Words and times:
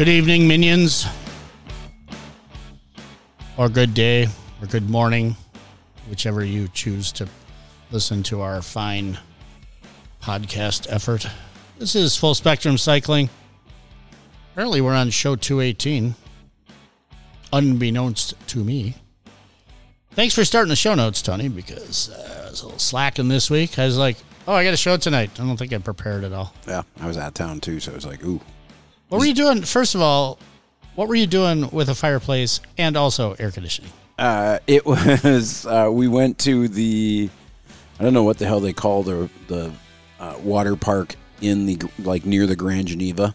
Good 0.00 0.08
evening, 0.08 0.48
minions. 0.48 1.06
Or 3.58 3.68
good 3.68 3.92
day, 3.92 4.28
or 4.62 4.66
good 4.66 4.88
morning, 4.88 5.36
whichever 6.08 6.42
you 6.42 6.68
choose 6.68 7.12
to 7.12 7.28
listen 7.90 8.22
to 8.22 8.40
our 8.40 8.62
fine 8.62 9.18
podcast 10.22 10.86
effort. 10.88 11.26
This 11.78 11.94
is 11.94 12.16
Full 12.16 12.34
Spectrum 12.34 12.78
Cycling. 12.78 13.28
Apparently, 14.52 14.80
we're 14.80 14.94
on 14.94 15.10
show 15.10 15.36
218, 15.36 16.14
unbeknownst 17.52 18.32
to 18.48 18.64
me. 18.64 18.94
Thanks 20.12 20.34
for 20.34 20.46
starting 20.46 20.70
the 20.70 20.76
show 20.76 20.94
notes, 20.94 21.20
Tony, 21.20 21.48
because 21.50 22.08
uh, 22.08 22.44
I 22.46 22.50
was 22.50 22.62
a 22.62 22.64
little 22.64 22.78
slacking 22.78 23.28
this 23.28 23.50
week. 23.50 23.78
I 23.78 23.84
was 23.84 23.98
like, 23.98 24.16
oh, 24.48 24.54
I 24.54 24.64
got 24.64 24.72
a 24.72 24.78
show 24.78 24.96
tonight. 24.96 25.38
I 25.38 25.44
don't 25.44 25.58
think 25.58 25.74
I 25.74 25.78
prepared 25.78 26.24
at 26.24 26.32
all. 26.32 26.54
Yeah, 26.66 26.84
I 27.02 27.06
was 27.06 27.18
out 27.18 27.28
of 27.28 27.34
town 27.34 27.60
too, 27.60 27.80
so 27.80 27.92
it 27.92 27.96
was 27.96 28.06
like, 28.06 28.24
ooh. 28.24 28.40
What 29.10 29.18
were 29.18 29.26
you 29.26 29.34
doing? 29.34 29.62
First 29.62 29.96
of 29.96 30.00
all, 30.00 30.38
what 30.94 31.08
were 31.08 31.16
you 31.16 31.26
doing 31.26 31.68
with 31.72 31.88
a 31.88 31.96
fireplace 31.96 32.60
and 32.78 32.96
also 32.96 33.34
air 33.40 33.50
conditioning? 33.50 33.90
Uh, 34.16 34.60
it 34.68 34.86
was 35.24 35.66
uh, 35.66 35.88
we 35.90 36.06
went 36.06 36.38
to 36.38 36.68
the 36.68 37.28
I 37.98 38.04
don't 38.04 38.14
know 38.14 38.22
what 38.22 38.38
the 38.38 38.46
hell 38.46 38.60
they 38.60 38.72
call 38.72 39.02
the 39.02 39.28
the 39.48 39.72
uh, 40.20 40.36
water 40.44 40.76
park 40.76 41.16
in 41.40 41.66
the 41.66 41.78
like 41.98 42.24
near 42.24 42.46
the 42.46 42.54
Grand 42.54 42.86
Geneva. 42.86 43.34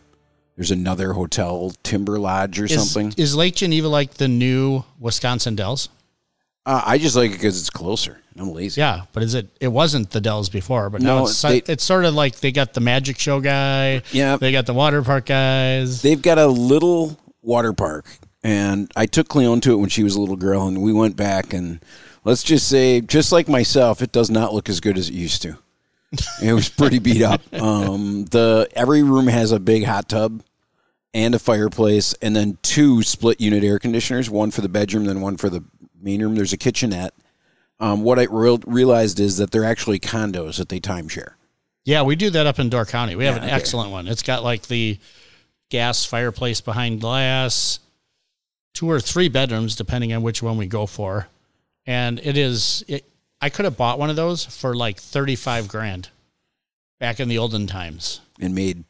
There's 0.56 0.72
another 0.72 1.12
hotel, 1.12 1.74
Timber 1.84 2.20
Lodge 2.20 2.58
or 2.62 2.66
Is, 2.66 2.92
something. 2.94 3.14
is 3.22 3.36
Lake 3.36 3.56
Geneva 3.56 3.90
like 3.90 4.14
the 4.14 4.30
new 4.30 4.86
Wisconsin 4.98 5.58
Dells? 5.58 5.90
Uh, 6.66 6.82
I 6.86 6.98
just 7.00 7.18
like 7.18 7.32
it 7.32 7.34
because 7.34 7.60
it's 7.60 7.70
closer. 7.70 8.22
I'm 8.38 8.52
lazy. 8.52 8.82
Yeah, 8.82 9.04
but 9.14 9.24
is 9.24 9.34
it? 9.34 9.48
It 9.62 9.70
wasn't 9.70 10.10
the 10.12 10.20
Dells 10.20 10.50
before, 10.50 10.90
but 10.90 11.02
now 11.02 11.24
it's 11.24 11.42
they- 11.42 11.64
it's 11.68 11.84
sort 11.84 12.04
of 12.06 12.14
like 12.14 12.40
they 12.42 12.52
got 12.52 12.74
the 12.74 12.82
magic 12.82 13.18
show 13.18 13.40
guy. 13.40 14.02
Yeah. 14.12 14.36
they 14.38 14.52
got 14.52 14.66
the 14.66 14.74
water 14.74 15.02
park 15.02 15.26
guys. 15.28 16.02
They've 16.02 16.22
got 16.22 16.38
a 16.38 16.48
little 16.48 17.18
water 17.42 17.72
park, 17.72 18.06
and 18.44 18.92
I 18.96 19.06
took 19.06 19.30
Cleone 19.30 19.62
to 19.62 19.72
it 19.72 19.78
when 19.78 19.90
she 19.90 20.04
was 20.04 20.16
a 20.16 20.20
little 20.20 20.36
girl, 20.36 20.68
and 20.68 20.82
we 20.82 20.92
went 20.92 21.16
back, 21.16 21.54
and 21.54 21.80
let's 22.26 22.44
just 22.44 22.68
say, 22.68 23.00
just 23.00 23.32
like 23.32 23.48
myself, 23.48 24.02
it 24.02 24.12
does 24.12 24.30
not 24.30 24.54
look 24.54 24.68
as 24.68 24.82
good 24.82 24.98
as 24.98 25.08
it 25.10 25.14
used 25.16 25.42
to. 25.44 25.58
It 26.44 26.54
was 26.54 26.70
pretty 26.70 27.00
beat 27.00 27.22
up. 27.22 27.42
Um, 27.54 28.26
the 28.26 28.68
every 28.76 29.02
room 29.04 29.28
has 29.28 29.52
a 29.52 29.60
big 29.60 29.86
hot 29.86 30.08
tub 30.10 30.44
and 31.14 31.34
a 31.36 31.40
fireplace, 31.40 32.14
and 32.22 32.36
then 32.36 32.58
two 32.62 33.02
split 33.02 33.40
unit 33.40 33.64
air 33.64 33.80
conditioners, 33.80 34.30
one 34.30 34.52
for 34.52 34.60
the 34.62 34.68
bedroom, 34.70 35.06
then 35.06 35.22
one 35.22 35.38
for 35.38 35.50
the 35.50 35.64
main 36.02 36.22
room. 36.22 36.36
There's 36.36 36.52
a 36.54 36.58
kitchenette. 36.58 37.14
Um, 37.80 38.04
what 38.04 38.20
I 38.20 38.28
real 38.30 38.60
realized 38.66 39.20
is 39.20 39.38
that 39.38 39.52
they're 39.52 39.66
actually 39.66 40.00
condos 40.00 40.58
that 40.58 40.70
they 40.70 40.80
timeshare. 40.80 41.34
yeah, 41.84 42.02
we 42.04 42.16
do 42.16 42.30
that 42.30 42.48
up 42.48 42.58
in 42.60 42.70
Door 42.70 42.86
County. 42.86 43.16
We 43.16 43.26
have 43.26 43.36
Yeah, 43.36 43.42
an 43.44 43.48
okay. 43.50 43.56
excellent 43.56 43.92
one. 43.92 44.08
It's 44.08 44.24
got 44.24 44.44
like 44.44 44.68
the 44.68 44.98
gas 45.70 46.06
fireplace 46.06 46.62
behind 46.62 47.02
glass, 47.02 47.80
two 48.74 48.90
or 48.90 49.00
three 49.00 49.28
bedrooms 49.30 49.76
depending 49.76 50.14
on 50.14 50.22
which 50.24 50.42
one 50.42 50.58
we 50.58 50.68
go 50.68 50.86
for, 50.86 51.28
and 51.86 52.20
it 52.24 52.38
is. 52.38 52.84
It, 52.88 53.06
I 53.42 53.50
could 53.50 53.66
have 53.66 53.76
bought 53.78 54.00
one 54.00 54.10
of 54.10 54.16
those 54.16 54.46
for 54.46 54.74
like 54.76 54.98
thirty 54.98 55.36
five 55.36 55.68
grand 55.68 56.10
back 57.00 57.20
in 57.20 57.28
the 57.28 57.38
olden 57.38 57.68
times. 57.68 58.22
and 58.40 58.56
made 58.56 58.84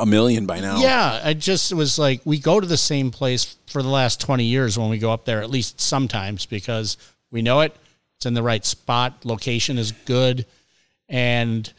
a 0.00 0.06
million 0.06 0.46
by 0.46 0.60
now. 0.60 0.80
Yeah, 0.80 1.20
I 1.24 1.34
just 1.34 1.72
was 1.74 1.98
like, 1.98 2.20
we 2.24 2.38
go 2.38 2.60
to 2.60 2.66
the 2.66 2.76
same 2.76 3.10
place 3.10 3.56
for 3.66 3.82
the 3.82 3.88
last 3.88 4.20
20 4.20 4.44
years 4.44 4.78
when 4.78 4.88
we 4.88 4.98
go 4.98 5.12
up 5.12 5.24
there, 5.24 5.42
at 5.42 5.50
least 5.50 5.80
sometimes, 5.80 6.46
because 6.46 6.96
we 7.30 7.42
know 7.42 7.60
it. 7.60 7.76
It's 8.18 8.26
in 8.26 8.34
the 8.34 8.42
right 8.42 8.64
spot. 8.64 9.24
Location 9.24 9.78
is 9.78 9.92
good. 9.92 10.44
And 11.08 11.72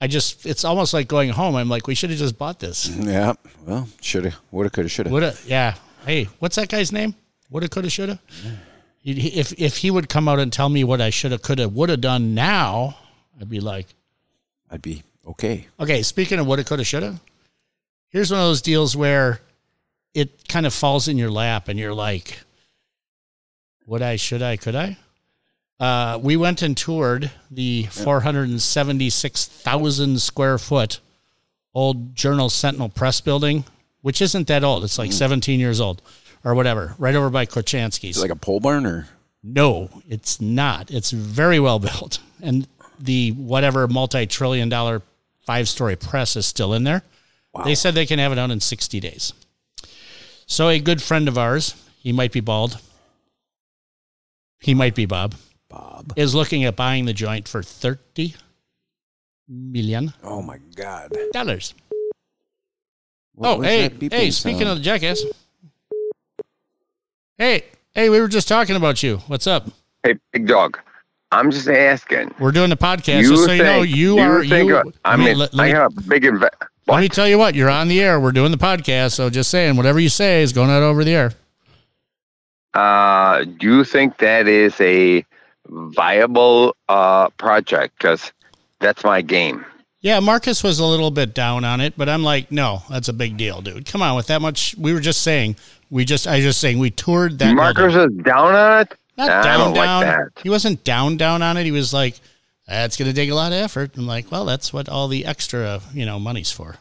I 0.00 0.06
just, 0.06 0.46
it's 0.46 0.64
almost 0.64 0.94
like 0.94 1.08
going 1.08 1.30
home. 1.30 1.56
I'm 1.56 1.68
like, 1.68 1.88
we 1.88 1.96
should 1.96 2.10
have 2.10 2.18
just 2.20 2.38
bought 2.38 2.60
this. 2.60 2.88
Yeah. 2.88 3.32
Well, 3.66 3.88
shoulda, 4.00 4.34
woulda, 4.52 4.70
coulda, 4.70 4.88
shoulda. 4.88 5.10
Woulda, 5.10 5.34
yeah. 5.46 5.74
Hey, 6.06 6.24
what's 6.38 6.54
that 6.56 6.68
guy's 6.68 6.92
name? 6.92 7.16
Woulda, 7.50 7.68
coulda, 7.68 7.90
shoulda. 7.90 8.20
He- 9.00 9.14
he- 9.14 9.40
If 9.40 9.52
if 9.60 9.78
he 9.78 9.90
would 9.90 10.08
come 10.08 10.28
out 10.28 10.38
and 10.38 10.52
tell 10.52 10.68
me 10.68 10.84
what 10.84 11.00
I 11.00 11.10
shoulda, 11.10 11.38
coulda, 11.38 11.68
woulda 11.68 11.96
done 11.96 12.34
now, 12.36 12.96
I'd 13.40 13.50
be 13.50 13.58
like, 13.58 13.86
I'd 14.70 14.80
be 14.82 15.02
okay. 15.26 15.66
Okay, 15.80 16.04
speaking 16.04 16.38
of 16.38 16.46
woulda, 16.46 16.62
coulda, 16.62 16.84
shoulda, 16.84 17.18
here's 18.10 18.30
one 18.30 18.38
of 18.40 18.46
those 18.46 18.62
deals 18.62 18.96
where 18.96 19.40
it 20.14 20.46
kind 20.48 20.66
of 20.66 20.72
falls 20.72 21.08
in 21.08 21.18
your 21.18 21.30
lap 21.32 21.66
and 21.66 21.80
you're 21.80 21.94
like, 21.94 22.38
would 23.86 24.02
I, 24.02 24.14
should 24.16 24.42
I, 24.42 24.56
could 24.56 24.76
I? 24.76 24.96
Uh, 25.80 26.18
we 26.20 26.36
went 26.36 26.60
and 26.62 26.76
toured 26.76 27.30
the 27.50 27.84
476,000 27.84 30.20
square 30.20 30.58
foot 30.58 31.00
old 31.74 32.14
Journal 32.16 32.50
Sentinel 32.50 32.88
Press 32.88 33.20
building, 33.20 33.64
which 34.02 34.20
isn't 34.20 34.48
that 34.48 34.64
old. 34.64 34.82
It's 34.82 34.98
like 34.98 35.12
17 35.12 35.60
years 35.60 35.80
old 35.80 36.02
or 36.44 36.54
whatever, 36.54 36.94
right 36.98 37.14
over 37.14 37.30
by 37.30 37.46
it 38.18 38.22
like 38.22 38.30
a 38.30 38.36
pole 38.36 38.60
barn 38.60 38.86
or? 38.86 39.08
No, 39.42 39.88
it's 40.08 40.40
not. 40.40 40.90
It's 40.90 41.10
very 41.12 41.60
well 41.60 41.78
built. 41.78 42.18
And 42.42 42.66
the 42.98 43.30
whatever 43.32 43.86
multi 43.86 44.26
trillion 44.26 44.68
dollar 44.68 45.02
five 45.46 45.68
story 45.68 45.96
press 45.96 46.36
is 46.36 46.46
still 46.46 46.74
in 46.74 46.84
there. 46.84 47.02
They 47.64 47.74
said 47.74 47.94
they 47.94 48.06
can 48.06 48.18
have 48.18 48.32
it 48.32 48.38
out 48.38 48.50
in 48.50 48.60
60 48.60 49.00
days. 49.00 49.32
So, 50.46 50.68
a 50.68 50.78
good 50.78 51.02
friend 51.02 51.28
of 51.28 51.36
ours, 51.36 51.74
he 51.98 52.12
might 52.12 52.32
be 52.32 52.40
bald, 52.40 52.78
he 54.60 54.74
might 54.74 54.94
be 54.94 55.06
Bob, 55.06 55.34
Bob. 55.68 56.12
is 56.16 56.34
looking 56.34 56.64
at 56.64 56.76
buying 56.76 57.04
the 57.04 57.12
joint 57.12 57.46
for 57.46 57.62
30 57.62 58.34
million 59.48 60.12
Oh 60.22 60.42
my 60.42 60.58
God. 60.74 61.12
dollars. 61.32 61.74
What 63.34 63.48
Oh, 63.48 63.56
was 63.58 63.66
hey, 63.66 63.88
that 63.88 64.12
hey, 64.12 64.30
speaking 64.30 64.60
sound? 64.60 64.70
of 64.70 64.78
the 64.78 64.82
jackass. 64.84 65.22
Hey, 67.36 67.64
hey, 67.94 68.08
we 68.10 68.20
were 68.20 68.28
just 68.28 68.48
talking 68.48 68.76
about 68.76 69.02
you. 69.02 69.18
What's 69.28 69.46
up? 69.46 69.68
Hey, 70.02 70.14
big 70.32 70.46
dog. 70.46 70.78
I'm 71.30 71.50
just 71.50 71.68
asking. 71.68 72.34
We're 72.40 72.52
doing 72.52 72.70
the 72.70 72.76
podcast, 72.76 73.22
You 73.22 73.28
just 73.28 73.44
so 73.44 73.52
you 73.52 73.62
know, 73.62 73.82
you, 73.82 74.14
you 74.16 74.18
are 74.18 74.44
think, 74.44 74.68
you. 74.70 74.92
I 75.04 75.16
mean, 75.16 75.36
let, 75.38 75.52
let 75.54 75.64
I 75.64 75.66
me- 75.66 75.72
have 75.78 75.96
a 75.96 76.00
big 76.00 76.24
invest. 76.24 76.54
let 76.86 77.00
me 77.00 77.08
tell 77.08 77.28
you 77.28 77.36
what, 77.38 77.54
you're 77.54 77.68
on 77.68 77.88
the 77.88 78.00
air. 78.00 78.18
We're 78.18 78.32
doing 78.32 78.50
the 78.50 78.56
podcast, 78.58 79.12
so 79.12 79.28
just 79.28 79.50
saying, 79.50 79.76
whatever 79.76 80.00
you 80.00 80.08
say 80.08 80.42
is 80.42 80.52
going 80.54 80.70
out 80.70 80.82
over 80.82 81.04
the 81.04 81.12
air. 81.14 81.32
Uh, 82.74 83.44
do 83.44 83.66
you 83.76 83.84
think 83.84 84.16
that 84.18 84.48
is 84.48 84.74
a 84.80 85.24
viable 85.68 86.76
uh, 86.88 87.28
project? 87.30 87.94
Because 87.98 88.32
that's 88.80 89.04
my 89.04 89.22
game. 89.22 89.64
Yeah, 90.00 90.20
Marcus 90.20 90.62
was 90.62 90.78
a 90.78 90.84
little 90.84 91.10
bit 91.10 91.34
down 91.34 91.64
on 91.64 91.80
it, 91.80 91.94
but 91.96 92.08
I'm 92.08 92.22
like, 92.22 92.52
no, 92.52 92.82
that's 92.88 93.08
a 93.08 93.12
big 93.12 93.36
deal, 93.36 93.60
dude. 93.60 93.84
Come 93.86 94.00
on, 94.00 94.14
with 94.16 94.28
that 94.28 94.40
much, 94.40 94.76
we 94.78 94.92
were 94.92 95.00
just 95.00 95.22
saying, 95.22 95.56
we 95.90 96.04
just, 96.04 96.28
I 96.28 96.36
was 96.36 96.44
just 96.44 96.60
saying, 96.60 96.78
we 96.78 96.90
toured 96.90 97.38
that. 97.40 97.54
Marcus 97.54 97.94
building. 97.94 98.18
is 98.20 98.24
down 98.24 98.54
on 98.54 98.80
it. 98.82 98.94
not 99.16 99.28
I 99.28 99.42
down, 99.42 99.74
like 99.74 99.74
down. 99.74 100.00
that. 100.02 100.28
He 100.42 100.50
wasn't 100.50 100.84
down, 100.84 101.16
down 101.16 101.42
on 101.42 101.56
it. 101.56 101.64
He 101.64 101.72
was 101.72 101.92
like, 101.92 102.20
that's 102.68 102.96
going 102.96 103.10
to 103.10 103.14
take 103.14 103.28
a 103.30 103.34
lot 103.34 103.50
of 103.50 103.58
effort. 103.58 103.96
I'm 103.96 104.06
like, 104.06 104.30
well, 104.30 104.44
that's 104.44 104.72
what 104.72 104.88
all 104.88 105.08
the 105.08 105.26
extra, 105.26 105.80
you 105.92 106.06
know, 106.06 106.20
money's 106.20 106.52
for. 106.52 106.76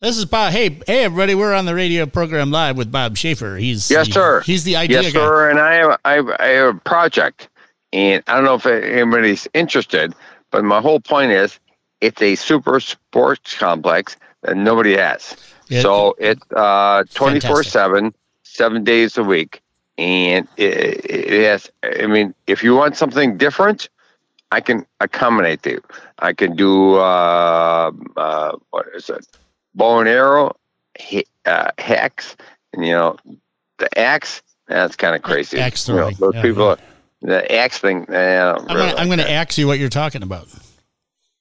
This 0.00 0.16
is 0.18 0.26
Bob. 0.26 0.52
Hey, 0.52 0.68
hey, 0.86 1.04
everybody! 1.04 1.34
We're 1.34 1.54
on 1.54 1.64
the 1.64 1.74
radio 1.74 2.04
program 2.04 2.50
live 2.50 2.76
with 2.76 2.92
Bob 2.92 3.16
Schaefer. 3.16 3.56
He's 3.56 3.90
Yes, 3.90 4.06
he- 4.06 4.12
sir. 4.12 4.42
He's 4.42 4.62
the 4.62 4.76
idea 4.76 5.00
Yes, 5.00 5.12
guy. 5.14 5.20
sir. 5.20 5.48
And 5.50 5.58
I 5.58 5.74
have, 5.76 5.98
I, 6.04 6.12
have, 6.14 6.28
I 6.38 6.46
have 6.48 6.76
a 6.76 6.80
project, 6.80 7.48
and 7.94 8.24
I 8.26 8.34
don't 8.34 8.44
know 8.44 8.56
if 8.56 8.66
anybody's 8.66 9.46
interested, 9.54 10.14
but 10.50 10.64
my 10.64 10.80
whole 10.80 10.98
point 10.98 11.30
is, 11.30 11.60
it's 12.00 12.20
a 12.20 12.34
super 12.34 12.80
sports 12.80 13.54
complex 13.56 14.16
that 14.42 14.56
nobody 14.56 14.96
has. 14.96 15.36
It- 15.70 15.82
so 15.82 16.16
it's 16.18 16.42
uh, 16.54 17.04
24 17.14 17.62
7, 17.62 18.12
seven 18.42 18.84
days 18.84 19.16
a 19.16 19.22
week. 19.22 19.62
And 19.96 20.48
it, 20.56 21.08
it 21.08 21.44
has, 21.44 21.70
I 21.84 22.08
mean, 22.08 22.34
if 22.48 22.64
you 22.64 22.74
want 22.74 22.96
something 22.96 23.36
different, 23.38 23.88
I 24.50 24.60
can 24.60 24.84
accommodate 24.98 25.64
you. 25.64 25.80
I 26.18 26.32
can 26.32 26.56
do, 26.56 26.96
uh, 26.96 27.92
uh, 28.16 28.56
what 28.70 28.86
is 28.96 29.08
it? 29.08 29.24
Bow 29.76 30.00
and 30.00 30.08
arrow, 30.08 30.56
he, 30.98 31.26
uh, 31.46 31.70
hex, 31.78 32.36
and, 32.72 32.84
you 32.84 32.92
know, 32.92 33.16
the 33.78 33.96
axe, 33.96 34.42
that's 34.66 34.96
kind 34.96 35.14
of 35.14 35.22
crazy. 35.22 35.60
Axe 35.60 35.88
You 35.88 35.94
know, 35.94 36.10
those 36.10 36.34
yeah, 36.34 36.42
people, 36.42 36.76
the 37.24 37.50
axe 37.52 37.78
thing, 37.78 38.04
I'm 38.08 38.14
really 38.66 38.92
gonna, 38.92 38.94
like 38.94 39.16
that. 39.18 39.30
ask 39.30 39.58
you 39.58 39.66
what 39.66 39.78
you're 39.78 39.88
talking 39.88 40.22
about. 40.22 40.46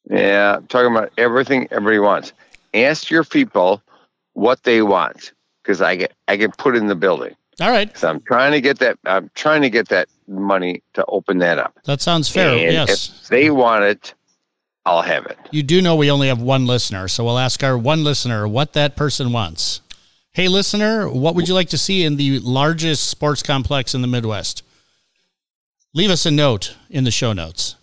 Yeah, 0.09 0.55
I'm 0.57 0.67
talking 0.67 0.91
about 0.91 1.11
everything 1.17 1.67
everybody 1.71 1.99
wants. 1.99 2.33
Ask 2.73 3.09
your 3.09 3.23
people 3.23 3.81
what 4.33 4.63
they 4.63 4.81
want 4.81 5.33
because 5.61 5.81
I 5.81 5.95
get 5.95 6.13
I 6.27 6.35
get 6.37 6.57
put 6.57 6.75
in 6.75 6.87
the 6.87 6.95
building. 6.95 7.35
All 7.61 7.69
right, 7.69 7.95
So 7.95 8.09
I'm 8.09 8.19
trying 8.21 8.51
to 8.53 8.61
get 8.61 8.79
that. 8.79 8.97
I'm 9.05 9.29
trying 9.35 9.61
to 9.61 9.69
get 9.69 9.89
that 9.89 10.07
money 10.27 10.81
to 10.95 11.05
open 11.07 11.37
that 11.39 11.59
up. 11.59 11.77
that 11.85 12.01
sounds 12.01 12.27
fair. 12.27 12.49
And 12.53 12.73
yes, 12.73 13.21
if 13.21 13.27
they 13.27 13.51
want 13.51 13.83
it, 13.83 14.15
I'll 14.85 15.03
have 15.03 15.27
it. 15.27 15.37
you 15.51 15.61
do 15.61 15.79
know 15.81 15.95
we 15.95 16.09
only 16.09 16.29
have 16.29 16.41
one 16.41 16.65
listener, 16.65 17.07
so 17.07 17.23
we'll 17.23 17.37
ask 17.37 17.63
our 17.63 17.77
one 17.77 18.03
listener 18.03 18.47
what 18.47 18.73
that 18.73 18.95
person 18.95 19.31
wants. 19.31 19.81
Hey, 20.31 20.47
listener, 20.47 21.07
what 21.07 21.35
would 21.35 21.47
you 21.47 21.53
like 21.53 21.69
to 21.69 21.77
see 21.77 22.03
in 22.03 22.15
the 22.15 22.39
largest 22.39 23.07
sports 23.07 23.43
complex 23.43 23.93
in 23.93 24.01
the 24.01 24.07
Midwest? 24.07 24.62
Leave 25.93 26.09
us 26.09 26.25
a 26.25 26.31
note 26.31 26.75
in 26.89 27.03
the 27.03 27.11
show 27.11 27.33
notes. 27.33 27.75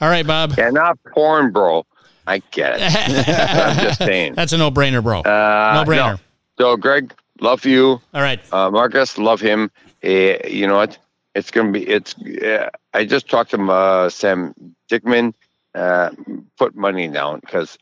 All 0.00 0.08
right, 0.08 0.26
Bob. 0.26 0.54
Yeah, 0.56 0.70
not 0.70 0.98
porn, 1.12 1.50
bro. 1.52 1.84
I 2.26 2.38
get 2.52 2.76
it. 2.78 2.82
I'm 3.28 3.76
just 3.84 3.98
saying. 3.98 4.34
That's 4.34 4.52
a 4.52 4.58
no-brainer, 4.58 5.02
bro. 5.02 5.20
Uh, 5.20 5.82
no-brainer. 5.84 6.20
So, 6.58 6.76
Greg, 6.76 7.12
love 7.40 7.64
you. 7.64 8.00
All 8.14 8.22
right. 8.22 8.40
Uh, 8.52 8.70
Marcus, 8.70 9.18
love 9.18 9.40
him. 9.40 9.70
Uh, 10.04 10.08
you 10.46 10.66
know 10.66 10.76
what? 10.76 10.96
It's 11.34 11.50
gonna 11.50 11.70
be. 11.70 11.86
It's. 11.88 12.14
Uh, 12.18 12.70
I 12.94 13.04
just 13.04 13.28
talked 13.28 13.50
to 13.52 13.62
uh, 13.70 14.08
Sam 14.10 14.54
Dickman. 14.90 15.32
Uh, 15.74 16.10
put 16.58 16.74
money 16.74 17.06
down 17.08 17.38
because 17.40 17.78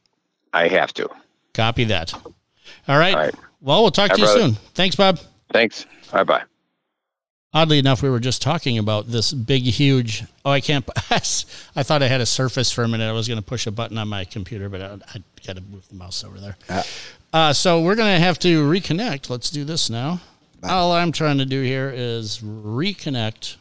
I 0.52 0.68
have 0.68 0.92
to. 0.94 1.08
Copy 1.54 1.84
that. 1.84 2.12
All 2.14 2.98
right. 2.98 3.14
All 3.14 3.20
right. 3.20 3.34
Well, 3.60 3.82
we'll 3.82 3.90
talk 3.90 4.10
Hi, 4.10 4.16
to 4.16 4.20
you 4.20 4.26
brother. 4.26 4.40
soon. 4.40 4.52
Thanks, 4.74 4.96
Bob. 4.96 5.18
Thanks. 5.52 5.86
Bye 6.12 6.24
bye. 6.24 6.42
Oddly 7.54 7.78
enough, 7.78 8.02
we 8.02 8.10
were 8.10 8.20
just 8.20 8.42
talking 8.42 8.76
about 8.76 9.08
this 9.08 9.32
big, 9.32 9.62
huge. 9.62 10.24
Oh, 10.44 10.50
I 10.50 10.60
can't. 10.60 10.86
I 11.10 11.82
thought 11.82 12.02
I 12.02 12.08
had 12.08 12.20
a 12.20 12.26
Surface 12.26 12.70
for 12.70 12.84
a 12.84 12.88
minute. 12.88 13.08
I 13.08 13.12
was 13.12 13.26
going 13.26 13.38
to 13.38 13.44
push 13.44 13.66
a 13.66 13.70
button 13.70 13.96
on 13.96 14.08
my 14.08 14.24
computer, 14.24 14.68
but 14.68 14.82
I, 14.82 14.98
I 15.14 15.22
got 15.46 15.56
to 15.56 15.62
move 15.62 15.88
the 15.88 15.94
mouse 15.94 16.24
over 16.24 16.38
there. 16.38 16.56
Ah. 16.68 16.84
Uh, 17.32 17.52
so 17.52 17.80
we're 17.80 17.94
going 17.94 18.14
to 18.14 18.20
have 18.20 18.38
to 18.40 18.68
reconnect. 18.68 19.30
Let's 19.30 19.50
do 19.50 19.64
this 19.64 19.88
now. 19.88 20.20
All 20.62 20.92
I'm 20.92 21.12
trying 21.12 21.38
to 21.38 21.46
do 21.46 21.62
here 21.62 21.90
is 21.94 22.38
reconnect 22.38 23.56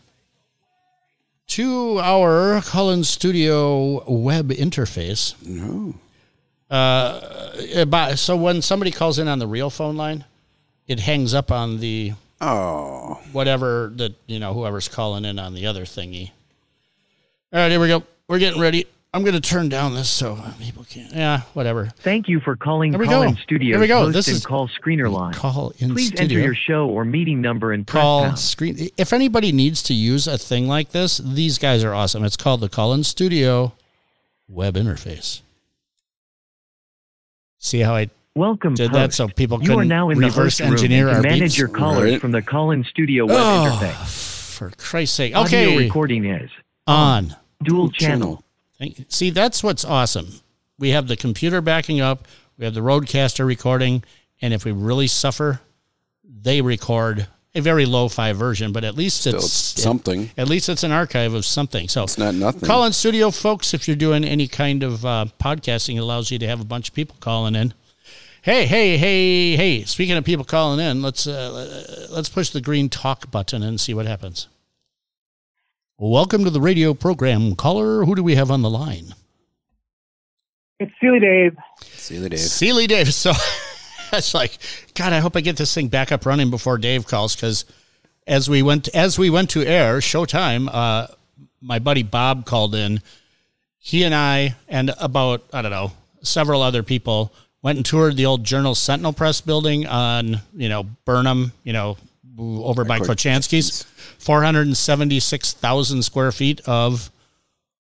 to 1.47 1.99
our 1.99 2.61
Call 2.61 2.91
In 2.91 3.03
Studio 3.03 4.03
web 4.11 4.49
interface. 4.49 5.33
No. 5.45 5.95
Uh, 6.69 8.15
so 8.15 8.35
when 8.35 8.61
somebody 8.61 8.91
calls 8.91 9.19
in 9.19 9.27
on 9.27 9.39
the 9.39 9.47
real 9.47 9.69
phone 9.69 9.95
line, 9.95 10.25
it 10.87 10.99
hangs 10.99 11.33
up 11.33 11.51
on 11.51 11.79
the 11.79 12.13
Oh. 12.39 13.19
whatever 13.31 13.91
that 13.95 14.13
you 14.27 14.39
know 14.39 14.53
whoever's 14.53 14.87
calling 14.87 15.25
in 15.25 15.39
on 15.39 15.53
the 15.53 15.65
other 15.65 15.85
thingy. 15.85 16.31
All 17.53 17.59
right, 17.59 17.69
here 17.71 17.79
we 17.79 17.87
go. 17.87 18.03
We're 18.27 18.39
getting 18.39 18.59
ready. 18.61 18.85
I'm 19.13 19.23
going 19.23 19.33
to 19.35 19.41
turn 19.41 19.69
down 19.69 19.95
this 19.95 20.09
so 20.09 20.33
uh, 20.33 20.51
people 20.59 20.83
can't. 20.83 21.11
Yeah, 21.13 21.41
whatever. 21.53 21.87
Thank 21.99 22.27
you 22.27 22.39
for 22.41 22.55
calling 22.57 22.91
Here 22.91 22.99
we 22.99 23.07
Call 23.07 23.23
go. 23.23 23.29
In 23.29 23.37
Studio 23.37 23.71
Here 23.77 23.79
we 23.79 23.87
go. 23.87 23.99
host 24.01 24.13
This 24.13 24.27
is- 24.27 24.45
call 24.45 24.67
screener 24.67 25.09
line. 25.11 25.33
Call 25.33 25.73
in 25.79 25.91
Please 25.93 26.07
studio. 26.09 26.23
enter 26.23 26.39
your 26.39 26.53
show 26.53 26.87
or 26.87 27.05
meeting 27.05 27.41
number 27.41 27.71
and 27.71 27.87
press 27.87 28.01
call 28.01 28.23
pound. 28.25 28.37
screen. 28.37 28.89
If 28.97 29.13
anybody 29.13 29.51
needs 29.53 29.81
to 29.83 29.93
use 29.93 30.27
a 30.27 30.37
thing 30.37 30.67
like 30.67 30.91
this, 30.91 31.17
these 31.19 31.57
guys 31.57 31.83
are 31.85 31.93
awesome. 31.93 32.25
It's 32.25 32.37
called 32.37 32.59
the 32.59 32.69
Call 32.69 32.93
in 32.93 33.03
Studio 33.05 33.73
web 34.49 34.75
interface. 34.75 35.39
See 37.59 37.79
how 37.79 37.95
I 37.95 38.09
Welcome, 38.37 38.75
did 38.75 38.91
that 38.93 39.13
so 39.13 39.27
people 39.27 39.57
You 39.63 39.71
are 39.71 39.75
couldn't 39.77 39.87
now 39.89 40.09
in 40.11 40.19
the 40.19 40.27
reverse 40.27 40.59
host 40.59 40.61
engineer 40.61 41.07
and 41.07 41.17
our 41.17 41.23
manage 41.23 41.39
beats? 41.41 41.57
your 41.57 41.67
callers 41.69 42.11
Right. 42.11 42.21
from 42.21 42.31
the 42.31 42.41
Call 42.43 42.69
In 42.71 42.83
Studio 42.83 43.25
web 43.25 43.35
Oh, 43.37 43.79
interface. 43.81 44.51
for 44.53 44.69
Christ's 44.77 45.15
sake. 45.15 45.35
Okay, 45.35 45.65
Audio 45.65 45.77
recording 45.79 46.25
is 46.25 46.49
on. 46.85 47.35
dual 47.63 47.89
channel. 47.91 48.43
Channel. 48.79 48.95
See, 49.09 49.31
that's 49.31 49.63
what's 49.63 49.83
awesome. 49.83 50.39
We 50.77 50.91
have 50.91 51.07
the 51.07 51.15
computer 51.17 51.61
backing 51.61 51.99
up, 51.99 52.27
we 52.59 52.65
have 52.65 52.75
the 52.75 52.81
RODECaster 52.81 53.43
recording, 53.45 54.03
and 54.39 54.53
if 54.53 54.63
we 54.65 54.71
really 54.71 55.07
suffer, 55.07 55.61
they 56.23 56.61
record 56.61 57.25
a 57.55 57.59
very 57.61 57.87
low-fi 57.87 58.33
version, 58.33 58.71
but 58.71 58.83
at 58.83 58.95
least 58.95 59.21
Still 59.21 59.37
it's 59.37 59.51
something. 59.51 60.29
At 60.37 60.47
least 60.47 60.69
it's 60.69 60.83
an 60.83 60.91
archive 60.91 61.33
of 61.33 61.43
something. 61.43 61.87
So 61.89 62.03
It's 62.03 62.19
not 62.19 62.35
nothing. 62.35 62.61
Call 62.67 62.85
in 62.85 62.93
studio, 62.93 63.31
folks. 63.31 63.73
If 63.73 63.87
you're 63.87 63.97
doing 63.97 64.23
any 64.23 64.47
kind 64.47 64.83
of 64.83 65.03
uh, 65.03 65.25
podcasting, 65.41 65.95
it 65.95 65.99
allows 66.01 66.29
you 66.29 66.37
to 66.37 66.47
have 66.47 66.61
a 66.61 66.65
bunch 66.65 66.89
of 66.89 66.93
people 66.93 67.15
calling 67.19 67.55
in. 67.55 67.73
Hey, 68.47 68.65
hey, 68.65 68.95
hey, 68.95 69.57
hey! 69.57 69.83
Speaking 69.83 70.15
of 70.15 70.23
people 70.23 70.45
calling 70.45 70.79
in, 70.79 71.01
let's 71.01 71.27
uh, 71.27 72.07
let's 72.09 72.29
push 72.29 72.49
the 72.49 72.61
green 72.61 72.87
talk 72.87 73.29
button 73.29 73.61
and 73.61 73.77
see 73.77 73.93
what 73.93 74.05
happens. 74.05 74.47
Welcome 75.97 76.45
to 76.45 76.49
the 76.49 76.61
radio 76.61 76.93
program, 76.93 77.57
caller. 77.57 78.05
Who 78.05 78.15
do 78.15 78.23
we 78.23 78.35
have 78.35 78.49
on 78.49 78.61
the 78.61 78.69
line? 78.69 79.15
It's 80.79 80.93
Seeley 81.01 81.19
Dave. 81.19 81.57
See 81.81 82.15
you, 82.15 82.29
Dave. 82.29 82.39
Seeley 82.39 82.87
Dave. 82.87 83.13
So 83.13 83.33
that's 84.11 84.33
like, 84.33 84.57
God, 84.95 85.11
I 85.11 85.19
hope 85.19 85.35
I 85.35 85.41
get 85.41 85.57
this 85.57 85.73
thing 85.73 85.89
back 85.89 86.13
up 86.13 86.25
running 86.25 86.49
before 86.49 86.77
Dave 86.77 87.05
calls 87.05 87.35
because 87.35 87.65
as 88.27 88.49
we 88.49 88.61
went 88.61 88.87
as 88.95 89.19
we 89.19 89.29
went 89.29 89.49
to 89.49 89.65
air, 89.65 89.97
Showtime, 89.97 90.69
uh, 90.71 91.07
my 91.59 91.79
buddy 91.79 92.03
Bob 92.03 92.45
called 92.45 92.75
in. 92.75 93.01
He 93.77 94.05
and 94.05 94.15
I 94.15 94.55
and 94.69 94.93
about 95.01 95.43
I 95.51 95.61
don't 95.61 95.71
know 95.71 95.91
several 96.21 96.61
other 96.61 96.81
people 96.81 97.33
went 97.61 97.77
and 97.77 97.85
toured 97.85 98.15
the 98.15 98.25
old 98.25 98.43
Journal 98.43 98.75
Sentinel 98.75 99.13
Press 99.13 99.41
building 99.41 99.87
on 99.87 100.41
you 100.53 100.69
know 100.69 100.83
Burnham, 101.05 101.51
you 101.63 101.73
know 101.73 101.97
over 102.39 102.85
by 102.85 102.99
Kochanski's, 102.99 103.83
four 104.19 104.43
hundred 104.43 104.67
and 104.67 104.77
seventy 104.77 105.19
six 105.19 105.53
thousand 105.53 106.03
square 106.03 106.31
feet 106.31 106.61
of 106.65 107.11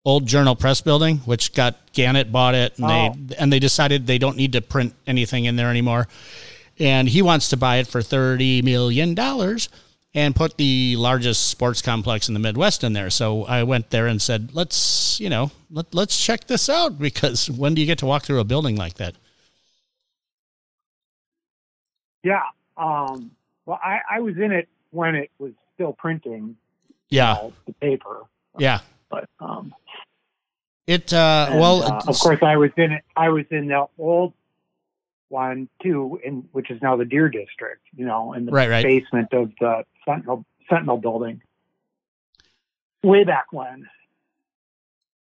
old 0.05 0.27
Journal 0.27 0.57
Press 0.57 0.81
building, 0.81 1.19
which 1.19 1.55
got 1.55 1.77
Gannett 1.93 2.33
bought 2.33 2.55
it, 2.55 2.79
and 2.79 2.89
they 2.89 3.35
oh. 3.35 3.37
and 3.39 3.53
they 3.53 3.59
decided 3.59 4.07
they 4.07 4.19
don't 4.19 4.37
need 4.37 4.53
to 4.53 4.61
print 4.61 4.95
anything 5.07 5.45
in 5.45 5.57
there 5.57 5.71
anymore. 5.71 6.09
And 6.79 7.09
he 7.09 7.23
wants 7.23 7.51
to 7.51 7.57
buy 7.57 7.77
it 7.77 7.87
for 7.87 8.03
thirty 8.03 8.63
million 8.63 9.15
dollars 9.15 9.69
and 10.15 10.37
put 10.37 10.59
the 10.59 10.97
largest 10.97 11.47
sports 11.49 11.81
complex 11.81 12.29
in 12.29 12.35
the 12.35 12.41
Midwest 12.41 12.85
in 12.85 12.93
there. 12.93 13.09
So 13.09 13.45
I 13.45 13.63
went 13.63 13.91
there 13.91 14.07
and 14.07 14.21
said, 14.21 14.51
"Let's, 14.53 15.21
you 15.21 15.31
know, 15.31 15.51
let, 15.71 15.95
let's 15.95 16.23
check 16.23 16.47
this 16.47 16.69
out 16.69 16.99
because 16.99 17.51
when 17.51 17.75
do 17.75 17.81
you 17.81 17.87
get 17.87 17.99
to 17.99 18.07
walk 18.07 18.25
through 18.25 18.41
a 18.41 18.45
building 18.45 18.77
like 18.77 18.95
that?" 18.95 19.15
Yeah. 22.23 22.43
Um, 22.77 23.31
well, 23.67 23.79
I, 23.83 23.99
I 24.11 24.21
was 24.21 24.37
in 24.37 24.53
it 24.53 24.69
when 24.91 25.15
it 25.15 25.31
was 25.39 25.53
still 25.75 25.93
printing 25.93 26.57
Yeah, 27.11 27.33
uh, 27.33 27.51
the 27.67 27.73
paper, 27.75 28.23
yeah. 28.59 28.81
but 29.11 29.29
um, 29.41 29.75
It 30.87 31.13
uh, 31.13 31.49
and, 31.51 31.61
well, 31.61 31.83
uh, 31.83 32.03
of 32.07 32.19
course, 32.19 32.39
I 32.43 32.57
was 32.57 32.71
in 32.77 32.93
it. 32.93 33.03
I 33.17 33.29
was 33.29 33.45
in 33.51 33.69
the 33.69 33.87
old 33.99 34.33
one 35.29 35.69
too, 35.83 36.21
in 36.25 36.49
which 36.53 36.71
is 36.71 36.81
now 36.83 36.97
the 36.97 37.05
Deer 37.05 37.29
District. 37.29 37.81
You 37.97 38.05
know, 38.07 38.33
in 38.35 38.47
the 38.47 38.53
Right, 38.53 38.69
right. 38.69 38.85
basement 38.85 39.33
of 39.33 39.53
the 39.61 39.85
Sentinel 40.07 40.45
Sentinel 40.69 40.99
building. 40.99 41.43
Way 43.03 43.25
back 43.25 43.47
when. 43.53 43.89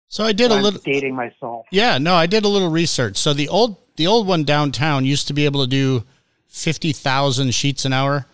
so 0.08 0.24
I 0.24 0.32
did 0.32 0.50
a 0.50 0.56
little. 0.56 0.80
dating 0.84 1.14
myself. 1.14 1.66
Yeah, 1.70 1.98
no, 1.98 2.14
I 2.14 2.26
did 2.26 2.44
a 2.44 2.48
little 2.48 2.70
research. 2.70 3.16
So 3.16 3.32
the 3.32 3.48
old 3.48 3.76
the 3.96 4.06
old 4.06 4.26
one 4.26 4.44
downtown 4.44 5.04
used 5.04 5.26
to 5.28 5.32
be 5.34 5.44
able 5.44 5.62
to 5.62 5.68
do 5.70 6.04
fifty 6.52 6.92
thousand 6.92 7.52
sheets 7.54 7.84
an 7.84 7.92
hour. 7.92 8.26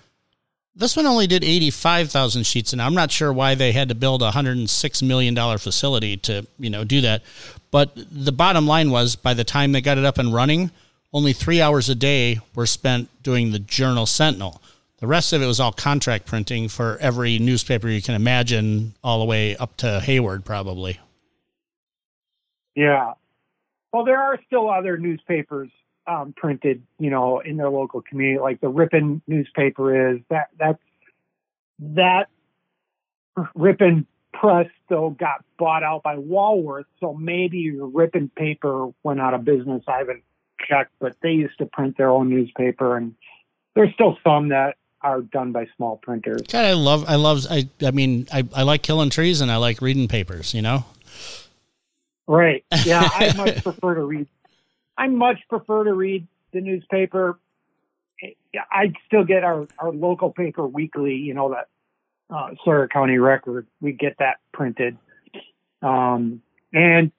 This 0.74 0.96
one 0.96 1.06
only 1.06 1.26
did 1.26 1.44
eighty 1.44 1.70
five 1.70 2.10
thousand 2.10 2.44
sheets 2.44 2.72
an 2.72 2.80
hour. 2.80 2.86
I'm 2.88 2.94
not 2.94 3.10
sure 3.10 3.32
why 3.32 3.54
they 3.54 3.72
had 3.72 3.88
to 3.88 3.94
build 3.94 4.22
a 4.22 4.32
hundred 4.32 4.58
and 4.58 4.68
six 4.68 5.00
million 5.00 5.32
dollar 5.34 5.56
facility 5.56 6.16
to 6.18 6.46
you 6.58 6.68
know 6.68 6.84
do 6.84 7.00
that. 7.00 7.22
But 7.70 7.92
the 7.94 8.32
bottom 8.32 8.66
line 8.66 8.90
was 8.90 9.16
by 9.16 9.34
the 9.34 9.44
time 9.44 9.72
they 9.72 9.80
got 9.80 9.98
it 9.98 10.04
up 10.04 10.18
and 10.18 10.34
running, 10.34 10.70
only 11.12 11.32
three 11.32 11.62
hours 11.62 11.88
a 11.88 11.94
day 11.94 12.40
were 12.54 12.66
spent 12.66 13.08
doing 13.22 13.52
the 13.52 13.58
Journal 13.58 14.04
Sentinel. 14.04 14.60
The 14.98 15.06
rest 15.06 15.32
of 15.32 15.40
it 15.40 15.46
was 15.46 15.60
all 15.60 15.70
contract 15.70 16.26
printing 16.26 16.68
for 16.68 16.98
every 16.98 17.38
newspaper 17.38 17.88
you 17.88 18.02
can 18.02 18.16
imagine, 18.16 18.94
all 19.04 19.20
the 19.20 19.24
way 19.26 19.56
up 19.56 19.76
to 19.78 20.00
Hayward, 20.00 20.44
probably. 20.44 20.98
Yeah. 22.74 23.12
Well, 23.92 24.04
there 24.04 24.20
are 24.20 24.40
still 24.46 24.68
other 24.68 24.98
newspapers 24.98 25.70
um, 26.08 26.34
printed, 26.36 26.82
you 26.98 27.10
know, 27.10 27.40
in 27.40 27.56
their 27.56 27.70
local 27.70 28.02
community, 28.02 28.40
like 28.40 28.60
the 28.60 28.68
Ripon 28.68 29.22
newspaper 29.26 30.12
is. 30.12 30.20
That 30.30 30.48
that's 30.58 30.82
that 31.80 32.28
Ripon 33.54 34.06
Press 34.32 34.68
though 34.88 35.10
got 35.10 35.44
bought 35.58 35.82
out 35.82 36.02
by 36.02 36.16
Walworth, 36.16 36.86
so 37.00 37.14
maybe 37.14 37.70
the 37.70 37.84
Ripon 37.84 38.30
paper 38.34 38.88
went 39.02 39.20
out 39.20 39.34
of 39.34 39.44
business. 39.44 39.82
I 39.86 39.98
haven't 39.98 40.22
checked, 40.68 40.92
but 40.98 41.16
they 41.22 41.30
used 41.30 41.58
to 41.58 41.66
print 41.66 41.96
their 41.96 42.10
own 42.10 42.30
newspaper, 42.30 42.96
and 42.96 43.14
there's 43.74 43.92
still 43.94 44.16
some 44.24 44.48
that 44.48 44.76
are 45.00 45.22
done 45.22 45.52
by 45.52 45.66
small 45.76 45.96
printers. 45.96 46.42
God, 46.48 46.64
I 46.64 46.72
love, 46.72 47.04
I 47.06 47.14
love, 47.14 47.46
I, 47.48 47.68
I 47.82 47.92
mean, 47.92 48.26
I, 48.32 48.44
I 48.52 48.62
like 48.64 48.82
killing 48.82 49.10
trees 49.10 49.40
and 49.40 49.50
I 49.50 49.56
like 49.56 49.80
reading 49.80 50.08
papers, 50.08 50.54
you 50.54 50.62
know? 50.62 50.84
Right. 52.26 52.64
Yeah, 52.84 53.08
I 53.12 53.32
much 53.36 53.62
prefer 53.62 53.94
to 53.94 54.04
read. 54.04 54.26
I 54.98 55.06
much 55.06 55.38
prefer 55.48 55.84
to 55.84 55.94
read 55.94 56.26
the 56.52 56.60
newspaper. 56.60 57.38
I 58.70 58.92
still 59.06 59.24
get 59.24 59.44
our, 59.44 59.68
our 59.78 59.92
local 59.92 60.32
paper 60.32 60.66
weekly. 60.66 61.14
You 61.14 61.34
know 61.34 61.50
that 61.50 61.68
uh, 62.34 62.50
Sawyer 62.64 62.88
County 62.88 63.18
Record. 63.18 63.68
We 63.80 63.92
get 63.92 64.16
that 64.18 64.38
printed, 64.52 64.98
um, 65.82 66.42
and 66.72 67.12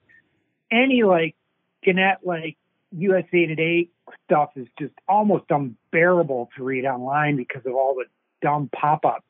any 0.70 1.02
like 1.02 1.36
Gannett 1.82 2.18
like 2.22 2.58
USA 2.92 3.46
Today 3.46 3.88
stuff 4.24 4.50
is 4.56 4.66
just 4.78 4.92
almost 5.08 5.44
unbearable 5.48 6.50
to 6.56 6.64
read 6.64 6.84
online 6.84 7.36
because 7.36 7.62
of 7.64 7.74
all 7.74 7.94
the 7.94 8.04
dumb 8.42 8.68
pop 8.78 9.06
up 9.06 9.24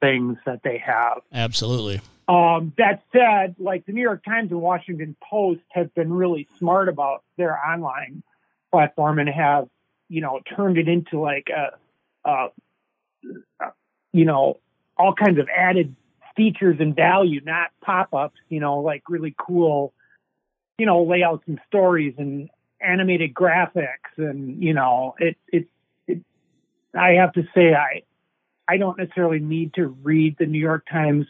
things 0.00 0.36
that 0.46 0.60
they 0.62 0.78
have. 0.78 1.22
Absolutely. 1.32 2.00
Um, 2.28 2.74
that 2.76 3.02
said, 3.10 3.56
like 3.58 3.86
the 3.86 3.92
New 3.92 4.02
York 4.02 4.22
Times 4.22 4.50
and 4.50 4.60
Washington 4.60 5.16
Post 5.22 5.62
have 5.70 5.94
been 5.94 6.12
really 6.12 6.46
smart 6.58 6.90
about 6.90 7.24
their 7.38 7.58
online 7.58 8.22
platform 8.70 9.18
and 9.18 9.30
have, 9.30 9.68
you 10.10 10.20
know, 10.20 10.40
turned 10.54 10.76
it 10.76 10.88
into 10.88 11.18
like 11.20 11.48
a, 11.48 12.28
a, 12.28 12.48
you 14.12 14.26
know, 14.26 14.58
all 14.98 15.14
kinds 15.14 15.38
of 15.38 15.48
added 15.56 15.96
features 16.36 16.76
and 16.80 16.94
value, 16.94 17.40
not 17.44 17.70
pop-ups, 17.80 18.38
you 18.50 18.60
know, 18.60 18.80
like 18.80 19.02
really 19.08 19.34
cool, 19.38 19.94
you 20.76 20.84
know, 20.84 21.04
layouts 21.04 21.44
and 21.46 21.58
stories 21.66 22.14
and 22.18 22.50
animated 22.80 23.32
graphics 23.32 24.18
and, 24.18 24.62
you 24.62 24.74
know, 24.74 25.14
it, 25.18 25.38
it, 25.50 25.66
it 26.06 26.20
I 26.94 27.12
have 27.12 27.32
to 27.32 27.42
say 27.54 27.74
I 27.74 28.02
I 28.68 28.76
don't 28.76 28.98
necessarily 28.98 29.40
need 29.40 29.74
to 29.74 29.86
read 29.86 30.36
the 30.38 30.44
New 30.44 30.60
York 30.60 30.86
Times 30.90 31.26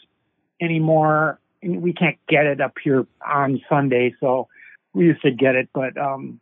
anymore. 0.60 1.38
And 1.62 1.82
we 1.82 1.92
can't 1.92 2.18
get 2.28 2.46
it 2.46 2.60
up 2.60 2.74
here 2.82 3.06
on 3.26 3.60
Sunday, 3.68 4.14
so 4.20 4.48
we 4.94 5.06
used 5.06 5.22
to 5.22 5.30
get 5.30 5.54
it, 5.56 5.68
but 5.74 5.96
um, 5.98 6.40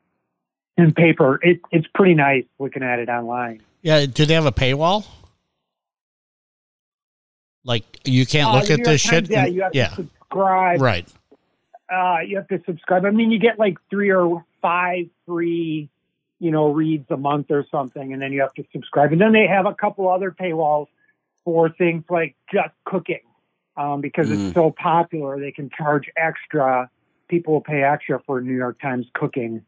in 0.76 0.92
paper, 0.92 1.38
it, 1.42 1.61
it's 1.70 1.87
pretty 1.94 2.14
nice 2.14 2.44
looking 2.58 2.82
at 2.82 2.99
it 2.99 3.08
online. 3.08 3.62
Yeah. 3.82 4.04
Do 4.06 4.26
they 4.26 4.35
have 4.35 4.46
a 4.46 4.52
paywall? 4.52 5.06
Like 7.64 7.85
you 8.04 8.26
can't 8.26 8.50
Uh, 8.50 8.58
look 8.61 8.70
at 8.70 8.85
this 8.85 9.02
Times, 9.02 9.28
shit. 9.28 9.30
Yeah, 9.30 9.46
you 9.46 9.62
have 9.62 9.75
yeah. 9.75 9.88
to 9.88 9.94
subscribe. 9.96 10.80
Right. 10.80 11.08
uh, 11.90 12.18
you 12.26 12.37
have 12.37 12.49
to 12.49 12.62
subscribe. 12.66 13.04
I 13.04 13.11
mean, 13.11 13.30
you 13.30 13.38
get 13.38 13.58
like 13.58 13.78
three 13.90 14.11
or 14.11 14.44
five 14.62 15.06
free, 15.26 15.88
you 16.38 16.50
know, 16.50 16.73
reads 16.73 17.11
a 17.11 17.16
month 17.16 17.50
or 17.50 17.64
something, 17.70 18.12
and 18.12 18.20
then 18.20 18.32
you 18.32 18.40
have 18.42 18.54
to 18.54 18.64
subscribe. 18.73 19.12
And 19.12 19.20
then 19.20 19.32
they 19.32 19.46
have 19.46 19.66
a 19.66 19.75
couple 19.75 20.08
other 20.08 20.30
paywalls 20.30 20.87
for 21.44 21.70
things 21.70 22.04
like 22.11 22.35
just 22.52 22.75
cooking, 22.85 23.20
um, 23.76 24.00
because 24.00 24.28
Mm. 24.28 24.47
it's 24.49 24.54
so 24.54 24.71
popular. 24.71 25.38
They 25.38 25.52
can 25.52 25.71
charge 25.71 26.09
extra. 26.16 26.90
People 27.28 27.54
will 27.54 27.61
pay 27.61 27.83
extra 27.83 28.21
for 28.26 28.40
New 28.40 28.56
York 28.56 28.80
Times 28.80 29.06
cooking, 29.14 29.62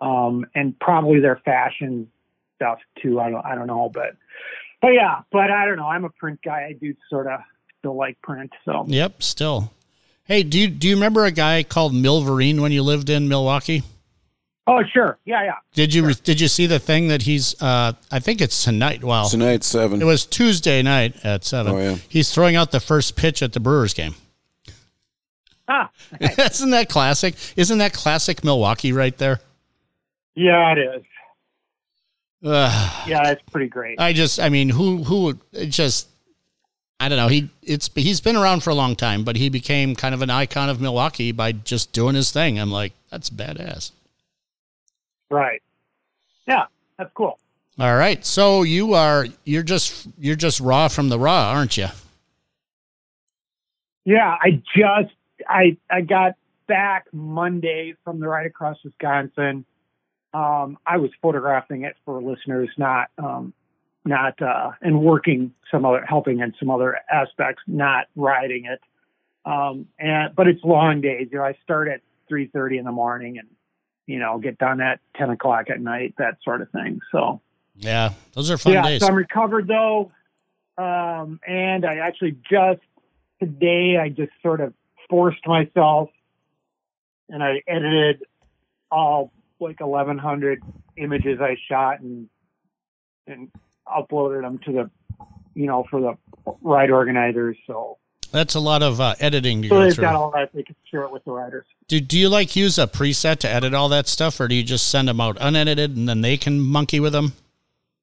um, 0.00 0.44
and 0.54 0.78
probably 0.78 1.20
their 1.20 1.36
fashion 1.44 2.10
stuff 2.56 2.78
too. 3.00 3.20
I 3.20 3.30
don't, 3.30 3.44
I 3.44 3.54
don't 3.54 3.66
know, 3.66 3.90
but, 3.92 4.16
but 4.82 4.88
yeah, 4.88 5.20
but 5.30 5.50
I 5.50 5.66
don't 5.66 5.76
know. 5.76 5.86
I'm 5.86 6.04
a 6.04 6.10
print 6.10 6.40
guy. 6.44 6.66
I 6.70 6.72
do 6.72 6.94
sort 7.08 7.26
of 7.26 7.40
still 7.78 7.96
like 7.96 8.20
print, 8.22 8.52
so. 8.64 8.84
Yep. 8.88 9.22
Still. 9.22 9.72
Hey, 10.24 10.42
do 10.42 10.58
you 10.58 10.68
do 10.68 10.88
you 10.88 10.94
remember 10.94 11.24
a 11.24 11.30
guy 11.30 11.62
called 11.62 11.92
Milverene 11.92 12.60
when 12.60 12.72
you 12.72 12.82
lived 12.82 13.08
in 13.10 13.28
Milwaukee? 13.28 13.82
Oh, 14.68 14.82
sure. 14.92 15.18
Yeah, 15.24 15.44
yeah. 15.44 15.54
Did 15.74 15.94
you 15.94 16.12
did 16.12 16.40
you 16.40 16.48
see 16.48 16.66
the 16.66 16.78
thing 16.80 17.06
that 17.08 17.22
he's? 17.22 17.60
Uh, 17.62 17.92
I 18.10 18.18
think 18.18 18.40
it's 18.40 18.64
tonight. 18.64 19.04
Well, 19.04 19.28
Tonight 19.28 19.62
seven. 19.62 20.02
it 20.02 20.04
was 20.04 20.26
Tuesday 20.26 20.82
night 20.82 21.14
at 21.24 21.44
seven. 21.44 21.72
Oh, 21.72 21.78
yeah. 21.78 21.96
He's 22.08 22.32
throwing 22.34 22.56
out 22.56 22.72
the 22.72 22.80
first 22.80 23.14
pitch 23.16 23.42
at 23.42 23.52
the 23.52 23.60
Brewers 23.60 23.94
game. 23.94 24.14
Ah, 25.68 25.90
Isn't 26.20 26.70
that 26.70 26.88
classic? 26.88 27.34
Isn't 27.56 27.78
that 27.78 27.92
classic 27.92 28.42
Milwaukee 28.44 28.92
right 28.92 29.16
there? 29.18 29.40
yeah, 30.34 30.72
it 30.72 30.78
is. 30.78 31.02
Ugh. 32.44 33.08
Yeah, 33.08 33.30
it's 33.30 33.42
pretty 33.50 33.68
great. 33.68 33.98
I 34.00 34.12
just, 34.12 34.38
I 34.38 34.48
mean, 34.50 34.68
who, 34.68 35.02
who 35.02 35.38
just, 35.68 36.08
I 37.00 37.08
don't 37.08 37.16
know. 37.18 37.26
He, 37.28 37.48
it's, 37.62 37.90
he's 37.94 38.20
been 38.20 38.36
around 38.36 38.62
for 38.62 38.70
a 38.70 38.74
long 38.74 38.94
time, 38.94 39.24
but 39.24 39.34
he 39.36 39.48
became 39.48 39.96
kind 39.96 40.14
of 40.14 40.22
an 40.22 40.30
icon 40.30 40.68
of 40.68 40.80
Milwaukee 40.80 41.32
by 41.32 41.52
just 41.52 41.92
doing 41.92 42.14
his 42.14 42.30
thing. 42.30 42.60
I'm 42.60 42.70
like, 42.70 42.92
that's 43.10 43.30
badass. 43.30 43.90
Right. 45.30 45.62
Yeah, 46.46 46.64
that's 46.98 47.10
cool. 47.14 47.38
All 47.78 47.96
right. 47.96 48.24
So 48.24 48.62
you 48.62 48.94
are, 48.94 49.26
you're 49.44 49.62
just, 49.62 50.08
you're 50.18 50.36
just 50.36 50.60
raw 50.60 50.88
from 50.88 51.08
the 51.08 51.18
raw, 51.18 51.50
aren't 51.50 51.76
you? 51.76 51.88
Yeah, 54.06 54.36
I 54.40 54.62
just 54.76 55.12
I 55.48 55.76
I 55.90 56.00
got 56.00 56.34
back 56.68 57.06
Monday 57.12 57.94
from 58.04 58.20
the 58.20 58.28
Ride 58.28 58.46
Across 58.46 58.78
Wisconsin. 58.84 59.64
Um, 60.32 60.78
I 60.86 60.98
was 60.98 61.10
photographing 61.20 61.82
it 61.82 61.96
for 62.04 62.22
listeners, 62.22 62.68
not 62.78 63.08
um, 63.18 63.52
not 64.04 64.40
uh, 64.40 64.70
and 64.80 65.02
working 65.02 65.52
some 65.72 65.84
other 65.84 66.04
helping 66.06 66.38
in 66.38 66.54
some 66.58 66.70
other 66.70 66.98
aspects, 67.10 67.64
not 67.66 68.06
riding 68.14 68.66
it. 68.66 68.80
Um, 69.44 69.86
and 69.98 70.34
but 70.36 70.46
it's 70.46 70.62
long 70.62 71.00
days. 71.00 71.26
You 71.32 71.38
know, 71.38 71.44
I 71.44 71.56
start 71.64 71.88
at 71.88 72.00
three 72.28 72.46
thirty 72.46 72.78
in 72.78 72.84
the 72.84 72.92
morning 72.92 73.38
and 73.38 73.48
you 74.06 74.18
know 74.18 74.38
get 74.38 74.58
done 74.58 74.80
at 74.80 75.00
ten 75.16 75.30
o'clock 75.30 75.70
at 75.70 75.80
night, 75.80 76.14
that 76.18 76.38
sort 76.42 76.62
of 76.62 76.70
thing. 76.70 77.00
So 77.12 77.40
Yeah. 77.76 78.12
Those 78.32 78.50
are 78.50 78.58
fun 78.58 78.74
yeah, 78.74 78.82
days. 78.82 79.00
so 79.02 79.08
I'm 79.08 79.14
recovered 79.14 79.68
though, 79.68 80.10
um, 80.78 81.40
and 81.46 81.84
I 81.84 81.96
actually 81.96 82.36
just 82.50 82.80
today 83.40 83.98
I 83.98 84.08
just 84.08 84.32
sort 84.42 84.60
of 84.60 84.72
forced 85.08 85.46
myself, 85.46 86.10
and 87.28 87.42
I 87.42 87.62
edited 87.66 88.24
all 88.90 89.32
like 89.58 89.80
1,100 89.80 90.62
images 90.96 91.40
I 91.40 91.56
shot 91.68 92.00
and 92.00 92.28
and 93.26 93.50
uploaded 93.86 94.42
them 94.42 94.58
to 94.64 94.72
the, 94.72 94.90
you 95.54 95.66
know, 95.66 95.84
for 95.90 96.00
the 96.00 96.54
ride 96.60 96.90
organizers. 96.90 97.56
So 97.66 97.98
That's 98.32 98.54
a 98.54 98.60
lot 98.60 98.82
of 98.82 99.00
uh, 99.00 99.14
editing 99.20 99.62
to 99.62 99.68
so 99.68 99.74
go 99.74 99.84
they've 99.84 99.94
through. 99.94 100.02
got 100.02 100.14
all 100.14 100.30
that. 100.32 100.50
They 100.52 100.62
can 100.62 100.76
share 100.90 101.02
it 101.02 101.10
with 101.12 101.24
the 101.24 101.32
riders. 101.32 101.64
Do, 101.88 102.00
do 102.00 102.18
you 102.18 102.28
like 102.28 102.56
use 102.56 102.78
a 102.78 102.86
preset 102.86 103.38
to 103.38 103.48
edit 103.50 103.74
all 103.74 103.88
that 103.90 104.08
stuff 104.08 104.40
or 104.40 104.48
do 104.48 104.54
you 104.54 104.62
just 104.62 104.88
send 104.88 105.08
them 105.08 105.20
out 105.20 105.36
unedited 105.40 105.96
and 105.96 106.08
then 106.08 106.20
they 106.20 106.36
can 106.36 106.60
monkey 106.60 107.00
with 107.00 107.12
them? 107.12 107.32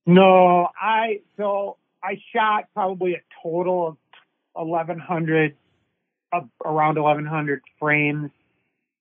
No, 0.06 0.68
I 0.80 1.22
so 1.38 1.77
I 2.03 2.18
shot 2.34 2.65
probably 2.74 3.13
a 3.13 3.22
total 3.42 3.88
of 3.88 3.98
eleven 4.58 5.00
hundred, 5.00 5.56
uh, 6.34 6.42
around 6.65 6.98
eleven 6.98 7.25
hundred 7.25 7.62
frames, 7.80 8.30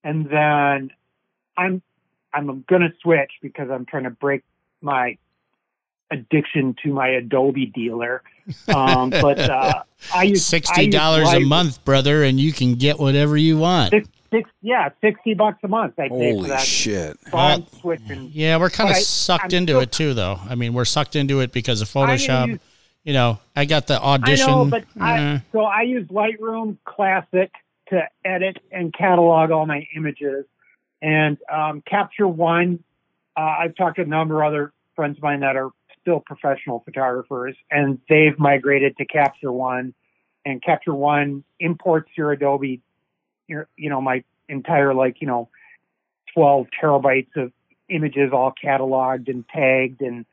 and 0.04 0.26
then 0.30 0.90
I'm 1.56 1.82
I'm 2.32 2.64
gonna 2.68 2.92
switch 3.02 3.32
because 3.42 3.68
I'm 3.70 3.84
trying 3.84 4.04
to 4.04 4.10
break 4.10 4.42
my 4.80 5.18
addiction 6.12 6.76
to 6.84 6.92
my 6.92 7.08
Adobe 7.08 7.66
dealer. 7.66 8.22
Um, 8.68 9.10
but 9.10 9.38
uh, 9.38 9.82
I 10.14 10.24
use 10.24 10.44
Sixty 10.44 10.88
dollars 10.88 11.32
a 11.32 11.40
month, 11.40 11.84
brother, 11.84 12.22
and 12.22 12.38
you 12.38 12.52
can 12.52 12.74
get 12.74 12.98
whatever 12.98 13.36
you 13.36 13.56
want. 13.58 13.90
Six, 13.90 14.08
six, 14.32 14.50
yeah, 14.62 14.90
sixty 15.00 15.34
bucks 15.34 15.58
a 15.62 15.68
month. 15.68 15.94
I 15.98 16.08
pay 16.08 16.32
for 16.32 16.36
Holy 16.36 16.48
that. 16.50 16.60
shit! 16.60 17.16
So 17.30 17.38
I'm 17.38 17.66
switching. 17.80 18.30
Yeah, 18.32 18.58
we're 18.58 18.70
kind 18.70 18.90
of 18.90 18.96
sucked 18.96 19.52
I'm 19.54 19.58
into 19.58 19.72
still- 19.72 19.80
it 19.80 19.92
too, 19.92 20.14
though. 20.14 20.38
I 20.48 20.54
mean, 20.54 20.74
we're 20.74 20.84
sucked 20.84 21.16
into 21.16 21.40
it 21.40 21.52
because 21.52 21.80
of 21.80 21.88
Photoshop. 21.88 22.48
use- 22.48 22.60
you 23.04 23.12
know, 23.14 23.40
I 23.56 23.64
got 23.64 23.88
the 23.88 24.00
audition. 24.00 24.48
I 24.48 24.52
know, 24.52 24.64
but 24.66 24.84
I, 25.00 25.42
so 25.50 25.62
I 25.64 25.82
use 25.82 26.06
Lightroom 26.06 26.76
Classic 26.84 27.50
to 27.88 28.02
edit 28.24 28.58
and 28.70 28.94
catalog 28.94 29.50
all 29.50 29.66
my 29.66 29.86
images, 29.96 30.44
and 31.00 31.36
um, 31.52 31.82
Capture 31.82 32.28
One. 32.28 32.82
Uh, 33.36 33.40
I've 33.40 33.74
talked 33.76 33.96
to 33.96 34.02
a 34.02 34.06
number 34.06 34.42
of 34.42 34.48
other 34.52 34.72
friends 34.94 35.16
of 35.16 35.22
mine 35.22 35.40
that 35.40 35.56
are 35.56 35.70
still 36.02 36.20
professional 36.20 36.82
photographers, 36.84 37.56
and 37.70 37.98
they've 38.08 38.38
migrated 38.38 38.96
to 38.98 39.06
Capture 39.06 39.50
One, 39.50 39.94
and 40.44 40.62
Capture 40.62 40.94
One 40.94 41.44
imports 41.58 42.10
your 42.16 42.32
Adobe, 42.32 42.82
your 43.48 43.68
you 43.76 43.88
know 43.88 44.00
my 44.00 44.22
entire 44.48 44.92
like 44.92 45.20
you 45.20 45.26
know, 45.26 45.48
twelve 46.34 46.66
terabytes 46.80 47.34
of 47.36 47.52
images 47.88 48.30
all 48.32 48.52
cataloged 48.62 49.28
and 49.28 49.44
tagged 49.48 50.02
and 50.02 50.26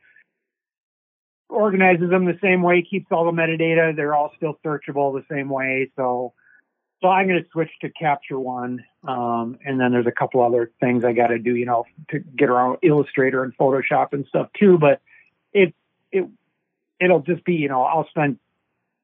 organizes 1.50 2.10
them 2.10 2.26
the 2.26 2.38
same 2.42 2.62
way, 2.62 2.86
keeps 2.88 3.08
all 3.12 3.26
the 3.26 3.32
metadata. 3.32 3.96
They're 3.96 4.14
all 4.14 4.32
still 4.38 4.58
searchable 4.64 5.14
the 5.14 5.26
same 5.30 5.50
way. 5.50 5.92
So, 5.96 6.34
so 7.02 7.08
I'm 7.08 7.28
going 7.28 7.42
to 7.42 7.50
switch 7.52 7.72
to 7.82 7.90
Capture 7.90 8.40
One, 8.40 8.86
um, 9.08 9.58
and 9.66 9.80
then 9.80 9.92
there's 9.92 10.08
a 10.08 10.12
couple 10.12 10.44
other 10.44 10.72
things 10.80 11.04
I 11.04 11.14
got 11.14 11.28
to 11.28 11.40
do, 11.40 11.56
you 11.56 11.66
know, 11.66 11.86
to 12.12 12.20
get 12.20 12.50
around 12.50 12.78
Illustrator 12.84 13.44
and 13.44 13.56
Photoshop 13.58 14.14
and 14.14 14.26
stuff 14.28 14.50
too. 14.58 14.78
But 14.78 15.02
it 16.12 16.22
it 16.22 16.30
it'll 17.00 17.22
just 17.22 17.44
be, 17.46 17.56
you 17.56 17.70
know, 17.70 17.84
I'll 17.84 18.08
spend 18.10 18.40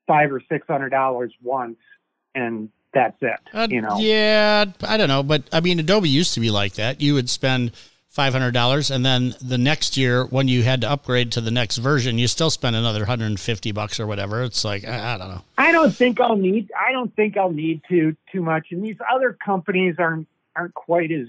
five 0.08 0.32
or 0.32 0.42
six 0.50 0.68
hundred 0.68 0.90
dollars 0.90 1.34
once, 1.42 1.78
and 2.34 2.70
that's 2.94 3.18
it. 3.22 3.40
uh, 3.54 3.68
you 3.70 3.82
know, 3.82 3.98
Yeah, 3.98 4.66
I 4.84 4.98
don't 4.98 5.10
know, 5.10 5.24
but 5.24 5.44
I 5.52 5.60
mean, 5.60 5.80
Adobe 5.80 6.10
used 6.10 6.34
to 6.36 6.40
be 6.40 6.50
like 6.50 6.74
that. 6.74 7.02
You 7.02 7.14
would 7.14 7.30
spend 7.30 7.72
five 8.10 8.32
hundred 8.34 8.52
dollars, 8.54 8.90
and 8.92 9.06
then 9.06 9.36
the 9.42 9.58
next 9.58 9.98
year, 9.98 10.26
when 10.26 10.48
you 10.48 10.64
had 10.64 10.82
to 10.82 10.90
upgrade 10.90 11.34
to 11.34 11.42
the 11.42 11.52
next 11.52 11.78
version, 11.78 12.18
you 12.18 12.28
still 12.28 12.50
spend 12.50 12.76
another 12.76 13.06
hundred 13.06 13.26
and 13.28 13.40
fifty 13.40 13.72
bucks 13.72 14.00
or 14.00 14.08
whatever. 14.08 14.44
It's 14.44 14.64
like 14.64 14.86
I, 14.86 15.16
I 15.16 15.18
don't 15.18 15.30
know. 15.30 15.42
I 15.58 15.72
don't 15.72 15.94
think 15.94 16.22
I'll 16.22 16.38
need. 16.38 16.72
I 16.78 16.92
don't 16.92 17.14
think 17.16 17.38
I'll 17.38 17.52
need 17.52 17.82
to 17.90 18.16
too 18.32 18.42
much. 18.42 18.68
And 18.72 18.84
these 18.86 18.98
other 19.14 19.34
companies 19.34 19.96
aren't 20.00 20.28
aren't 20.56 20.74
quite 20.74 21.12
as. 21.12 21.28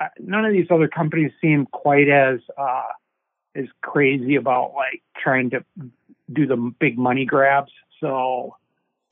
Uh, 0.00 0.06
none 0.20 0.44
of 0.44 0.52
these 0.52 0.70
other 0.70 0.86
companies 0.86 1.32
seem 1.40 1.66
quite 1.66 2.08
as 2.08 2.38
uh, 2.56 2.82
as 3.58 3.66
crazy 3.82 4.36
about 4.36 4.74
like 4.74 5.02
trying 5.16 5.50
to 5.50 5.64
do 6.32 6.46
the 6.46 6.56
big 6.56 6.96
money 6.96 7.24
grabs. 7.24 7.72
So 8.00 8.56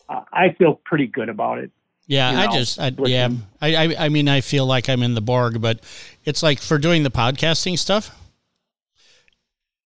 uh, 0.09 0.23
I 0.33 0.55
feel 0.59 0.75
pretty 0.85 1.07
good 1.07 1.29
about 1.29 1.59
it. 1.59 1.71
Yeah, 2.07 2.31
you 2.31 2.38
I 2.38 2.47
just, 2.53 2.79
I, 2.79 2.93
yeah. 2.99 3.31
I, 3.61 3.75
I, 3.75 3.97
I 4.05 4.09
mean, 4.11 4.29
I 4.29 4.41
feel 4.41 4.65
like 4.65 4.88
I'm 4.88 5.03
in 5.03 5.15
the 5.15 5.21
Borg, 5.21 5.61
but 5.61 5.81
it's 6.25 6.41
like 6.43 6.61
for 6.61 6.79
doing 6.79 7.03
the 7.03 7.11
podcasting 7.11 7.76
stuff. 7.79 8.17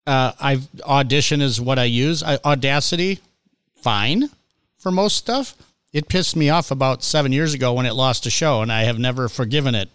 Uh, 0.06 0.34
I've 0.39 0.68
Audition 0.84 1.42
is 1.42 1.62
what 1.62 1.80
I 1.80 1.86
use. 1.86 2.22
I, 2.22 2.39
Audacity, 2.44 3.20
fine 3.75 4.30
for 4.78 4.92
most 4.92 5.16
stuff. 5.16 5.56
It 5.94 6.10
pissed 6.10 6.36
me 6.36 6.50
off 6.50 6.72
about 6.72 7.04
seven 7.04 7.32
years 7.32 7.54
ago 7.54 7.74
when 7.74 7.86
it 7.86 7.94
lost 7.94 8.25
a 8.25 8.30
show, 8.30 8.62
and 8.62 8.72
I 8.72 8.84
have 8.84 9.00
never 9.00 9.30
forgiven 9.30 9.74
it. 9.75 9.89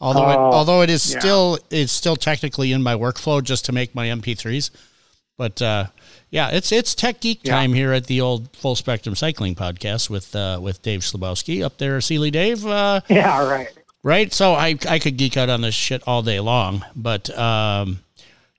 Although, 0.00 0.30
it, 0.30 0.36
Oh, 0.36 0.52
although 0.52 0.82
it 0.82 0.90
is 0.90 1.10
yeah. 1.12 1.18
still, 1.20 1.58
it's 1.70 1.92
still 1.92 2.16
technically 2.16 2.72
in 2.72 2.82
my 2.82 2.94
workflow 2.94 3.42
just 3.42 3.64
to 3.66 3.72
make 3.72 3.94
my 3.94 4.06
MP3s. 4.08 4.70
But 5.38 5.60
uh, 5.60 5.86
yeah, 6.30 6.48
it's 6.48 6.72
it's 6.72 6.94
tech 6.94 7.20
geek 7.20 7.40
Yeah. 7.44 7.52
time 7.56 7.72
here 7.74 7.92
at 7.92 8.06
the 8.06 8.20
old 8.22 8.54
Full 8.56 8.74
Spectrum 8.74 9.14
Cycling 9.14 9.54
Podcast 9.54 10.08
with 10.10 10.34
uh, 10.34 10.58
with 10.62 10.80
Dave 10.82 11.00
Schlabowske 11.00 11.62
up 11.64 11.76
there, 11.78 12.00
Seeley 12.00 12.30
Dave. 12.30 12.64
Uh, 12.66 13.00
Yeah, 13.08 13.38
all 13.38 13.46
right. 13.46 13.68
right? 14.02 14.32
So 14.32 14.54
I 14.54 14.76
I 14.88 14.98
could 14.98 15.16
geek 15.18 15.36
out 15.36 15.48
on 15.50 15.60
this 15.60 15.74
shit 15.74 16.02
all 16.06 16.22
day 16.22 16.40
long, 16.40 16.84
but 16.94 17.28
um, 17.38 18.00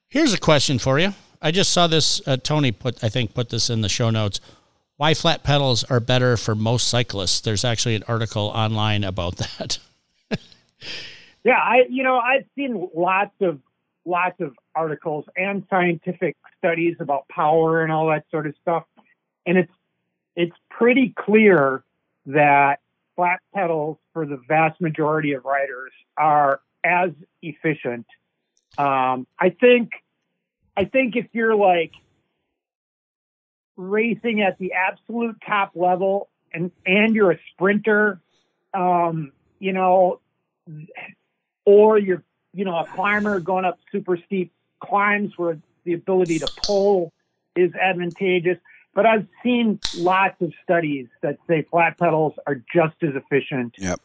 here's 0.10 0.34
a 0.34 0.40
question 0.40 0.78
for 0.80 1.00
you. 1.00 1.14
I 1.42 1.50
just 1.52 1.72
saw 1.72 1.88
this. 1.88 2.22
Uh, 2.28 2.38
Tony 2.38 2.72
put, 2.72 3.04
I 3.04 3.10
think, 3.10 3.34
put 3.34 3.50
this 3.50 3.70
in 3.72 3.82
the 3.82 3.90
show 3.90 4.10
notes. 4.12 4.40
Why 4.98 5.14
flat 5.14 5.44
pedals 5.44 5.84
are 5.84 6.00
better 6.00 6.38
for 6.38 6.56
most 6.56 6.88
cyclists. 6.88 7.42
There's 7.42 7.64
actually 7.66 7.96
an 7.96 8.04
article 8.08 8.48
online 8.48 9.04
about 9.04 9.38
that. 9.60 9.78
Yeah, 11.48 11.54
I 11.54 11.86
you 11.90 12.04
know 12.04 12.18
I've 12.18 12.44
seen 12.58 12.90
lots 12.94 13.34
of 13.40 13.60
lots 14.04 14.38
of 14.42 14.54
articles 14.76 15.24
and 15.38 15.64
scientific 15.70 16.36
studies 16.58 16.98
about 17.00 17.26
power 17.30 17.84
and 17.84 17.92
all 17.92 18.08
that 18.08 18.26
sort 18.30 18.48
of 18.48 18.56
stuff, 18.62 18.84
and 19.46 19.58
it's 19.58 19.72
it's 20.36 20.56
pretty 20.70 21.14
clear 21.18 21.86
that 22.26 22.82
flat 23.16 23.40
pedals 23.56 23.98
for 24.12 24.26
the 24.26 24.42
vast 24.46 24.82
majority 24.82 25.32
of 25.32 25.46
riders 25.46 25.94
are 26.18 26.60
as 26.84 27.12
efficient. 27.42 28.06
Um, 28.78 29.26
I 29.40 29.52
think 29.52 29.92
I 30.76 30.84
think 30.84 31.16
if 31.16 31.28
you're 31.32 31.56
like 31.56 31.94
racing 33.78 34.42
at 34.42 34.58
the 34.60 34.74
absolute 34.74 35.38
top 35.48 35.72
level 35.76 36.28
and 36.52 36.72
and 36.86 37.16
you're 37.16 37.32
a 37.32 37.40
sprinter, 37.54 38.20
um, 38.74 39.32
you 39.60 39.72
know, 39.72 40.20
or 41.68 42.00
you're 42.00 42.24
you 42.54 42.64
know 42.66 42.78
a 42.78 42.86
climber 42.86 43.40
going 43.42 43.66
up 43.66 43.78
super 43.92 44.18
steep 44.26 44.52
climbs 44.80 45.38
where 45.38 45.60
the 45.84 45.94
ability 45.94 46.40
to 46.40 46.48
pull 46.66 47.12
is 47.56 47.72
advantageous. 47.76 48.58
But 48.94 49.06
I've 49.06 49.28
seen 49.44 49.80
lots 49.98 50.42
of 50.42 50.54
studies 50.64 51.08
that 51.22 51.38
say 51.48 51.62
flat 51.70 51.98
pedals 52.00 52.34
are 52.48 52.56
just 52.74 52.96
as 53.04 53.10
efficient 53.16 53.76
Yep. 53.78 54.00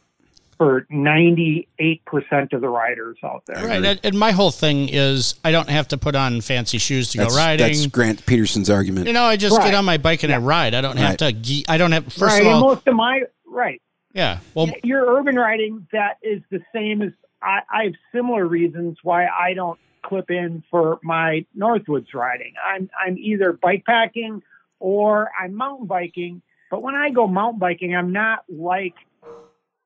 for 0.57 0.85
98% 0.91 2.53
of 2.53 2.61
the 2.61 2.69
riders 2.69 3.17
out 3.23 3.43
there. 3.47 3.65
Right. 3.65 3.83
And, 3.83 3.99
and 4.03 4.19
my 4.19 4.31
whole 4.31 4.51
thing 4.51 4.89
is 4.89 5.35
I 5.43 5.51
don't 5.51 5.69
have 5.69 5.87
to 5.89 5.97
put 5.97 6.15
on 6.15 6.41
fancy 6.41 6.77
shoes 6.77 7.11
to 7.13 7.19
That's, 7.19 7.33
go 7.35 7.39
riding. 7.41 7.65
that's 7.67 7.87
Grant 7.87 8.25
Petersen's 8.25 8.69
argument. 8.69 9.07
you 9.07 9.13
know, 9.13 9.23
I 9.23 9.35
just 9.35 9.57
Right. 9.57 9.65
get 9.65 9.73
on 9.73 9.85
my 9.85 9.97
bike 9.97 10.23
and 10.23 10.31
I 10.33 10.37
ride. 10.37 10.73
I 10.75 10.81
don't 10.81 10.97
have 10.97 11.17
to. 11.17 11.31
ge- 11.33 11.65
I 11.67 11.77
don't 11.77 11.91
have. 11.91 12.05
First 12.05 12.21
right, 12.21 12.41
of 12.41 12.47
and 12.47 12.55
all, 12.55 12.61
most 12.75 12.87
of 12.87 12.95
my 12.95 13.21
right. 13.47 13.81
yeah. 14.13 14.39
Well, 14.53 14.69
your 14.83 15.17
urban 15.17 15.35
riding 15.37 15.87
that 15.91 16.17
is 16.21 16.41
the 16.51 16.61
same 16.73 17.01
as 17.01 17.11
I, 17.43 17.59
I 17.69 17.83
have 17.85 17.93
similar 18.13 18.45
reasons 18.45 18.97
why 19.03 19.25
I 19.25 19.53
don't 19.53 19.79
clip 20.03 20.31
in 20.31 20.63
for 20.69 20.99
my 21.03 21.45
Northwoods 21.57 22.13
riding. 22.13 22.53
I'm 22.63 22.89
I'm 22.99 23.17
either 23.17 23.53
bike 23.53 23.83
packing 23.85 24.41
or 24.79 25.29
I'm 25.39 25.55
mountain 25.55 25.87
biking. 25.87 26.41
But 26.69 26.81
when 26.81 26.95
I 26.95 27.09
go 27.09 27.27
mountain 27.27 27.59
biking, 27.59 27.95
I'm 27.95 28.11
not 28.11 28.43
like 28.49 28.95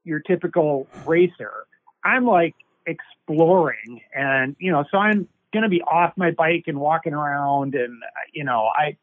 your 0.03 0.19
typical 0.19 0.87
racer. 1.05 1.65
I'm 2.03 2.25
like 2.25 2.55
exploring, 2.85 4.01
and 4.15 4.55
you 4.59 4.71
know, 4.71 4.85
so 4.91 4.97
I'm 4.97 5.27
gonna 5.53 5.69
be 5.69 5.81
off 5.81 6.13
my 6.15 6.31
bike 6.31 6.65
and 6.67 6.79
walking 6.79 7.13
around, 7.13 7.75
and 7.75 8.01
you 8.33 8.43
know, 8.43 8.69
I 8.73 8.97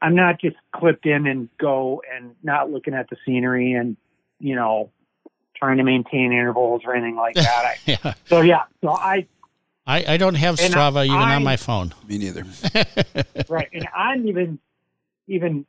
I'm 0.00 0.14
not 0.14 0.40
just 0.40 0.56
clipped 0.74 1.06
in 1.06 1.26
and 1.26 1.48
go 1.58 2.02
and 2.12 2.34
not 2.42 2.70
looking 2.70 2.94
at 2.94 3.08
the 3.10 3.16
scenery 3.24 3.72
and 3.72 3.96
you 4.40 4.56
know 4.56 4.90
trying 5.62 5.76
to 5.76 5.84
maintain 5.84 6.32
intervals 6.32 6.82
or 6.84 6.92
anything 6.94 7.14
like 7.14 7.36
that. 7.36 7.46
I, 7.64 7.76
yeah. 7.86 8.14
so 8.26 8.40
yeah, 8.40 8.62
so 8.82 8.90
I 8.90 9.26
I, 9.86 10.14
I 10.14 10.16
don't 10.16 10.34
have 10.34 10.58
And 10.60 10.74
Strava 10.74 11.04
even 11.04 11.16
I- 11.16 11.36
on 11.36 11.44
my 11.44 11.56
phone. 11.56 11.94
Me 12.08 12.18
neither. 12.18 12.44
right, 13.48 13.68
and 13.72 13.86
I'm 13.96 14.26
even 14.26 14.58
even 15.28 15.64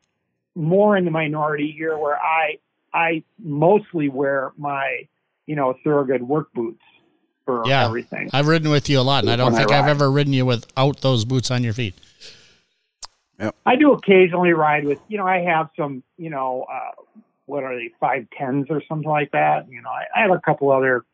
more 0.56 0.98
in 0.98 1.06
the 1.06 1.12
minority 1.12 1.72
here, 1.78 1.96
where 1.98 2.18
I 2.18 2.58
I 2.92 3.24
mostly 3.38 4.10
wear 4.10 4.52
my 4.58 5.08
you 5.46 5.56
know 5.56 5.76
Thorogood 5.84 6.24
work 6.24 6.52
boots 6.54 6.82
for 7.46 7.62
Yeah. 7.68 7.86
everything. 7.86 8.30
I've 8.34 8.48
ridden 8.48 8.72
with 8.72 8.90
you 8.90 9.00
a 9.00 9.02
lot, 9.02 9.24
and 9.24 9.30
I 9.32 9.36
don't 9.36 9.54
When 9.54 9.62
I 9.62 9.66
think 9.66 9.72
I've 9.74 9.88
ever 9.88 10.10
ridden 10.10 10.34
you 10.34 10.46
without 10.46 11.02
those 11.02 11.24
boots 11.24 11.52
on 11.52 11.64
your 11.64 11.74
feet. 11.74 11.94
I 13.66 13.76
do 13.76 13.92
occasionally 13.92 14.54
ride 14.54 14.86
with, 14.86 15.00
you 15.10 15.18
know, 15.18 15.28
I 15.28 15.40
have 15.40 15.68
some, 15.76 16.02
you 16.18 16.30
know, 16.30 16.66
uh, 16.72 16.92
what 17.54 17.64
are 17.64 17.76
they, 17.76 17.92
five 18.00 18.26
tens 18.36 18.66
or 18.72 18.82
something 18.90 19.08
like 19.08 19.32
that. 19.32 19.70
You 19.70 19.84
know, 19.84 19.90
I, 19.90 20.06
I 20.16 20.22
have 20.24 20.32
a 20.32 20.40
couple 20.40 20.72
other 20.72 21.06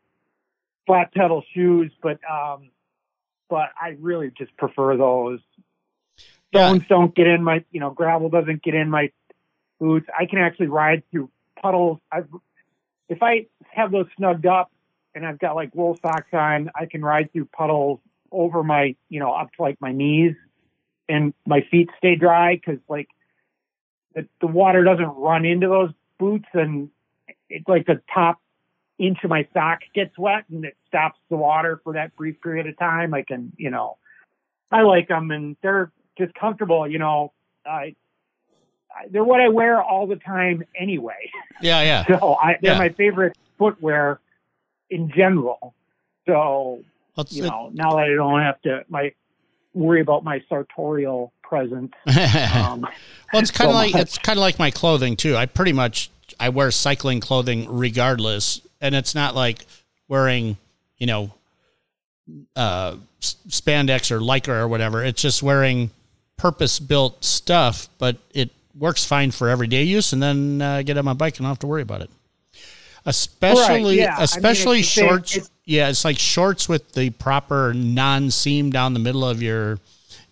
flat 0.87 1.13
pedal 1.13 1.43
shoes, 1.53 1.91
but, 2.01 2.17
um, 2.23 2.69
but 3.49 3.71
I 3.79 3.97
really 3.99 4.31
just 4.37 4.55
prefer 4.55 4.95
those. 4.95 5.41
Yeah. 6.53 6.69
Stones 6.69 6.83
don't 6.87 7.13
get 7.13 7.27
in 7.27 7.43
my, 7.43 7.65
you 7.71 7.81
know, 7.81 7.89
gravel 7.89 8.29
doesn't 8.29 8.63
get 8.63 8.73
in 8.73 8.89
my 8.89 9.11
boots. 9.81 10.07
I 10.17 10.27
can 10.27 10.39
actually 10.39 10.67
ride 10.67 11.03
through 11.11 11.29
puddles. 11.61 11.99
I've, 12.09 12.29
if 13.09 13.21
I 13.21 13.47
have 13.73 13.91
those 13.91 14.07
snugged 14.17 14.45
up 14.45 14.71
and 15.13 15.27
I've 15.27 15.39
got 15.39 15.55
like 15.55 15.75
wool 15.75 15.99
socks 16.01 16.29
on, 16.31 16.71
I 16.73 16.85
can 16.85 17.01
ride 17.01 17.33
through 17.33 17.45
puddles 17.45 17.99
over 18.31 18.63
my, 18.63 18.95
you 19.09 19.19
know, 19.19 19.33
up 19.33 19.51
to 19.57 19.61
like 19.61 19.81
my 19.81 19.91
knees 19.91 20.35
and 21.09 21.33
my 21.45 21.67
feet 21.69 21.89
stay 21.97 22.15
dry 22.15 22.55
because 22.55 22.79
like 22.87 23.09
the, 24.15 24.25
the 24.39 24.47
water 24.47 24.85
doesn't 24.85 25.05
run 25.05 25.43
into 25.43 25.67
those 25.67 25.91
boots 26.19 26.45
and 26.53 26.89
it's 27.49 27.67
like 27.67 27.87
the 27.87 28.01
top 28.13 28.39
inch 28.99 29.17
of 29.23 29.29
my 29.29 29.47
sock 29.53 29.79
gets 29.95 30.15
wet 30.17 30.43
and 30.51 30.65
it 30.65 30.75
stops 30.87 31.17
the 31.29 31.37
water 31.37 31.79
for 31.83 31.93
that 31.93 32.15
brief 32.15 32.39
period 32.41 32.67
of 32.67 32.77
time. 32.77 33.13
I 33.13 33.23
can, 33.23 33.51
you 33.57 33.71
know, 33.71 33.97
I 34.71 34.81
like 34.83 35.07
them 35.07 35.31
and 35.31 35.55
they're 35.63 35.91
just 36.17 36.33
comfortable. 36.35 36.87
You 36.87 36.99
know, 36.99 37.31
I, 37.65 37.95
I 38.93 39.07
they're 39.09 39.23
what 39.23 39.39
I 39.41 39.47
wear 39.47 39.81
all 39.81 40.05
the 40.05 40.17
time 40.17 40.63
anyway. 40.79 41.31
Yeah, 41.61 41.81
yeah. 41.81 42.05
So 42.19 42.35
I, 42.41 42.55
they're 42.61 42.71
Yeah. 42.73 42.77
my 42.77 42.89
favorite 42.89 43.37
footwear 43.57 44.21
in 44.89 45.11
general. 45.13 45.73
So 46.25 46.83
it's- 47.17 47.33
you 47.35 47.43
know, 47.43 47.69
now 47.73 47.91
that 47.95 48.03
I 48.03 48.13
don't 48.15 48.41
have 48.41 48.61
to 48.61 48.85
my 48.87 49.11
worry 49.73 49.99
about 50.01 50.23
my 50.23 50.41
sartorial 50.47 51.33
presence. 51.49 51.91
Um, 52.07 52.81
well, 53.33 53.41
it's 53.41 53.51
kind 53.51 53.69
of 53.69 53.73
so 53.73 53.77
like 53.79 53.93
much. 53.93 54.01
it's 54.03 54.17
kind 54.17 54.37
of 54.37 54.41
like 54.41 54.57
my 54.59 54.71
clothing 54.71 55.15
too. 55.15 55.35
I 55.35 55.45
pretty 55.45 55.73
much 55.73 56.09
I 56.39 56.49
wear 56.49 56.71
cycling 56.71 57.19
clothing 57.19 57.67
regardless, 57.69 58.61
and 58.81 58.95
it's 58.95 59.13
not 59.13 59.35
like 59.35 59.65
wearing 60.07 60.57
you 60.97 61.07
know 61.07 61.31
uh, 62.55 62.95
spandex 63.21 64.11
or 64.11 64.19
lycra 64.19 64.61
or 64.61 64.67
whatever. 64.67 65.03
It's 65.03 65.21
just 65.21 65.43
wearing 65.43 65.91
purpose 66.37 66.79
built 66.79 67.23
stuff, 67.25 67.89
but 67.97 68.17
it 68.33 68.49
works 68.77 69.03
fine 69.05 69.31
for 69.31 69.49
everyday 69.49 69.83
use. 69.83 70.13
And 70.13 70.21
then 70.23 70.61
uh, 70.61 70.81
get 70.83 70.97
on 70.97 71.05
my 71.05 71.13
bike 71.13 71.37
and 71.37 71.45
I 71.45 71.49
don't 71.49 71.51
have 71.51 71.59
to 71.59 71.67
worry 71.67 71.81
about 71.81 72.01
it. 72.01 72.09
Especially, 73.05 73.97
yeah. 73.99 74.13
I 74.13 74.17
mean, 74.17 74.23
especially 74.23 74.77
the 74.77 74.83
same- 74.83 75.07
shorts. 75.07 75.35
it's- 75.35 75.51
yeah, 75.65 75.89
it's 75.89 76.03
like 76.03 76.17
shorts 76.17 76.67
with 76.67 76.93
the 76.93 77.11
proper 77.11 77.73
non 77.75 78.31
seam 78.31 78.71
down 78.71 78.93
the 78.95 78.99
middle 78.99 79.23
of 79.23 79.39
your 79.41 79.77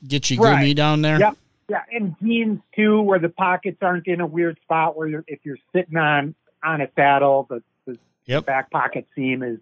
get 0.08 0.30
you 0.30 0.42
Right. 0.42 0.76
down 0.76 1.02
there. 1.02 1.20
Yep. 1.20 1.38
Yeah, 1.70 1.82
and 1.92 2.16
jeans 2.24 2.60
too, 2.76 3.02
where 3.02 3.20
the 3.20 3.28
pockets 3.30 3.78
aren't 3.82 4.08
in 4.08 4.22
a 4.22 4.26
weird 4.26 4.58
spot 4.62 4.96
where 4.98 5.08
you're, 5.08 5.26
if 5.28 5.40
you're 5.44 5.58
sitting 5.74 5.98
on 5.98 6.34
on 6.64 6.82
a 6.82 6.88
saddle, 6.96 7.46
the, 7.50 7.62
the 7.86 7.98
Yep. 8.26 8.46
back 8.46 8.72
pocket 8.72 9.06
seam 9.16 9.44
is 9.44 9.60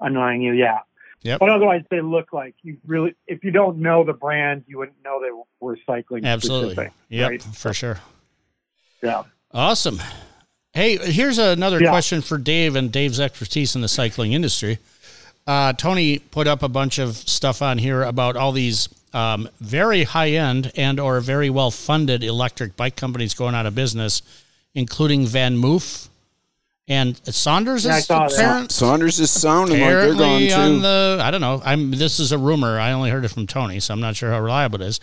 annoying 0.00 0.42
you. 0.42 0.52
Yeah. 0.52 0.78
Yep. 1.22 1.40
But 1.40 1.50
otherwise, 1.50 1.82
they 1.90 2.00
look 2.00 2.32
like 2.32 2.54
you 2.62 2.78
really. 2.86 3.14
If 3.26 3.44
you 3.44 3.50
don't 3.50 3.78
know 3.78 4.04
the 4.04 4.12
brand, 4.14 4.64
you 4.68 4.78
wouldn't 4.78 5.02
know 5.04 5.20
they 5.20 5.30
were 5.60 5.76
cycling. 5.86 6.24
Absolutely. 6.24 6.74
specific, 6.74 6.92
Yep, 7.08 7.30
right? 7.30 7.42
for 7.42 7.74
sure. 7.74 7.98
Yeah. 9.02 9.24
Awesome. 9.52 9.98
Hey, 10.72 10.96
here's 10.98 11.38
another 11.38 11.80
Yeah. 11.82 11.90
question 11.90 12.20
for 12.22 12.38
Dave 12.38 12.76
and 12.76 12.92
Dave's 12.92 13.18
expertise 13.18 13.74
in 13.74 13.80
the 13.82 13.88
cycling 13.88 14.32
industry. 14.32 14.78
Uh, 15.46 15.72
Tony 15.72 16.18
put 16.18 16.46
up 16.46 16.62
a 16.62 16.68
bunch 16.68 16.98
of 16.98 17.16
stuff 17.16 17.62
on 17.62 17.78
here 17.78 18.02
about 18.02 18.36
all 18.36 18.52
these 18.52 18.88
um, 19.12 19.48
very 19.60 20.04
high 20.04 20.30
end 20.30 20.70
and 20.76 21.00
or 21.00 21.20
very 21.20 21.50
well 21.50 21.70
funded 21.70 22.22
electric 22.22 22.76
bike 22.76 22.94
companies 22.96 23.34
going 23.34 23.54
out 23.54 23.66
of 23.66 23.74
business, 23.74 24.22
including 24.74 25.24
VanMoof 25.24 26.08
and 26.86 27.14
Sondors 27.24 27.84
Yeah, 27.86 27.96
is 27.98 28.06
saw 28.06 28.26
apparent- 28.26 28.70
Sondors 28.70 29.18
is 29.20 29.30
sounding 29.30 29.80
like 29.80 29.88
they're 29.90 30.12
apparently 30.12 30.48
gone 30.48 30.60
on 30.60 30.70
too. 30.76 30.80
the 30.82 31.18
I 31.22 31.30
don't 31.30 31.40
know. 31.40 31.60
I'm 31.64 31.90
this 31.92 32.20
is 32.20 32.30
a 32.32 32.38
rumor. 32.38 32.78
I 32.78 32.92
only 32.92 33.10
heard 33.10 33.24
it 33.24 33.28
from 33.28 33.46
Tony, 33.46 33.80
so 33.80 33.92
I'm 33.94 34.00
not 34.00 34.14
sure 34.16 34.30
how 34.30 34.40
reliable 34.40 34.80
it 34.82 34.86
is. 34.86 35.00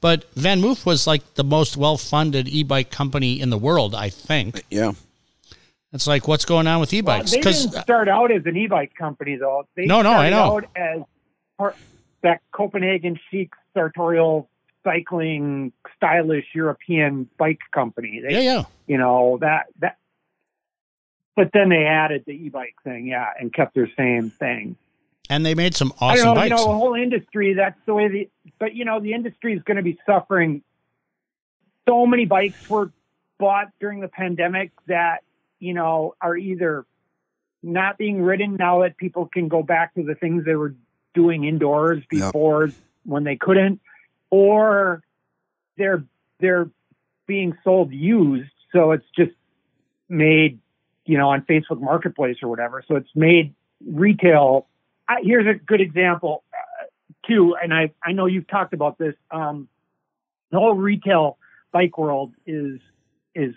But 0.00 0.34
VanMoof 0.34 0.86
was 0.86 1.06
like 1.06 1.34
the 1.34 1.44
most 1.44 1.76
well 1.76 1.98
funded 1.98 2.48
e 2.48 2.62
bike 2.62 2.90
company 2.90 3.38
in 3.40 3.50
the 3.50 3.58
world, 3.58 3.94
I 3.94 4.08
think. 4.08 4.64
yeah. 4.70 4.92
It's 5.92 6.06
like 6.06 6.28
what's 6.28 6.44
going 6.44 6.66
on 6.66 6.80
with 6.80 6.92
e 6.94 7.02
Well, 7.02 7.18
bikes? 7.18 7.32
they 7.32 7.38
Because 7.38 7.64
didn't 7.64 7.76
uh, 7.78 7.82
start 7.82 8.08
out 8.08 8.30
as 8.30 8.42
an 8.46 8.56
e-bike 8.56 8.92
company, 8.94 9.36
though. 9.36 9.66
They 9.74 9.86
No, 9.86 10.02
no, 10.02 10.12
I 10.12 10.30
know. 10.30 10.56
Out 10.58 10.64
as 10.76 11.00
part, 11.58 11.76
that 12.22 12.40
Copenhagen 12.52 13.18
chic 13.30 13.50
sartorial 13.74 14.48
cycling 14.84 15.72
stylish 15.96 16.46
European 16.54 17.28
bike 17.38 17.58
company. 17.72 18.20
They, 18.26 18.34
yeah, 18.34 18.40
yeah, 18.40 18.62
You 18.86 18.98
know 18.98 19.38
that 19.40 19.66
that. 19.80 19.96
But 21.36 21.50
then 21.52 21.68
they 21.70 21.84
added 21.84 22.24
the 22.26 22.32
e-bike 22.32 22.74
thing, 22.84 23.06
yeah, 23.06 23.28
and 23.38 23.52
kept 23.52 23.74
their 23.74 23.88
same 23.96 24.30
thing. 24.30 24.76
and 25.28 25.44
they 25.46 25.54
made 25.54 25.74
some 25.74 25.92
I 26.00 26.12
awesome 26.12 26.24
know, 26.26 26.34
bikes. 26.34 26.50
you 26.50 26.56
know, 26.56 26.64
the 26.72 26.78
whole 26.78 26.94
industry. 26.94 27.54
That's 27.54 27.78
the 27.86 27.94
way 27.94 28.08
the. 28.08 28.28
But 28.58 28.74
you 28.74 28.84
know, 28.84 29.00
the 29.00 29.12
industry 29.12 29.54
is 29.54 29.62
going 29.62 29.76
to 29.78 29.82
be 29.82 29.98
suffering. 30.06 30.62
So 31.88 32.06
many 32.06 32.26
bikes 32.26 32.68
were 32.70 32.92
bought 33.38 33.68
during 33.80 34.00
the 34.00 34.08
pandemic 34.08 34.70
that 34.86 35.22
you 35.60 35.74
know 35.74 36.14
are 36.20 36.36
either 36.36 36.84
not 37.62 37.98
being 37.98 38.22
ridden 38.22 38.56
now 38.56 38.80
that 38.82 38.96
people 38.96 39.26
can 39.26 39.48
go 39.48 39.62
back 39.62 39.94
to 39.94 40.02
the 40.02 40.14
things 40.14 40.44
they 40.44 40.54
were 40.56 40.74
doing 41.14 41.44
indoors 41.44 42.02
Yep. 42.10 42.32
before 42.32 42.70
when 43.04 43.24
they 43.24 43.36
couldn't, 43.36 43.80
or 44.30 45.02
they're 45.76 46.02
they're 46.40 46.70
being 47.26 47.56
sold 47.62 47.92
used, 47.92 48.50
so 48.72 48.90
it's 48.92 49.04
just 49.16 49.32
made, 50.08 50.58
you 51.04 51.16
know, 51.18 51.28
on 51.30 51.42
Facebook 51.42 51.80
Marketplace 51.80 52.38
or 52.42 52.48
whatever. 52.48 52.82
So 52.88 52.96
it's 52.96 53.10
made 53.14 53.54
retail. 53.86 54.66
I, 55.08 55.16
here's 55.22 55.46
a 55.46 55.58
good 55.58 55.80
example 55.80 56.42
uh, 56.52 56.86
too, 57.28 57.56
and 57.62 57.72
I 57.74 57.92
I 58.04 58.12
know 58.12 58.26
you've 58.26 58.48
talked 58.48 58.72
about 58.74 58.98
this. 58.98 59.14
Um, 59.30 59.68
the 60.50 60.58
whole 60.58 60.74
retail 60.74 61.38
bike 61.72 61.96
world 61.98 62.32
is 62.46 62.80
is 63.34 63.54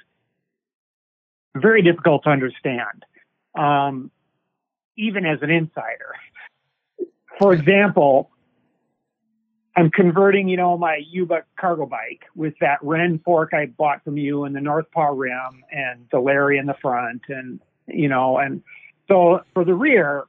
very 1.55 1.81
difficult 1.81 2.23
to 2.23 2.29
understand, 2.29 3.05
um, 3.57 4.11
even 4.97 5.25
as 5.25 5.39
an 5.41 5.49
insider. 5.49 6.15
For 7.39 7.53
example, 7.53 8.29
I'm 9.75 9.89
converting, 9.89 10.47
you 10.47 10.57
know, 10.57 10.77
my 10.77 11.01
Yuba 11.09 11.43
cargo 11.59 11.85
bike 11.85 12.25
with 12.35 12.53
that 12.61 12.77
Wren 12.83 13.19
fork 13.25 13.53
I 13.53 13.65
bought 13.65 14.03
from 14.03 14.17
you 14.17 14.43
and 14.43 14.55
the 14.55 14.61
North 14.61 14.85
Paw 14.91 15.07
rim 15.07 15.63
and 15.71 16.07
the 16.11 16.19
Larry 16.19 16.57
in 16.57 16.67
the 16.67 16.75
front 16.81 17.23
and 17.29 17.59
you 17.87 18.07
know, 18.07 18.37
and 18.37 18.63
so 19.07 19.41
for 19.53 19.65
the 19.65 19.73
rear, 19.73 20.23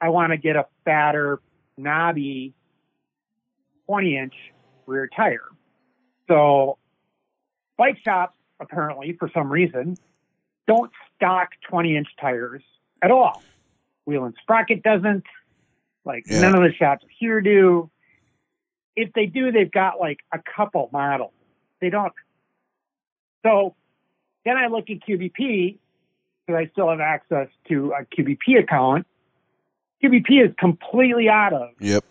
I 0.00 0.10
want 0.10 0.32
to 0.32 0.36
get 0.36 0.56
a 0.56 0.66
fatter, 0.84 1.40
knobby 1.76 2.54
20 3.86 4.16
inch 4.16 4.34
rear 4.86 5.08
tire. 5.08 5.48
So 6.28 6.78
bike 7.76 7.98
shops 8.04 8.36
apparently 8.60 9.16
for 9.18 9.30
some 9.34 9.50
reason 9.50 9.96
don't 10.70 10.92
stock 11.16 11.50
20 11.68 11.96
inch 11.96 12.08
tires 12.20 12.62
at 13.02 13.10
all. 13.10 13.42
Wheel 14.06 14.24
and 14.24 14.34
Sprocket 14.40 14.82
doesn't. 14.82 15.24
Like 16.04 16.24
Yeah. 16.26 16.40
none 16.40 16.54
of 16.54 16.62
the 16.62 16.72
shops 16.72 17.04
here 17.18 17.40
do. 17.40 17.90
If 18.96 19.12
they 19.12 19.26
do, 19.26 19.52
they've 19.52 19.70
got 19.70 19.98
like 20.00 20.18
a 20.32 20.38
couple 20.38 20.88
models. 20.92 21.32
They 21.80 21.90
don't. 21.90 22.12
So 23.44 23.74
then 24.44 24.56
I 24.56 24.66
look 24.68 24.88
at 24.90 25.00
QBP 25.00 25.78
because 26.46 26.58
I 26.58 26.66
still 26.72 26.88
have 26.88 27.00
access 27.00 27.48
to 27.68 27.92
a 27.92 28.04
QBP 28.04 28.58
account. 28.58 29.06
QBP 30.02 30.48
is 30.48 30.54
completely 30.58 31.28
out 31.28 31.52
of 31.52 31.70
Yep. 31.80 32.04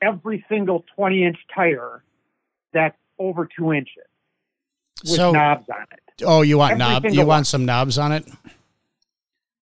every 0.00 0.44
single 0.48 0.84
20 0.96 1.22
inch 1.24 1.38
tire 1.54 2.02
that's 2.72 2.96
over 3.18 3.46
two 3.46 3.72
inches 3.72 4.04
with 5.02 5.10
So- 5.12 5.32
knobs 5.32 5.68
on 5.68 5.82
it. 5.82 6.00
Oh, 6.24 6.40
you 6.42 6.56
want 6.58 6.72
Every 6.72 6.78
knob? 6.78 7.04
You 7.06 7.18
one. 7.20 7.26
want 7.26 7.46
some 7.46 7.66
knobs 7.66 7.98
on 7.98 8.12
it? 8.12 8.26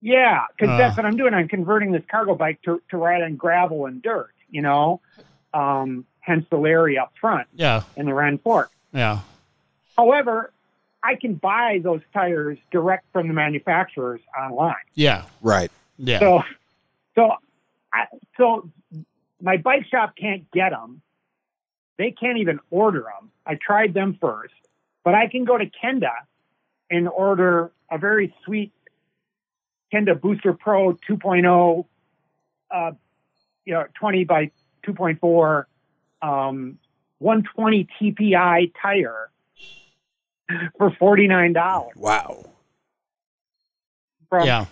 Yeah, 0.00 0.42
because 0.56 0.72
Uh. 0.74 0.78
that's 0.78 0.96
what 0.96 1.06
I'm 1.06 1.16
doing. 1.16 1.34
I'm 1.34 1.48
converting 1.48 1.92
this 1.92 2.04
cargo 2.10 2.34
bike 2.34 2.60
to, 2.62 2.80
to 2.90 2.96
ride 2.96 3.22
on 3.22 3.36
gravel 3.36 3.86
and 3.86 4.02
dirt, 4.02 4.30
you 4.50 4.62
know, 4.62 5.00
um, 5.52 6.04
hence 6.20 6.46
the 6.50 6.56
Larry 6.56 6.98
up 6.98 7.12
front 7.20 7.48
Yeah, 7.54 7.82
and 7.96 8.06
the 8.06 8.14
Wren 8.14 8.38
Fork. 8.38 8.70
yeah. 8.92 9.20
However, 9.96 10.52
I 11.02 11.14
can 11.16 11.34
buy 11.34 11.80
those 11.82 12.00
tires 12.12 12.58
direct 12.70 13.04
from 13.12 13.28
the 13.28 13.34
manufacturers 13.34 14.20
online. 14.38 14.74
Yeah, 14.94 15.24
Right. 15.42 15.70
yeah. 15.98 16.18
So, 16.18 16.42
so, 17.14 17.32
I, 17.92 18.06
so 18.36 18.68
my 19.40 19.56
bike 19.58 19.86
shop 19.86 20.14
can't 20.16 20.50
get 20.50 20.70
them. 20.70 21.00
They 21.98 22.10
can't 22.10 22.38
even 22.38 22.58
order 22.70 23.00
them. 23.02 23.30
I 23.46 23.54
tried 23.56 23.94
them 23.94 24.16
first, 24.20 24.54
but 25.04 25.14
I 25.14 25.28
can 25.28 25.44
go 25.44 25.56
to 25.58 25.66
Kenda 25.66 26.12
and 26.90 27.08
order 27.08 27.70
a 27.90 27.98
very 27.98 28.34
sweet 28.44 28.72
Kenda 29.92 30.20
Booster 30.20 30.54
Pro 30.54 30.94
2.0, 31.08 31.84
uh, 32.70 32.90
you 33.64 33.74
know, 33.74 33.84
20 34.00 34.24
by 34.24 34.50
2.4, 34.86 35.64
um, 36.22 36.78
120 37.18 37.88
TPI 38.00 38.72
tire 38.80 39.30
for 40.78 40.90
$49 40.90 41.96
Wow. 41.96 42.44
from 44.28 44.46
yeah. 44.46 44.66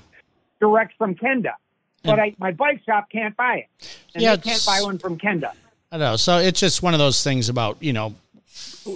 direct 0.60 0.94
from 0.98 1.14
Kenda. 1.14 1.52
But 2.04 2.18
I, 2.18 2.34
my 2.38 2.50
bike 2.50 2.82
shop 2.84 3.08
can't 3.12 3.36
buy 3.36 3.68
it. 3.68 3.98
And 4.14 4.22
Yeah, 4.22 4.34
they 4.34 4.42
can't 4.50 4.66
buy 4.66 4.80
one 4.82 4.98
from 4.98 5.18
Kenda. 5.18 5.52
I 5.92 5.98
know. 5.98 6.16
So 6.16 6.38
it's 6.38 6.58
just 6.58 6.82
one 6.82 6.94
of 6.94 6.98
those 6.98 7.22
things 7.22 7.48
about, 7.48 7.76
you 7.80 7.92
know, 7.92 8.14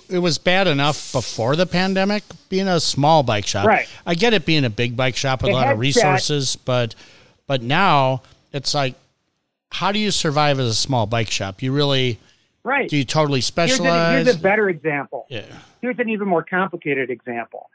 it 0.08 0.18
was 0.18 0.38
bad 0.38 0.66
enough 0.66 1.12
before 1.12 1.56
the 1.56 1.66
pandemic 1.66 2.22
being 2.48 2.68
a 2.68 2.80
small 2.80 3.22
bike 3.22 3.46
shop. 3.46 3.66
Right. 3.66 3.88
I 4.04 4.14
get 4.14 4.34
it 4.34 4.44
being 4.44 4.64
a 4.64 4.70
big 4.70 4.96
bike 4.96 5.16
shop 5.16 5.42
with 5.42 5.50
The 5.50 5.56
a 5.56 5.58
lot 5.58 5.72
of 5.72 5.78
resources, 5.78 6.56
but 6.56 6.94
but 7.46 7.62
now 7.62 8.22
it's 8.52 8.74
like 8.74 8.94
how 9.72 9.92
do 9.92 9.98
you 9.98 10.10
survive 10.10 10.58
as 10.58 10.66
a 10.68 10.74
small 10.74 11.06
bike 11.06 11.30
shop? 11.30 11.62
You 11.62 11.72
really 11.72 12.18
Right. 12.64 12.88
do 12.88 12.96
you 12.96 13.04
totally 13.04 13.38
Here's, 13.38 13.46
specialize? 13.46 14.26
here's 14.26 14.36
a 14.36 14.40
better 14.40 14.68
example. 14.68 15.26
yeah. 15.28 15.42
Here's 15.80 15.98
an 16.00 16.08
even 16.08 16.26
more 16.26 16.42
complicated 16.42 17.10
example. 17.10 17.70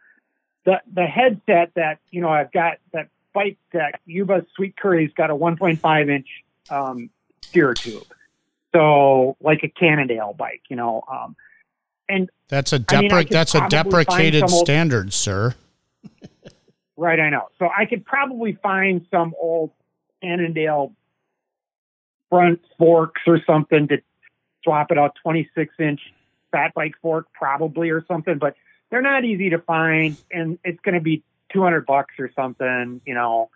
The 0.66 0.82
the 0.94 1.06
headset 1.06 1.72
that 1.76 2.00
you 2.12 2.22
know 2.22 2.30
I've 2.30 2.52
got 2.52 2.78
that 2.94 3.08
bike 3.34 3.58
that 3.72 4.02
Yuba 4.06 4.46
Sweet 4.56 4.76
Curry's 4.76 5.12
got 5.14 5.30
a 5.30 5.36
1.5 5.36 6.10
inch 6.10 6.28
um, 6.70 7.10
steer 7.42 7.74
tube, 7.74 8.06
so 8.74 9.38
like 9.42 9.64
a 9.64 9.70
Cannondale 9.70 10.34
bike, 10.34 10.62
you 10.70 10.76
know. 10.76 11.04
Um, 11.12 11.36
and 12.12 12.30
That's 12.50 12.74
a 12.74 12.84
I 12.90 13.02
mean, 13.02 13.12
I 13.12 13.24
depre- 13.24 13.28
could 13.28 13.34
that's 13.34 13.56
a 13.56 13.68
deprecated 13.70 14.44
old- 14.44 14.66
standard, 14.66 15.14
sir. 15.14 15.56
Right, 16.98 17.20
I 17.20 17.30
know. 17.30 17.48
So 17.58 17.68
I 17.76 17.86
could 17.86 18.06
probably 18.06 18.54
find 18.62 19.06
some 19.10 19.34
old 19.40 19.72
Cannondale 20.22 20.94
front 22.30 22.62
forks 22.78 23.22
or 23.26 23.42
something 23.46 23.88
to 23.88 23.98
swap 24.64 24.92
it 24.92 24.98
out 24.98 25.16
26 25.24 25.74
inch 25.80 26.00
fat 26.52 26.74
bike 26.76 26.94
fork, 27.02 27.28
probably 27.34 27.90
or 27.90 28.06
something, 28.08 28.38
but 28.38 28.56
they're 28.90 29.02
not 29.02 29.26
easy 29.26 29.50
to 29.50 29.60
find 29.60 30.18
and 30.32 30.60
it's 30.64 30.80
going 30.82 30.96
to 30.96 31.02
be 31.02 31.24
200 31.54 31.86
bucks 31.86 32.14
or 32.20 32.30
something, 32.36 33.02
you 33.06 33.14
know. 33.14 33.50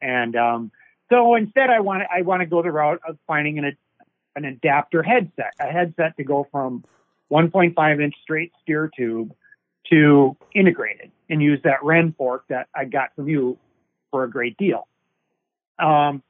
And 0.00 0.36
um, 0.36 0.70
so 1.10 1.34
instead, 1.34 1.70
I 1.70 1.80
want 1.80 2.02
to 2.02 2.12
I 2.12 2.22
want 2.22 2.40
to 2.40 2.46
go 2.46 2.62
the 2.62 2.72
route 2.72 3.00
of 3.06 3.16
finding 3.26 3.58
an 3.58 3.76
an 4.34 4.44
adapter 4.44 5.02
headset, 5.02 5.52
a 5.60 5.66
headset 5.66 6.16
to 6.16 6.24
go 6.24 6.46
from 6.50 6.84
1.5 7.32 8.02
inch 8.02 8.14
straight 8.22 8.52
steer 8.62 8.90
tube 8.94 9.32
to 9.90 10.36
integrated 10.54 11.10
and 11.30 11.42
use 11.42 11.60
that 11.64 11.82
Wren 11.82 12.14
fork 12.16 12.44
that 12.48 12.68
I 12.74 12.84
got 12.84 13.14
from 13.16 13.28
you 13.28 13.58
for 14.10 14.24
a 14.24 14.30
great 14.30 14.56
deal. 14.58 14.86
Um, 15.78 16.22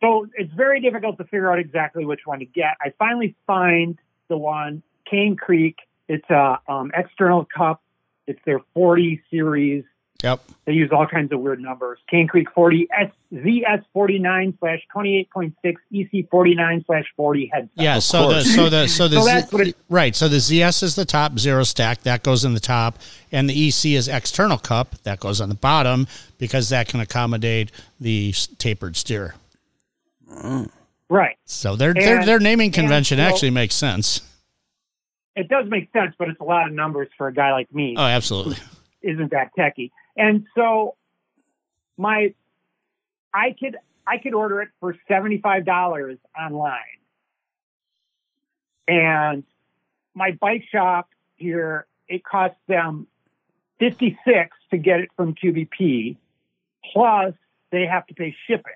so 0.00 0.26
it's 0.34 0.52
very 0.54 0.80
difficult 0.80 1.18
to 1.18 1.24
figure 1.24 1.52
out 1.52 1.58
exactly 1.58 2.04
which 2.04 2.20
one 2.24 2.38
to 2.38 2.46
get. 2.46 2.76
I 2.80 2.92
finally 2.98 3.34
find 3.46 3.98
the 4.28 4.36
one 4.36 4.82
Cane 5.10 5.36
Creek. 5.36 5.76
It's 6.08 6.28
a 6.30 6.58
um, 6.68 6.90
external 6.94 7.44
cup. 7.44 7.82
It's 8.26 8.40
their 8.46 8.60
40 8.74 9.22
series. 9.30 9.84
Yep. 10.22 10.40
They 10.66 10.72
use 10.72 10.90
all 10.92 11.06
kinds 11.06 11.32
of 11.32 11.40
weird 11.40 11.60
numbers. 11.60 11.98
Cane 12.08 12.28
Creek 12.28 12.48
40 12.54 12.88
S, 12.98 13.10
ZS49 13.32 14.58
slash 14.58 14.80
28.6 14.94 15.52
EC49 15.92 16.86
slash 16.86 17.04
40 17.16 17.50
headset. 17.52 17.70
Yeah, 17.74 17.98
so 17.98 18.28
the 18.28 18.34
course. 18.34 18.54
so 18.54 18.68
the 18.68 18.86
so 18.88 19.08
the 19.08 19.16
So 19.16 19.22
Z- 19.22 19.26
that's 19.32 19.52
what 19.52 19.66
it- 19.68 19.76
right. 19.88 20.14
So 20.14 20.28
the 20.28 20.36
ZS 20.36 20.82
is 20.82 20.94
the 20.94 21.04
top 21.04 21.38
zero 21.38 21.62
stack 21.64 22.02
that 22.02 22.22
goes 22.22 22.44
in 22.44 22.54
the 22.54 22.60
top, 22.60 22.98
and 23.32 23.48
the 23.48 23.54
EC 23.68 23.94
is 23.94 24.08
external 24.08 24.58
cup 24.58 24.94
that 25.04 25.20
goes 25.20 25.40
on 25.40 25.48
the 25.48 25.54
bottom 25.54 26.06
because 26.38 26.68
that 26.68 26.88
can 26.88 27.00
accommodate 27.00 27.70
the 28.00 28.32
tapered 28.58 28.96
steer. 28.96 29.34
Mm. 30.30 30.70
Right. 31.08 31.36
So 31.44 31.76
their 31.76 31.94
their 31.94 32.18
And- 32.18 32.28
their 32.28 32.38
naming 32.38 32.66
and 32.66 32.74
convention 32.74 33.18
so- 33.18 33.24
actually 33.24 33.50
makes 33.50 33.74
sense. 33.74 34.20
It 35.36 35.48
does 35.48 35.66
make 35.68 35.90
sense, 35.92 36.14
but 36.18 36.28
it's 36.28 36.40
a 36.40 36.44
lot 36.44 36.66
of 36.66 36.74
numbers 36.74 37.08
for 37.16 37.28
a 37.28 37.32
guy 37.32 37.52
like 37.52 37.72
me. 37.72 37.94
Oh, 37.96 38.02
absolutely. 38.04 38.56
isn't 39.02 39.30
that 39.30 39.50
techy. 39.56 39.90
And 40.16 40.46
so 40.56 40.96
my 41.96 42.34
I 43.32 43.54
could 43.58 43.76
I 44.06 44.18
could 44.18 44.34
order 44.34 44.60
it 44.62 44.68
for 44.80 44.96
seventy 45.08 45.38
five 45.38 45.64
dollars 45.64 46.18
online. 46.38 46.78
And 48.88 49.44
my 50.14 50.32
bike 50.32 50.64
shop 50.70 51.08
here, 51.36 51.86
it 52.08 52.24
costs 52.24 52.58
them 52.66 53.06
fifty 53.78 54.18
six 54.26 54.56
to 54.70 54.78
get 54.78 55.00
it 55.00 55.10
from 55.16 55.34
QBP, 55.34 56.16
plus 56.92 57.34
they 57.70 57.86
have 57.86 58.06
to 58.08 58.14
pay 58.14 58.34
shipping. 58.46 58.72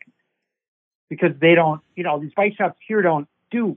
Because 1.11 1.33
they 1.41 1.55
don't, 1.55 1.81
you 1.97 2.03
know, 2.03 2.19
these 2.19 2.33
bike 2.35 2.55
shops 2.57 2.79
here 2.87 3.03
don't 3.03 3.29
do 3.51 3.77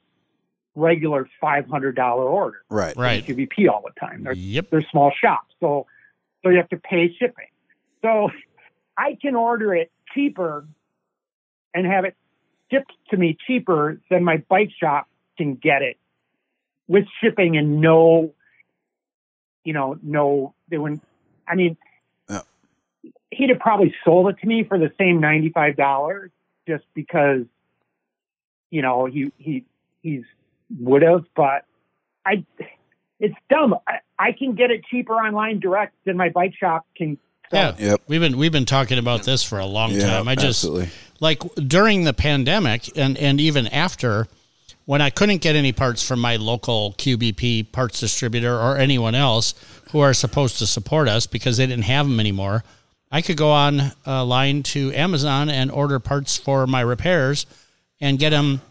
regular 0.76 1.28
five 1.42 1.68
hundred 1.68 1.96
dollar 1.96 2.24
orders 2.24 2.62
Right. 2.70 2.96
Right. 2.96 3.26
from 3.26 3.36
QBP 3.36 3.68
all 3.70 3.84
the 3.84 4.00
time. 4.00 4.24
They're 4.24 4.34
Yep. 4.34 4.70
they're 4.70 4.86
small 4.92 5.12
shops, 5.20 5.54
so 5.60 5.88
so 6.44 6.50
you 6.50 6.58
have 6.58 6.70
to 6.70 6.78
pay 6.78 7.14
shipping. 7.20 7.48
So 8.02 8.30
I 8.98 9.18
can 9.22 9.36
order 9.36 9.74
it 9.74 9.92
cheaper 10.14 10.68
and 11.74 11.86
have 11.86 12.06
it 12.06 12.16
shipped 12.72 12.92
to 13.10 13.18
me 13.18 13.38
cheaper 13.46 14.00
than 14.10 14.24
my 14.24 14.38
bike 14.50 14.72
shop 14.80 15.08
can 15.38 15.56
get 15.56 15.82
it 15.82 15.98
with 16.88 17.06
shipping 17.22 17.58
and 17.58 17.82
no, 17.82 18.34
you 19.64 19.74
know, 19.74 19.98
no, 20.02 20.54
they 20.70 20.78
wouldn't. 20.78 21.04
I 21.48 21.56
mean, 21.56 21.78
Yeah. 22.30 22.42
he'd 23.32 23.50
have 23.50 23.60
probably 23.60 23.94
sold 24.04 24.30
it 24.30 24.40
to 24.40 24.48
me 24.48 24.64
for 24.64 24.78
the 24.78 24.92
same 24.98 25.20
ninety 25.20 25.50
five 25.50 25.76
dollars 25.76 26.32
just 26.68 26.86
because, 26.94 27.46
you 28.70 28.82
know, 28.82 29.06
he 29.06 29.32
he 29.38 29.66
he's 30.02 30.24
would 30.80 31.02
have, 31.02 31.26
but 31.36 31.66
I, 32.26 32.44
it's 33.20 33.36
dumb. 33.50 33.76
I, 33.88 34.00
I 34.20 34.32
can 34.32 34.56
get 34.56 34.72
it 34.72 34.84
cheaper 34.86 35.14
online 35.14 35.60
direct 35.60 35.96
than 36.06 36.18
my 36.18 36.30
bike 36.30 36.54
shop 36.60 36.86
can. 36.96 37.18
Yeah. 37.52 37.76
Yep. 37.80 38.02
we've 38.08 38.20
been 38.20 38.38
we've 38.38 38.52
been 38.52 38.66
talking 38.66 38.98
about 38.98 39.24
this 39.24 39.42
for 39.42 39.58
a 39.60 39.66
long 39.66 39.92
Yeah, 39.92 40.08
time. 40.08 40.28
I 40.28 40.36
just 40.36 40.66
absolutely. 40.66 40.90
like 41.22 41.42
during 41.56 42.04
the 42.04 42.14
pandemic 42.14 42.90
and 42.98 43.18
and 43.18 43.40
even 43.40 43.68
after 43.68 44.28
when 44.86 45.02
I 45.02 45.10
couldn't 45.10 45.42
get 45.42 45.56
any 45.56 45.72
parts 45.72 46.06
from 46.06 46.20
my 46.20 46.36
local 46.36 46.94
QBP 46.98 47.72
parts 47.72 48.00
distributor 48.02 48.54
or 48.58 48.78
anyone 48.78 49.16
else 49.16 49.54
who 49.92 50.00
are 50.00 50.14
supposed 50.14 50.58
to 50.60 50.68
support 50.68 51.08
us 51.08 51.26
because 51.28 51.56
they 51.58 51.66
didn't 51.68 51.86
have 51.86 52.06
them 52.08 52.20
anymore, 52.20 52.64
I 53.12 53.22
could 53.22 53.38
go 53.38 53.52
on 53.52 53.94
a 54.06 54.26
line 54.26 54.64
to 54.64 54.92
Amazon 54.94 55.50
and 55.50 55.72
order 55.72 56.00
parts 56.00 56.36
for 56.38 56.68
my 56.68 56.82
repairs 56.82 57.46
and 58.02 58.20
get 58.20 58.32
them 58.32 58.62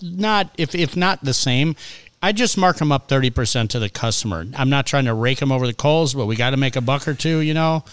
not 0.00 0.48
if 0.58 0.76
if 0.76 0.96
not 0.96 1.24
the 1.24 1.34
same. 1.34 1.74
I 2.22 2.32
just 2.32 2.56
mark 2.56 2.76
them 2.76 2.92
up 2.92 3.08
30% 3.08 3.68
to 3.70 3.78
the 3.80 3.88
customer. 3.88 4.46
I'm 4.56 4.70
not 4.70 4.86
trying 4.86 5.06
to 5.06 5.14
rake 5.14 5.40
them 5.40 5.50
over 5.50 5.66
the 5.66 5.74
coals, 5.74 6.14
but 6.14 6.26
we 6.26 6.36
got 6.36 6.50
to 6.50 6.56
make 6.56 6.76
a 6.76 6.80
buck 6.80 7.08
or 7.08 7.14
two, 7.14 7.40
you 7.40 7.52
know? 7.54 7.84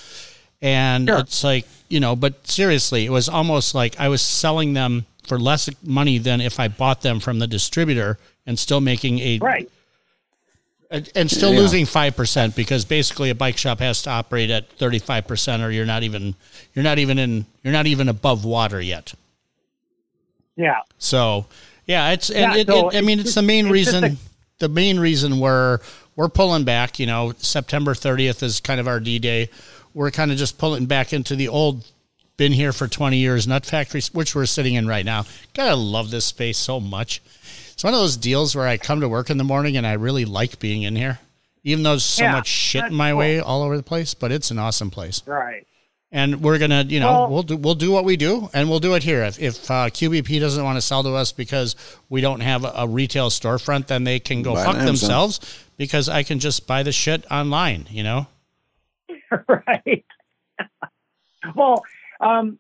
And 0.62 1.08
Sure. 1.08 1.18
it's 1.20 1.44
like, 1.44 1.66
you 1.88 2.00
know, 2.00 2.16
but 2.16 2.48
seriously, 2.48 3.06
it 3.06 3.10
was 3.12 3.28
almost 3.28 3.74
like 3.74 4.00
I 4.00 4.08
was 4.10 4.22
selling 4.22 4.74
them 4.74 5.06
for 5.28 5.40
less 5.40 5.70
money 5.84 6.18
than 6.20 6.42
if 6.42 6.60
I 6.60 6.68
bought 6.68 7.02
them 7.02 7.20
from 7.20 7.40
the 7.40 7.48
distributor 7.48 8.20
and 8.46 8.60
still 8.60 8.82
making 8.82 9.20
a 9.20 9.40
Right. 9.40 9.70
and 10.92 11.10
and 11.16 11.30
still 11.32 11.54
Yeah. 11.54 11.60
losing 11.60 11.86
5% 11.86 12.56
because 12.56 12.84
basically 12.86 13.30
a 13.30 13.36
bike 13.36 13.58
shop 13.58 13.80
has 13.80 14.02
to 14.04 14.10
operate 14.10 14.50
at 14.50 14.76
35% 14.78 15.62
or 15.64 15.72
you're 15.72 15.86
not 15.86 16.04
even 16.04 16.36
you're 16.74 16.84
not 16.84 16.98
even 17.00 17.18
in 17.20 17.46
you're 17.64 17.74
not 17.74 17.86
even 17.88 18.10
above 18.10 18.44
water 18.44 18.82
yet. 18.82 19.14
Yeah. 20.56 20.82
So, 20.98 21.46
yeah, 21.90 22.12
it's 22.12 22.30
and 22.30 22.54
Yeah, 22.54 22.56
it, 22.62 22.68
so 22.68 22.90
it, 22.90 22.98
I 22.98 23.02
mean 23.02 23.20
it's 23.20 23.30
it's 23.30 23.36
the 23.36 23.42
main 23.42 23.66
it's 23.66 23.74
reason 23.74 24.04
a- 24.04 24.16
the 24.60 24.70
main 24.70 25.00
reason 25.00 25.40
we're 25.40 25.80
we're 26.16 26.30
pulling 26.30 26.64
back, 26.66 27.00
you 27.00 27.06
know, 27.08 27.34
September 27.40 27.94
30th 27.94 28.44
is 28.44 28.60
kind 28.60 28.80
of 28.80 28.88
our 28.88 29.00
D-day. 29.00 29.50
We're 29.94 30.12
kind 30.12 30.32
of 30.32 30.38
just 30.38 30.58
pulling 30.58 30.86
back 30.86 31.14
into 31.14 31.36
the 31.36 31.48
old 31.48 31.86
been 32.38 32.52
here 32.54 32.72
for 32.74 32.88
20 32.88 33.18
years 33.18 33.48
nut 33.48 33.66
factory 33.66 34.02
which 34.14 34.36
we're 34.36 34.46
sitting 34.46 34.76
in 34.76 34.88
right 34.88 35.06
now. 35.06 35.26
Gotta 35.54 35.76
love 35.76 36.12
this 36.12 36.26
space 36.26 36.58
so 36.58 36.80
much. 36.80 37.22
It's 37.74 37.84
one 37.84 37.94
of 37.94 38.00
those 38.00 38.18
deals 38.18 38.56
where 38.56 38.68
I 38.68 38.78
come 38.78 39.00
to 39.02 39.10
work 39.10 39.30
in 39.30 39.38
the 39.38 39.44
morning 39.44 39.76
and 39.78 39.88
I 39.88 39.94
really 39.94 40.26
like 40.26 40.60
being 40.60 40.84
in 40.84 40.96
here. 40.96 41.20
Even 41.64 41.84
though 41.84 41.92
there's 41.92 42.04
so 42.06 42.24
Yeah, 42.24 42.32
much 42.34 42.48
shit 42.48 42.86
in 42.86 42.94
my 42.94 43.10
cool. 43.12 43.20
way 43.20 43.40
all 43.40 43.62
over 43.64 43.76
the 43.78 43.84
place, 43.84 44.14
but 44.14 44.32
it's 44.32 44.52
an 44.52 44.60
awesome 44.60 44.90
place 44.92 45.22
Right. 45.26 45.66
And 46.12 46.42
we're 46.42 46.58
gonna 46.58 46.84
you 46.84 47.00
know 47.00 47.12
Well- 47.12 47.30
we'll 47.30 47.44
do 47.44 47.58
we'll 47.58 47.76
do 47.76 47.92
what 47.92 48.06
we 48.06 48.18
do 48.18 48.50
and 48.54 48.70
we'll 48.70 48.80
do 48.80 48.96
it 48.96 49.04
here 49.04 49.24
if, 49.24 49.40
if 49.40 49.70
uh, 49.70 49.90
qbp 49.90 50.40
doesn't 50.40 50.64
want 50.64 50.78
to 50.78 50.82
sell 50.82 51.04
to 51.04 51.14
us 51.14 51.32
because 51.32 51.76
we 52.10 52.20
don't 52.22 52.40
have 52.40 52.66
a, 52.66 52.72
a 52.78 52.88
retail 52.88 53.30
storefront 53.30 53.88
then 53.88 54.04
they 54.04 54.20
can 54.20 54.42
go 54.42 54.56
fuck 54.56 54.78
themselves 54.78 55.40
because 55.78 56.10
i 56.10 56.24
can 56.24 56.40
just 56.40 56.66
buy 56.66 56.82
the 56.84 56.92
shit 56.92 57.26
online 57.32 57.86
you 57.90 58.04
know 58.04 58.28
right. 59.48 60.06
well, 61.56 61.84
um, 62.20 62.60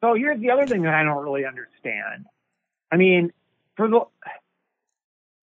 so 0.00 0.14
here's 0.14 0.40
the 0.40 0.50
other 0.50 0.66
thing 0.66 0.82
that 0.82 0.94
I 0.94 1.02
don't 1.02 1.22
really 1.22 1.44
understand. 1.44 2.26
I 2.90 2.96
mean, 2.96 3.32
for 3.76 3.88
the 3.88 4.00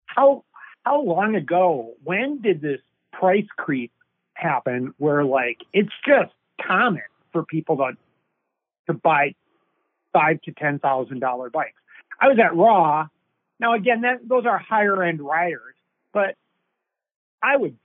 how 0.07 0.45
how 0.85 1.03
long 1.03 1.35
ago? 1.35 1.95
When 2.05 2.41
did 2.41 2.61
this 2.61 2.81
price 3.13 3.47
creep 3.57 3.93
happen? 4.35 4.95
Where 4.99 5.25
like 5.25 5.59
it's 5.73 5.93
just 6.07 6.33
common 6.61 7.03
for 7.33 7.45
people 7.45 7.77
to 7.79 7.93
to 8.87 8.93
buy 8.95 9.35
five 10.13 10.41
to 10.43 10.53
ten 10.53 10.79
thousand 10.79 11.21
dollar 11.21 11.51
bikes. 11.51 11.81
I 12.21 12.29
was 12.29 12.39
at 12.39 12.55
Raw. 12.57 13.07
Now 13.61 13.75
again, 13.75 14.03
that 14.03 14.27
those 14.29 14.45
are 14.47 14.59
higher 14.59 15.03
end 15.03 15.21
riders, 15.21 15.75
but 16.13 16.37
I 17.43 17.57
would 17.57 17.77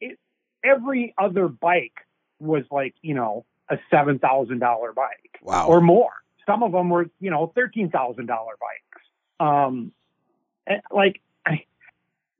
it, 0.00 0.18
every 0.64 1.14
other 1.18 1.48
bike 1.48 1.92
was 2.40 2.64
like 2.70 2.94
you 3.02 3.14
know 3.14 3.44
a 3.68 3.78
seven 3.90 4.18
thousand 4.18 4.58
dollar 4.60 4.92
bike 4.92 5.38
Wow. 5.42 5.68
or 5.68 5.80
more. 5.80 6.12
Some 6.46 6.62
of 6.62 6.72
them 6.72 6.88
were 6.88 7.06
you 7.20 7.30
know 7.30 7.52
thirteen 7.54 7.90
thousand 7.90 8.26
dollar 8.26 8.54
bikes. 8.60 9.04
Um, 9.40 9.92
like 10.90 11.20
I- 11.46 11.64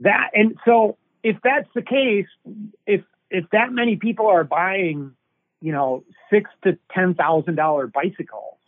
that, 0.00 0.30
and 0.34 0.56
so 0.64 0.96
if 1.22 1.36
that's 1.42 1.68
the 1.74 1.82
case, 1.82 2.26
if 2.86 3.02
if 3.30 3.44
that 3.50 3.72
many 3.72 3.96
people 3.96 4.26
are 4.26 4.44
buying, 4.44 5.12
you 5.60 5.72
know, 5.72 6.04
six 6.30 6.50
to 6.64 6.78
ten 6.92 7.14
thousand 7.14 7.56
dollar 7.56 7.86
bicycles, 7.86 8.58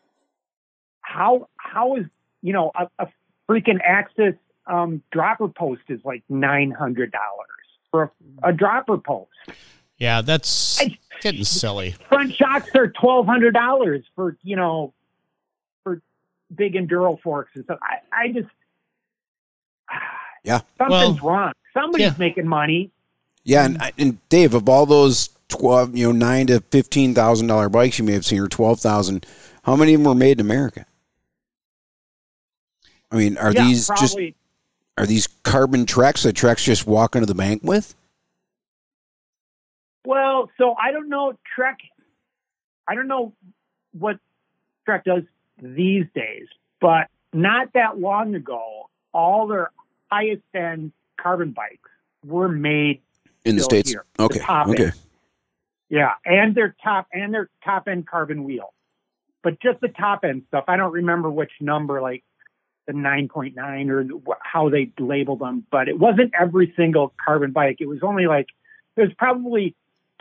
how 1.01 1.49
how 1.57 1.97
is 1.97 2.07
you 2.43 2.53
know 2.53 2.71
a, 2.75 2.89
a 2.99 3.09
freaking 3.49 3.79
Axis 3.85 4.35
um, 4.67 5.03
dropper 5.13 5.49
post 5.49 5.83
is 5.89 6.01
like 6.05 6.23
nine 6.29 6.71
hundred 6.71 7.13
dollars 7.13 7.47
for 7.91 8.13
a, 8.43 8.49
a 8.49 8.53
dropper 8.53 8.99
post. 8.99 9.31
yeah 9.99 10.21
that's 10.23 10.81
I- 10.81 10.99
getting 11.21 11.45
silly 11.45 11.95
Front 12.09 12.35
shocks 12.35 12.71
are 12.75 12.89
twelve 12.89 13.27
hundred 13.27 13.53
dollars 13.55 14.05
for 14.15 14.37
you 14.43 14.57
know 14.57 14.93
for 15.85 16.01
big 16.55 16.75
enduro 16.75 17.21
forks 17.21 17.51
and 17.55 17.65
stuff. 17.65 17.79
I, 17.83 18.25
I 18.25 18.33
just 18.33 18.49
Yeah. 20.45 20.61
something's 20.79 21.23
wrong. 21.23 21.53
Somebody's 21.75 22.07
Yeah. 22.09 22.15
making 22.19 22.49
money. 22.49 22.91
Yeah, 23.45 23.65
and, 23.65 23.93
and 23.99 24.29
Dave, 24.29 24.55
of 24.55 24.69
all 24.69 24.87
those 24.87 25.31
twelve, 25.61 25.97
you 25.97 26.07
know, 26.07 26.13
nine 26.13 26.47
to 26.49 26.61
fifteen 26.71 27.15
thousand 27.15 27.47
dollar 27.47 27.69
bikes 27.69 27.99
you 27.99 28.05
may 28.05 28.13
have 28.13 28.25
seen, 28.25 28.41
or 28.41 28.49
twelve 28.49 28.81
thousand, 28.81 29.27
how 29.63 29.77
many 29.77 29.95
of 29.95 30.01
them 30.01 30.09
were 30.09 30.15
made 30.15 30.41
in 30.41 30.47
America? 30.47 30.87
I 33.11 33.17
mean, 33.17 33.37
are 33.39 33.53
yeah, 33.53 33.65
these 33.65 33.89
just 33.99 34.19
are 34.97 35.07
these 35.07 35.27
carbon 35.43 35.87
treks 35.87 36.23
that 36.23 36.35
Treks 36.35 36.65
just 36.65 36.87
walk 36.87 37.15
into 37.15 37.27
the 37.27 37.35
bank 37.35 37.63
with? 37.65 37.95
Well, 40.07 40.51
so 40.59 40.75
I 40.75 40.93
don't 40.93 41.09
know 41.09 41.37
Trek. 41.55 41.79
I 42.89 42.95
don't 42.95 43.09
know 43.09 43.33
what 43.99 44.19
Trek 44.85 45.05
does 45.05 45.23
these 45.61 46.07
days, 46.15 46.47
but 46.81 47.09
not 47.33 47.73
that 47.75 47.99
long 47.99 48.35
ago, 48.35 48.89
all 49.13 49.47
their 49.47 49.71
highest 50.11 50.43
end 50.55 50.93
carbon 51.21 51.51
bikes 51.51 51.91
were 52.25 52.49
made. 52.49 53.01
In 53.45 53.57
the 53.57 53.63
states, 53.63 53.91
here. 53.91 54.05
Okay, 54.19 54.41
top 54.41 54.69
okay, 54.69 54.85
end. 54.85 54.93
Yeah, 55.91 56.13
and 56.25 56.55
their 56.55 56.75
top 56.83 57.09
and 57.13 57.35
their 57.35 57.51
top 57.65 57.89
end 57.89 58.07
carbon 58.07 58.45
wheel, 58.45 58.73
but 59.43 59.61
just 59.61 59.81
the 59.81 59.89
top 59.89 60.25
end 60.25 60.45
stuff. 60.49 60.65
I 60.69 60.77
don't 60.77 60.93
remember 60.93 61.29
which 61.29 61.51
number, 61.61 62.01
like 62.01 62.23
the 62.87 62.93
9.9 62.93 63.91
or 63.91 64.37
how 64.41 64.69
they 64.69 64.93
labeled 64.99 65.41
them, 65.41 65.67
but 65.71 65.89
it 65.89 65.99
wasn't 65.99 66.33
every 66.39 66.73
single 66.77 67.13
carbon 67.23 67.51
bike. 67.51 67.79
It 67.81 67.87
was 67.87 67.99
only 68.03 68.27
like 68.27 68.47
there's 68.95 69.13
probably 69.15 69.75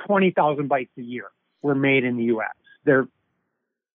20,000 0.08 0.68
bikes 0.68 0.92
a 0.98 1.02
year 1.02 1.26
were 1.62 1.76
made 1.76 2.04
in 2.04 2.18
the 2.18 2.26
U.S. 2.26 2.56
They're 2.86 3.08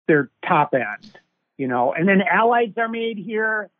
they're 0.08 0.28
top 0.46 0.74
end, 0.74 1.18
you 1.56 1.68
know, 1.68 1.92
and 1.92 2.08
then 2.08 2.20
allies 2.20 2.72
are 2.76 2.88
made 2.88 3.16
here. 3.16 3.70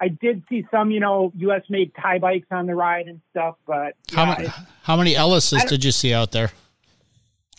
I 0.00 0.08
did 0.08 0.44
see 0.48 0.64
some, 0.70 0.92
you 0.92 1.00
know, 1.00 1.32
U.S. 1.38 1.62
made 1.68 1.92
tie 2.00 2.18
bikes 2.18 2.46
on 2.52 2.66
the 2.66 2.74
ride 2.74 3.06
and 3.06 3.20
stuff, 3.30 3.56
but 3.66 3.94
how, 4.12 4.24
yeah, 4.24 4.34
many 4.36 4.48
how 4.82 4.96
many 4.96 5.16
ellis's 5.16 5.64
did 5.64 5.82
you 5.82 5.90
see 5.90 6.14
out 6.14 6.30
there 6.30 6.52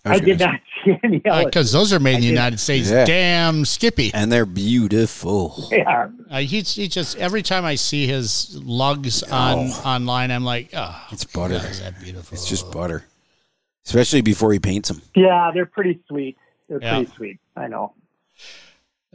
I 0.05 0.11
was 0.13 0.21
did 0.21 0.39
not 0.39 0.59
see 0.85 0.97
any 1.03 1.21
Ellis. 1.25 1.45
because 1.45 1.71
those 1.71 1.93
are 1.93 1.99
made 1.99 2.15
in 2.15 2.21
the 2.21 2.27
did- 2.27 2.33
united 2.33 2.59
states 2.59 2.89
Yeah. 2.91 3.05
damn 3.05 3.63
skippy 3.65 4.11
and 4.13 4.31
they're 4.31 4.45
beautiful. 4.45 5.67
Yeah. 5.71 6.09
uh, 6.29 6.39
he's 6.39 6.75
he 6.75 6.87
just 6.89 7.17
every 7.17 7.41
time 7.41 7.63
i 7.63 7.75
see 7.75 8.05
his 8.07 8.57
lugs 8.63 9.23
on 9.23 9.67
online 9.85 10.31
i'm 10.31 10.43
like 10.43 10.69
oh 10.73 11.07
It's 11.11 11.23
butter. 11.23 11.55
God, 11.59 11.69
is 11.69 11.81
that 11.81 11.99
beautiful 12.01 12.35
It's 12.35 12.47
just 12.47 12.69
butter, 12.71 13.05
especially 13.85 14.21
before 14.21 14.51
he 14.51 14.59
paints 14.59 14.89
them. 14.89 15.01
Yeah, 15.15 15.51
they're 15.53 15.65
pretty 15.65 15.99
sweet. 16.07 16.37
They're 16.67 16.81
Yeah. 16.81 16.95
pretty 16.97 17.11
sweet. 17.15 17.39
I 17.55 17.67
know. 17.67 17.93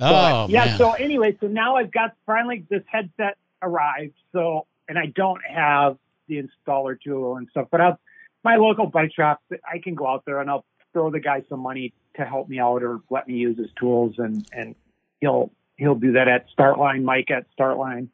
oh 0.01 0.46
But, 0.46 0.51
yeah. 0.51 0.64
man. 0.66 0.79
So 0.79 0.92
anyway, 0.92 1.37
so 1.40 1.48
now 1.48 1.77
I've 1.77 1.90
got 1.92 2.14
finally 2.24 2.64
this 2.70 2.83
headset 2.87 3.37
arrived. 3.62 4.14
So 4.33 4.66
and 4.88 4.98
I 4.98 5.07
don't 5.07 5.42
have 5.44 5.98
the 6.29 6.42
installer 6.42 6.96
tool 7.01 7.37
and 7.37 7.46
stuff, 7.51 7.68
but 7.70 7.81
I've 7.83 7.96
my 8.44 8.57
local 8.57 8.87
bike 8.87 9.12
shop. 9.14 9.42
I 9.70 9.79
can 9.83 9.94
go 9.94 10.07
out 10.07 10.24
there 10.24 10.40
and 10.40 10.48
I'll 10.48 10.64
throw 10.92 11.11
the 11.11 11.20
guy 11.20 11.42
some 11.48 11.61
money 11.61 11.92
to 12.16 12.24
help 12.24 12.48
me 12.48 12.59
out 12.59 12.83
or 12.83 13.01
let 13.11 13.29
me 13.29 13.35
use 13.35 13.59
his 13.59 13.70
tools 13.79 14.14
and 14.18 14.46
and 14.53 14.74
he'll 15.20 15.51
he'll 15.77 15.94
do 15.94 16.12
that 16.12 16.29
at 16.29 16.46
Startline. 16.57 17.03
Mike 17.03 17.31
at 17.31 17.46
Startline. 17.59 18.09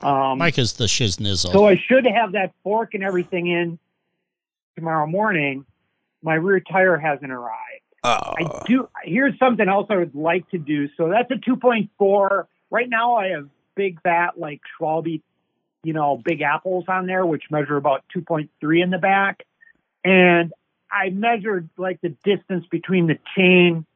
Um, 0.00 0.38
mike 0.38 0.58
is 0.58 0.72
the 0.72 0.86
shiznizzle 0.86 1.52
so 1.52 1.68
I 1.68 1.76
should 1.76 2.04
have 2.06 2.32
that 2.32 2.52
fork 2.64 2.94
and 2.94 3.04
everything 3.04 3.46
in 3.46 3.78
tomorrow 4.74 5.06
morning. 5.06 5.64
My 6.22 6.34
rear 6.34 6.60
tire 6.60 6.96
hasn't 6.96 7.30
arrived. 7.30 7.82
Oh, 8.04 8.34
I 8.36 8.62
do. 8.66 8.88
Here's 9.04 9.38
something 9.38 9.68
else 9.68 9.86
I 9.90 9.96
would 9.96 10.14
like 10.14 10.48
to 10.50 10.58
do. 10.58 10.88
So 10.96 11.08
that's 11.08 11.30
a 11.30 11.34
2.4. 11.34 12.46
Right 12.70 12.88
now, 12.88 13.16
I 13.16 13.28
have 13.28 13.48
big 13.76 14.00
fat 14.02 14.38
like 14.38 14.60
Schwalbe, 14.78 15.22
you 15.84 15.92
know, 15.92 16.20
big 16.22 16.40
apples 16.40 16.84
on 16.88 17.06
there, 17.06 17.24
which 17.24 17.44
measure 17.50 17.76
about 17.76 18.04
2.3 18.16 18.82
in 18.82 18.90
the 18.90 18.98
back. 18.98 19.44
And 20.04 20.52
I 20.92 21.10
measured 21.10 21.68
like 21.78 22.00
the 22.00 22.10
distance 22.24 22.66
between 22.70 23.06
the 23.06 23.18
chain 23.36 23.86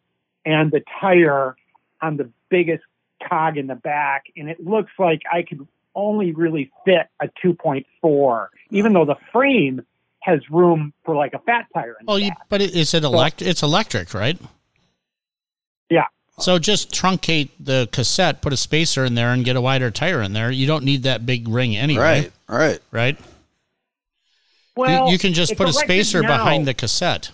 and 0.45 0.71
the 0.71 0.83
tire 1.01 1.57
on 2.01 2.17
the 2.17 2.31
biggest 2.49 2.83
cog 3.29 3.57
in 3.59 3.67
the 3.67 3.75
back, 3.75 4.25
and 4.37 4.49
it 4.49 4.65
looks 4.65 4.93
like 4.99 5.23
I 5.31 5.43
could 5.43 5.67
only 5.95 6.33
really 6.33 6.71
fit 6.85 7.09
a 7.21 7.29
2.4, 7.45 8.49
even 8.71 8.93
though 8.93 9.05
the 9.05 9.17
frame 9.33 9.85
has 10.21 10.41
room 10.51 10.93
for 11.05 11.15
like 11.15 11.35
a 11.35 11.39
fat 11.41 11.67
tire. 11.73 11.97
In 12.01 12.07
the 12.07 12.15
you, 12.15 12.29
back. 12.31 12.43
but 12.49 12.61
it, 12.61 12.75
is 12.75 12.95
it 12.95 13.05
elect? 13.05 13.43
It's 13.43 13.63
electric, 13.63 14.13
right? 14.13 14.39
Yeah. 15.91 16.07
So 16.39 16.59
just 16.59 16.91
truncate 16.91 17.51
the 17.59 17.89
cassette, 17.93 18.43
put 18.43 18.53
a 18.53 18.57
spacer 18.57 19.05
in 19.05 19.15
there, 19.15 19.31
and 19.31 19.45
get 19.45 19.57
a 19.57 19.61
wider 19.61 19.91
tire 19.91 20.21
in 20.21 20.33
there. 20.35 20.51
You 20.51 20.67
don't 20.67 20.85
need 20.85 21.05
that 21.05 21.25
big 21.25 21.49
ring 21.49 21.77
anyway, 21.77 22.03
Right. 22.03 22.33
Right. 22.49 22.81
right? 22.91 23.19
Well, 24.77 25.07
you, 25.07 25.13
you 25.13 25.19
can 25.19 25.33
just 25.33 25.57
put 25.57 25.69
a 25.69 25.73
spacer 25.73 26.23
now. 26.23 26.29
behind 26.29 26.67
the 26.67 26.75
cassette. 26.75 27.31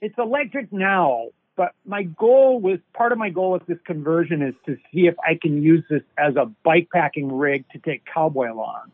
It's 0.00 0.14
electric 0.18 0.70
now, 0.72 1.28
but 1.56 1.72
my 1.86 2.02
goal 2.02 2.60
was 2.60 2.78
part 2.92 3.12
of 3.12 3.18
my 3.18 3.30
goal 3.30 3.52
with 3.52 3.66
this 3.66 3.78
conversion 3.86 4.42
is 4.42 4.54
to 4.66 4.76
see 4.92 5.06
if 5.06 5.14
I 5.26 5.38
can 5.40 5.62
use 5.62 5.82
this 5.88 6.02
as 6.18 6.36
a 6.36 6.46
bike 6.62 6.88
packing 6.92 7.32
rig 7.32 7.64
to 7.72 7.78
take 7.78 8.04
cowboy 8.04 8.52
along. 8.52 8.92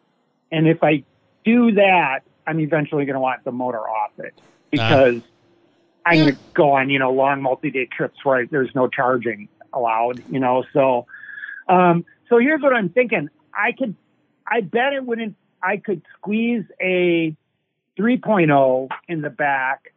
And 0.53 0.68
if 0.68 0.83
I 0.83 1.03
do 1.44 1.73
that, 1.73 2.20
I'm 2.46 2.61
eventually 2.61 3.05
going 3.07 3.14
to 3.14 3.20
want 3.20 3.44
the 3.44 3.53
motor 3.53 3.81
off 3.81 4.12
it 4.18 4.35
because 4.70 5.23
I'm 6.07 6.18
going 6.18 6.35
to 6.35 6.40
go 6.55 6.73
on, 6.73 6.90
you 6.90 6.99
know, 6.99 7.12
long 7.12 7.42
multi-day 7.42 7.87
trips 7.87 8.25
where 8.25 8.46
there's 8.46 8.75
no 8.75 8.88
charging 8.88 9.49
allowed, 9.73 10.23
you 10.31 10.40
know. 10.40 10.64
So, 10.73 11.07
um, 11.68 12.05
so 12.29 12.38
here's 12.38 12.62
what 12.62 12.73
I'm 12.73 12.88
thinking. 12.88 13.29
I 13.53 13.73
could, 13.73 13.94
I 14.46 14.61
bet 14.61 14.92
it 14.92 15.05
wouldn't. 15.05 15.37
I 15.62 15.77
could 15.77 16.03
squeeze 16.16 16.64
a 16.81 17.37
3.0 17.99 18.88
in 19.09 19.20
the 19.20 19.31
back 19.31 19.92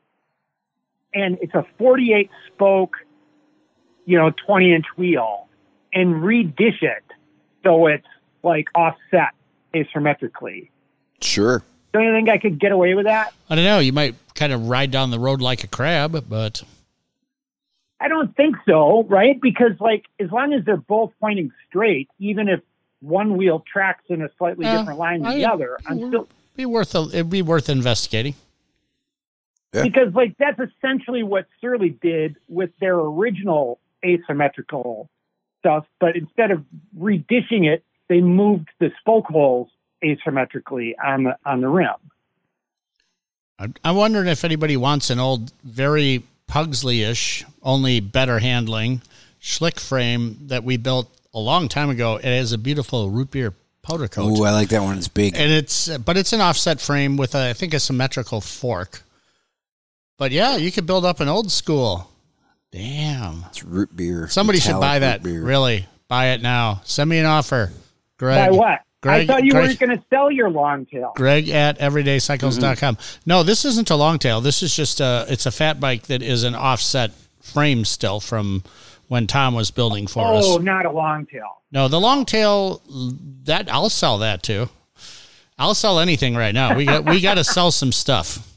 and 1.14 1.38
it's 1.42 1.54
a 1.54 1.66
48 1.78 2.30
spoke, 2.54 2.98
you 4.06 4.18
know, 4.18 4.32
20 4.46 4.74
inch 4.74 4.86
wheel 4.98 5.48
and 5.94 6.16
redish 6.24 6.82
it 6.82 7.04
so 7.64 7.88
it's 7.88 8.08
like 8.44 8.68
offset 8.76 9.34
asymmetrically. 9.74 10.70
Sure. 11.22 11.64
Don't 11.94 12.04
you 12.04 12.14
think 12.14 12.30
I 12.30 12.38
could 12.38 12.60
get 12.60 12.72
away 12.72 12.96
with 12.96 13.06
that? 13.06 13.34
I 13.50 13.56
don't 13.56 13.64
know. 13.64 13.80
You 13.80 13.94
might 13.94 14.16
kind 14.36 14.52
of 14.52 14.68
ride 14.68 14.92
down 14.92 15.12
the 15.12 15.20
road 15.20 15.42
like 15.42 15.64
a 15.64 15.68
crab, 15.68 16.28
but 16.28 16.64
I 18.00 18.08
don't 18.08 18.36
think 18.36 18.56
so, 18.68 19.04
right? 19.04 19.40
Because 19.40 19.74
like 19.80 20.06
as 20.20 20.32
long 20.32 20.54
as 20.54 20.66
they're 20.66 20.76
both 20.76 21.14
pointing 21.22 21.52
straight, 21.70 22.10
even 22.20 22.50
if 22.50 22.62
one 23.04 23.38
wheel 23.38 23.64
tracks 23.72 24.06
in 24.10 24.22
a 24.22 24.30
slightly 24.38 24.66
Yeah, 24.66 24.78
different 24.80 25.00
line 25.00 25.22
than 25.22 25.32
I- 25.32 25.36
the 25.36 25.46
other, 25.46 25.78
I'm 25.86 25.98
still 26.08 26.28
be 26.56 26.66
worth 26.66 26.96
a, 26.96 27.02
it'd 27.10 27.30
be 27.30 27.42
worth 27.42 27.70
investigating. 27.70 28.36
Yeah. 29.74 29.84
because 29.84 30.14
like 30.14 30.36
that's 30.38 30.60
essentially 30.60 31.24
what 31.24 31.48
Surly 31.60 31.90
did 31.90 32.36
with 32.48 32.70
their 32.80 32.96
original 32.96 33.80
asymmetrical 34.06 35.10
stuff, 35.60 35.86
but 36.00 36.16
instead 36.16 36.52
of 36.52 36.64
redishing 36.96 37.66
it, 37.66 37.84
they 38.08 38.22
moved 38.22 38.70
the 38.80 38.92
spoke 39.00 39.26
holes 39.26 39.70
asymmetrically 40.04 40.94
on 41.04 41.24
the 41.24 41.38
on 41.46 41.62
the 41.62 41.70
rim. 41.70 41.90
I'm, 43.60 43.74
I'm 43.84 43.96
wondering 43.96 44.28
if 44.28 44.44
anybody 44.44 44.78
wants 44.78 45.10
an 45.10 45.20
old, 45.20 45.52
very 45.64 46.24
Pugsley-ish, 46.48 47.46
only 47.64 48.00
better 48.00 48.40
handling 48.40 49.02
Schlick 49.42 49.80
frame 49.80 50.38
that 50.48 50.64
we 50.64 50.78
built 50.78 51.10
a 51.34 51.40
long 51.40 51.68
time 51.68 51.90
ago. 51.90 52.18
It 52.18 52.26
has 52.26 52.52
a 52.52 52.58
beautiful 52.58 53.10
root 53.10 53.32
beer 53.32 53.54
powder 53.82 54.08
coat. 54.08 54.40
Oh, 54.40 54.44
I 54.44 54.52
like 54.52 54.70
that 54.70 54.82
one. 54.82 54.98
It's 54.98 55.08
big. 55.08 55.36
and 55.36 55.52
it's 55.52 55.90
but 55.98 56.18
it's 56.18 56.34
an 56.34 56.42
offset 56.42 56.80
frame 56.80 57.18
with 57.18 57.36
a, 57.36 57.50
I 57.50 57.54
think 57.54 57.74
a 57.74 57.80
symmetrical 57.80 58.42
fork. 58.42 59.02
But 60.18 60.32
yeah, 60.32 60.56
you 60.58 60.72
could 60.72 60.86
build 60.86 61.06
up 61.06 61.20
an 61.20 61.28
old 61.28 61.52
school. 61.52 62.10
Damn. 62.72 63.46
It's 63.50 63.64
root 63.64 63.96
beer. 63.96 64.28
Somebody 64.30 64.60
should 64.60 64.80
buy 64.80 65.00
that. 65.00 65.22
beer. 65.22 65.42
Really. 65.44 65.86
Buy 66.08 66.28
it 66.28 66.42
now. 66.42 66.82
Send 66.86 67.10
me 67.10 67.20
an 67.20 67.26
offer. 67.26 67.72
Greg. 68.18 68.52
By 68.52 68.56
what? 68.58 68.80
Greg- 69.02 69.30
I 69.30 69.34
thought 69.34 69.44
you 69.44 69.52
Greg- 69.52 69.68
weren't 69.68 69.80
going 69.80 69.98
to 69.98 70.04
sell 70.10 70.32
your 70.32 70.50
long 70.50 70.86
tail. 70.86 71.12
Greg 71.16 71.50
at 71.50 71.78
everydaycycles.com. 71.80 72.96
Mm-hmm. 72.96 73.20
No, 73.26 73.44
this 73.44 73.66
isn't 73.66 73.90
a 73.90 73.96
long 73.96 74.18
tail. 74.18 74.40
This 74.40 74.64
is 74.64 74.76
just 74.76 75.02
a 75.02 75.26
it's 75.28 75.46
a 75.46 75.52
fat 75.52 75.80
bike 75.80 76.04
that 76.04 76.22
is 76.22 76.44
an 76.44 76.56
offset 76.56 77.12
frame 77.42 77.84
still 77.86 78.20
from 78.20 78.64
when 79.08 79.28
Tom 79.28 79.54
was 79.54 79.72
building 79.72 80.08
for 80.08 80.26
Oh, 80.26 80.36
us. 80.38 80.46
Oh, 80.48 80.58
not 80.58 80.86
a 80.86 80.92
long 80.92 81.26
tail. 81.26 81.62
No, 81.72 81.88
the 81.88 82.00
long 82.00 82.26
tail 82.26 82.82
that 83.44 83.72
I'll 83.72 83.90
sell 83.90 84.20
that 84.20 84.44
too. 84.44 84.70
I'll 85.58 85.76
sell 85.76 86.00
anything 86.00 86.36
right 86.36 86.54
now. 86.54 86.76
We 86.76 86.86
got 86.86 87.06
we 87.06 87.22
got 87.22 87.36
to 87.36 87.44
sell 87.58 87.72
some 87.72 87.92
stuff. 87.92 88.50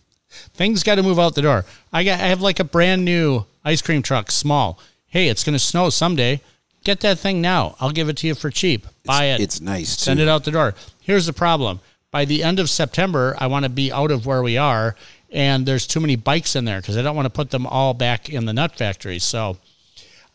Things 0.54 0.82
got 0.82 0.96
to 0.96 1.02
move 1.02 1.18
out 1.18 1.35
the 1.35 1.42
door. 1.42 1.64
I 1.92 2.04
got 2.04 2.20
I 2.20 2.28
have 2.28 2.40
like 2.40 2.61
a 2.61 2.64
brand 2.64 3.04
new 3.04 3.44
ice 3.64 3.82
cream 3.82 4.02
truck, 4.02 4.30
small. 4.30 4.78
Hey, 5.06 5.28
it's 5.28 5.44
going 5.44 5.54
to 5.54 5.59
snow 5.59 5.90
someday. 5.90 6.40
Get 6.85 7.00
that 7.00 7.18
thing 7.18 7.40
now. 7.40 7.74
I'll 7.80 7.90
give 7.90 8.09
it 8.09 8.16
to 8.18 8.26
you 8.26 8.35
for 8.35 8.50
cheap. 8.50 8.87
Buy 9.04 9.24
it. 9.24 9.40
It's 9.40 9.61
nice. 9.61 9.90
Send 9.90 10.18
too. 10.18 10.22
it 10.24 10.28
out 10.28 10.44
the 10.44 10.50
door. 10.52 10.74
Here's 11.00 11.26
the 11.26 11.32
problem. 11.32 11.80
By 12.11 12.24
the 12.24 12.42
end 12.44 12.61
of 12.61 12.70
September, 12.70 13.35
I 13.38 13.46
want 13.48 13.64
to 13.64 13.68
be 13.68 13.90
out 13.90 14.11
of 14.11 14.24
where 14.24 14.42
we 14.42 14.56
are, 14.56 14.94
and 15.30 15.66
there's 15.66 15.87
too 15.87 16.00
many 16.00 16.16
bikes 16.16 16.54
in 16.54 16.64
there 16.64 16.80
because 16.80 16.96
I 16.96 17.02
don't 17.02 17.16
want 17.16 17.26
to 17.26 17.30
put 17.30 17.50
them 17.50 17.66
all 17.66 17.92
back 17.92 18.28
in 18.30 18.46
the 18.46 18.52
nut 18.52 18.76
factory. 18.76 19.18
So 19.18 19.59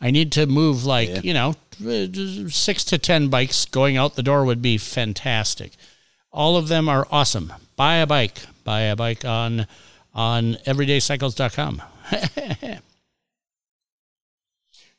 I 0.02 0.10
need 0.10 0.32
to 0.32 0.46
move 0.46 0.84
like, 0.84 1.08
Yeah. 1.08 1.20
you 1.22 1.32
know, 1.32 1.54
six 2.50 2.84
to 2.84 2.98
10 2.98 3.28
bikes 3.28 3.64
going 3.66 3.96
out 3.96 4.16
the 4.16 4.22
door 4.22 4.44
would 4.44 4.60
be 4.60 4.76
fantastic. 4.76 5.72
All 6.32 6.56
of 6.56 6.66
them 6.68 6.88
are 6.88 7.06
awesome. 7.10 7.52
Buy 7.76 7.96
a 7.96 8.06
bike. 8.06 8.40
Buy 8.64 8.80
a 8.82 8.96
bike 8.96 9.24
on 9.24 9.66
on 10.14 10.54
everydaycycles.com. 10.66 11.80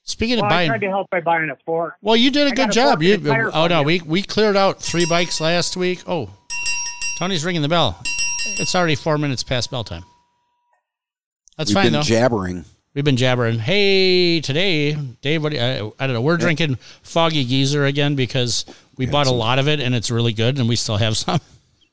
Speaking 0.06 0.38
Well, 0.38 0.46
of 0.46 0.52
I 0.52 0.56
buying 0.56 0.70
tried 0.70 0.82
to 0.82 0.88
help 0.90 1.10
by 1.10 1.22
buying 1.22 1.50
a 1.50 1.56
fork. 1.66 1.96
well, 2.02 2.16
you 2.16 2.30
did 2.30 2.44
a 2.48 2.48
I 2.48 2.50
good 2.50 2.56
got 2.58 2.70
a 2.70 2.74
job. 2.74 3.04
You, 3.04 3.14
and 3.16 3.26
a 3.26 3.30
tire 3.30 3.52
oh 3.54 3.68
no, 3.68 3.82
for 3.82 3.86
we 3.86 4.02
we 4.02 4.22
cleared 4.22 4.58
out 4.58 4.82
three 4.82 5.06
bikes 5.06 5.40
last 5.40 5.78
week. 5.78 6.04
Oh, 6.08 6.30
Tony's 7.20 7.46
ringing 7.46 7.62
the 7.62 7.70
bell. 7.70 8.02
It's 8.60 8.76
already 8.76 8.96
four 8.96 9.18
minutes 9.18 9.44
past 9.44 9.72
bell 9.72 9.84
time. 9.86 10.04
That's 11.58 11.70
We've 11.70 11.76
fine 11.76 11.86
been 11.86 11.94
though. 11.94 12.02
jabbering. 12.02 12.66
We've 12.94 13.04
been 13.04 13.18
jabbering. 13.18 13.58
Hey, 13.58 14.40
today, 14.42 14.94
Dave. 15.22 15.42
What? 15.42 15.50
do 15.50 15.56
you- 15.58 15.62
I, 15.64 16.04
I 16.04 16.08
don't 16.08 16.14
know. 16.14 16.22
We're 16.22 16.38
drinking 16.38 16.76
Foggy 17.02 17.44
Geezer 17.44 17.86
again 17.86 18.16
because 18.16 18.66
we 18.98 19.08
bought 19.08 19.26
a 19.26 19.32
lot 19.32 19.58
of 19.58 19.68
it 19.68 19.80
and 19.80 19.96
it's 19.96 20.12
really 20.12 20.34
good, 20.34 20.60
and 20.60 20.70
we 20.70 20.76
still 20.76 20.98
have 20.98 21.18
some 21.18 21.40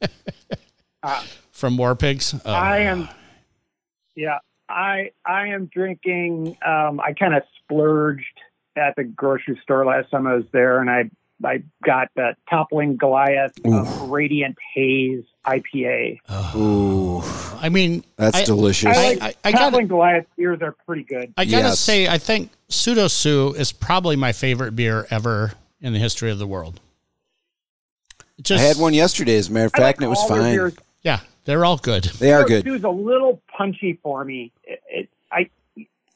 from 1.53 1.79
War 1.79 1.95
Pigs. 1.97 2.35
Oh. 2.45 2.53
I 2.53 2.81
am, 2.81 3.09
yeah, 4.15 4.39
I 4.69 5.13
I 5.25 5.49
am 5.49 5.67
drinking. 5.73 6.57
Um, 6.67 7.01
I 7.01 7.15
kind 7.19 7.35
of 7.35 7.45
splurged 7.63 8.25
at 8.77 8.95
the 8.97 9.05
grocery 9.05 9.59
store 9.63 9.87
last 9.87 10.11
time 10.11 10.27
I 10.27 10.35
was 10.35 10.45
there, 10.53 10.81
and 10.81 10.91
I 10.91 11.11
I 11.44 11.62
got 11.85 12.09
the 12.16 12.37
Toppling 12.48 12.96
Goliath 12.96 13.53
uh, 13.64 14.07
Radiant 14.09 14.57
Haze 14.74 15.24
IPA. 15.46 16.18
Ooh, 16.55 17.22
I 17.61 17.68
mean, 17.70 18.05
that's 18.16 18.37
I, 18.38 18.44
delicious. 18.44 18.96
I 18.96 19.03
like 19.14 19.22
I- 19.22 19.35
I 19.44 19.53
gotta- 19.53 19.64
Toppling 19.70 19.87
Goliath 19.88 20.26
beers 20.37 20.61
are 20.62 20.72
pretty 20.87 21.05
good. 21.05 21.33
I 21.37 21.44
gotta 21.46 21.68
Yes. 21.68 21.81
say, 21.81 22.09
I 22.09 22.18
think 22.18 22.50
Pseudo 22.68 23.09
Sue 23.09 23.55
is 23.57 23.72
probably 23.72 24.16
my 24.16 24.33
favorite 24.33 24.76
beer 24.76 25.07
ever 25.11 25.53
in 25.81 25.92
the 25.92 25.98
history 25.98 26.31
of 26.31 26.38
the 26.38 26.46
world. 26.46 26.81
I 28.20 28.42
Just, 28.42 28.62
had 28.64 28.76
one 28.83 28.94
yesterday, 28.94 29.37
as 29.37 29.48
a 29.48 29.53
matter 29.53 29.66
of 29.66 29.72
fact, 29.72 29.83
like 29.83 29.96
and 29.96 30.05
it 30.05 30.09
was 30.09 30.24
fine. 30.24 30.55
beers. 30.55 30.74
Yeah, 31.03 31.20
they're 31.44 31.64
all 31.64 31.76
good. 31.79 32.05
They 32.05 32.33
are 32.33 32.44
good. 32.44 32.66
It 32.66 32.70
was 32.70 32.85
a 32.85 32.88
little 32.90 33.40
punchy 33.57 33.98
for 34.03 34.24
me. 34.24 34.53
It, 34.64 34.81
it, 34.88 35.09
I 35.33 35.50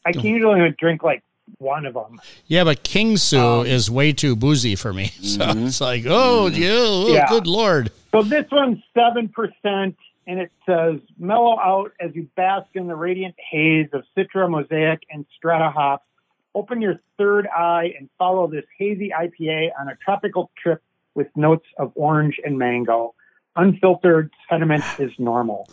I 0.07 0.13
can 0.13 0.23
usually 0.23 0.71
drink 0.79 1.03
like 1.03 1.23
one 1.59 1.87
of 1.87 1.95
them. 1.95 2.21
Yeah, 2.47 2.65
but 2.65 2.83
King 2.83 3.17
Sue 3.17 3.39
Um, 3.39 3.67
is 3.67 3.91
way 3.91 4.13
too 4.13 4.35
boozy 4.37 4.75
for 4.77 4.93
me. 4.93 5.07
So 5.23 5.41
Mm-hmm. 5.47 5.67
it's 5.67 5.81
like, 5.81 6.05
oh, 6.07 6.47
yeah, 6.47 6.69
oh, 6.73 7.07
Yeah. 7.09 7.29
good 7.29 7.47
lord. 7.47 7.91
So 8.13 8.23
this 8.23 8.47
one's 8.53 8.79
seven 8.95 9.29
percent, 9.29 9.97
and 10.27 10.39
it 10.41 10.51
says 10.67 11.01
mellow 11.19 11.59
out 11.59 11.93
as 12.01 12.15
you 12.15 12.29
bask 12.37 12.69
in 12.75 12.87
the 12.87 12.95
radiant 12.97 13.35
haze 13.51 13.89
of 13.93 14.05
Citra, 14.17 14.49
Mosaic, 14.49 15.01
and 15.11 15.27
Strata 15.37 15.71
hops. 15.71 16.07
Open 16.55 16.81
your 16.81 17.01
third 17.19 17.49
eye 17.49 17.93
and 17.99 18.09
follow 18.19 18.47
this 18.47 18.65
hazy 18.79 19.11
IPA 19.11 19.71
on 19.79 19.89
a 19.89 19.97
tropical 19.97 20.51
trip 20.57 20.81
with 21.17 21.27
notes 21.37 21.67
of 21.79 21.93
orange 21.97 22.41
and 22.45 22.57
mango. 22.59 23.15
Unfiltered 23.57 24.31
sediment 24.49 24.85
is 24.99 25.11
normal. 25.19 25.69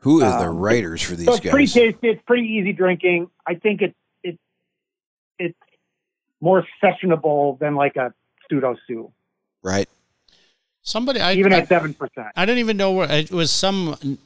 Who 0.00 0.16
is 0.22 0.32
the 0.32 0.48
Um, 0.48 0.58
writers 0.58 1.02
for 1.02 1.14
these 1.14 1.26
so 1.26 1.34
it's 1.34 1.40
pretty 1.48 1.66
tasty. 1.66 2.08
It's 2.08 2.22
pretty 2.24 2.46
easy 2.48 2.72
drinking. 2.72 3.30
I 3.46 3.54
think 3.54 3.82
it's 3.82 3.94
it's 5.46 5.58
it's 5.58 6.40
more 6.40 6.66
sessionable 6.82 7.58
than 7.58 7.74
like 7.74 7.96
a 7.96 8.12
pseudo 8.48 8.76
sue, 8.86 9.12
Right. 9.62 9.88
Somebody, 10.82 11.20
I, 11.20 11.34
even 11.34 11.52
at 11.52 11.68
seven 11.68 11.94
percent. 11.94 12.28
I 12.34 12.44
didn't 12.44 12.58
even 12.58 12.76
know 12.76 12.92
where 12.92 13.10
it 13.10 13.30
was 13.30 13.52
some 13.52 14.18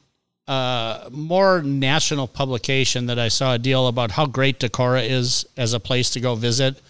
uh, 0.49 1.09
more 1.11 1.61
national 1.62 2.27
publication 2.27 3.07
that 3.07 3.19
I 3.19 3.29
saw 3.29 3.55
a 3.55 3.59
deal 3.59 3.89
about 3.89 4.12
how 4.12 4.25
great 4.25 4.61
Decorah 4.61 5.07
is 5.07 5.45
as 5.57 5.75
a 5.75 5.81
place 5.81 6.09
to 6.11 6.21
go 6.21 6.35
visit. 6.35 6.81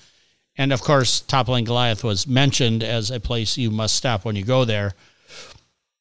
And 0.57 0.73
of 0.73 0.83
course, 0.83 1.21
Toppling 1.21 1.65
Goliath 1.65 2.05
was 2.05 2.29
mentioned 2.29 2.85
as 2.85 3.11
a 3.11 3.19
place 3.19 3.59
you 3.59 3.73
must 3.73 3.97
stop 3.97 4.25
when 4.25 4.37
you 4.37 4.45
go 4.45 4.65
there. 4.65 4.95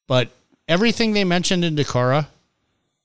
But 0.06 0.30
everything 0.68 1.12
they 1.12 1.24
mentioned 1.24 1.64
in 1.64 1.74
Decorah 1.74 2.28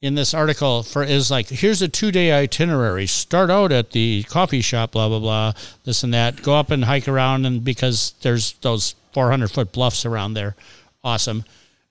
in 0.01 0.15
this 0.15 0.33
article 0.33 0.81
for 0.81 1.03
is 1.03 1.29
like 1.29 1.47
here's 1.47 1.81
a 1.81 1.87
two 1.87 2.11
day 2.11 2.31
itinerary. 2.31 3.05
Start 3.05 3.49
out 3.49 3.71
at 3.71 3.91
the 3.91 4.23
coffee 4.23 4.61
shop, 4.61 4.91
blah 4.91 5.07
blah 5.07 5.19
blah, 5.19 5.53
this 5.83 6.03
and 6.03 6.13
that. 6.13 6.41
Go 6.41 6.55
up 6.55 6.71
and 6.71 6.85
hike 6.85 7.07
around, 7.07 7.45
and 7.45 7.63
because 7.63 8.15
there's 8.21 8.53
those 8.61 8.95
400 9.13 9.51
foot 9.51 9.71
bluffs 9.71 10.05
around 10.05 10.33
there. 10.33 10.55
Awesome. 11.03 11.45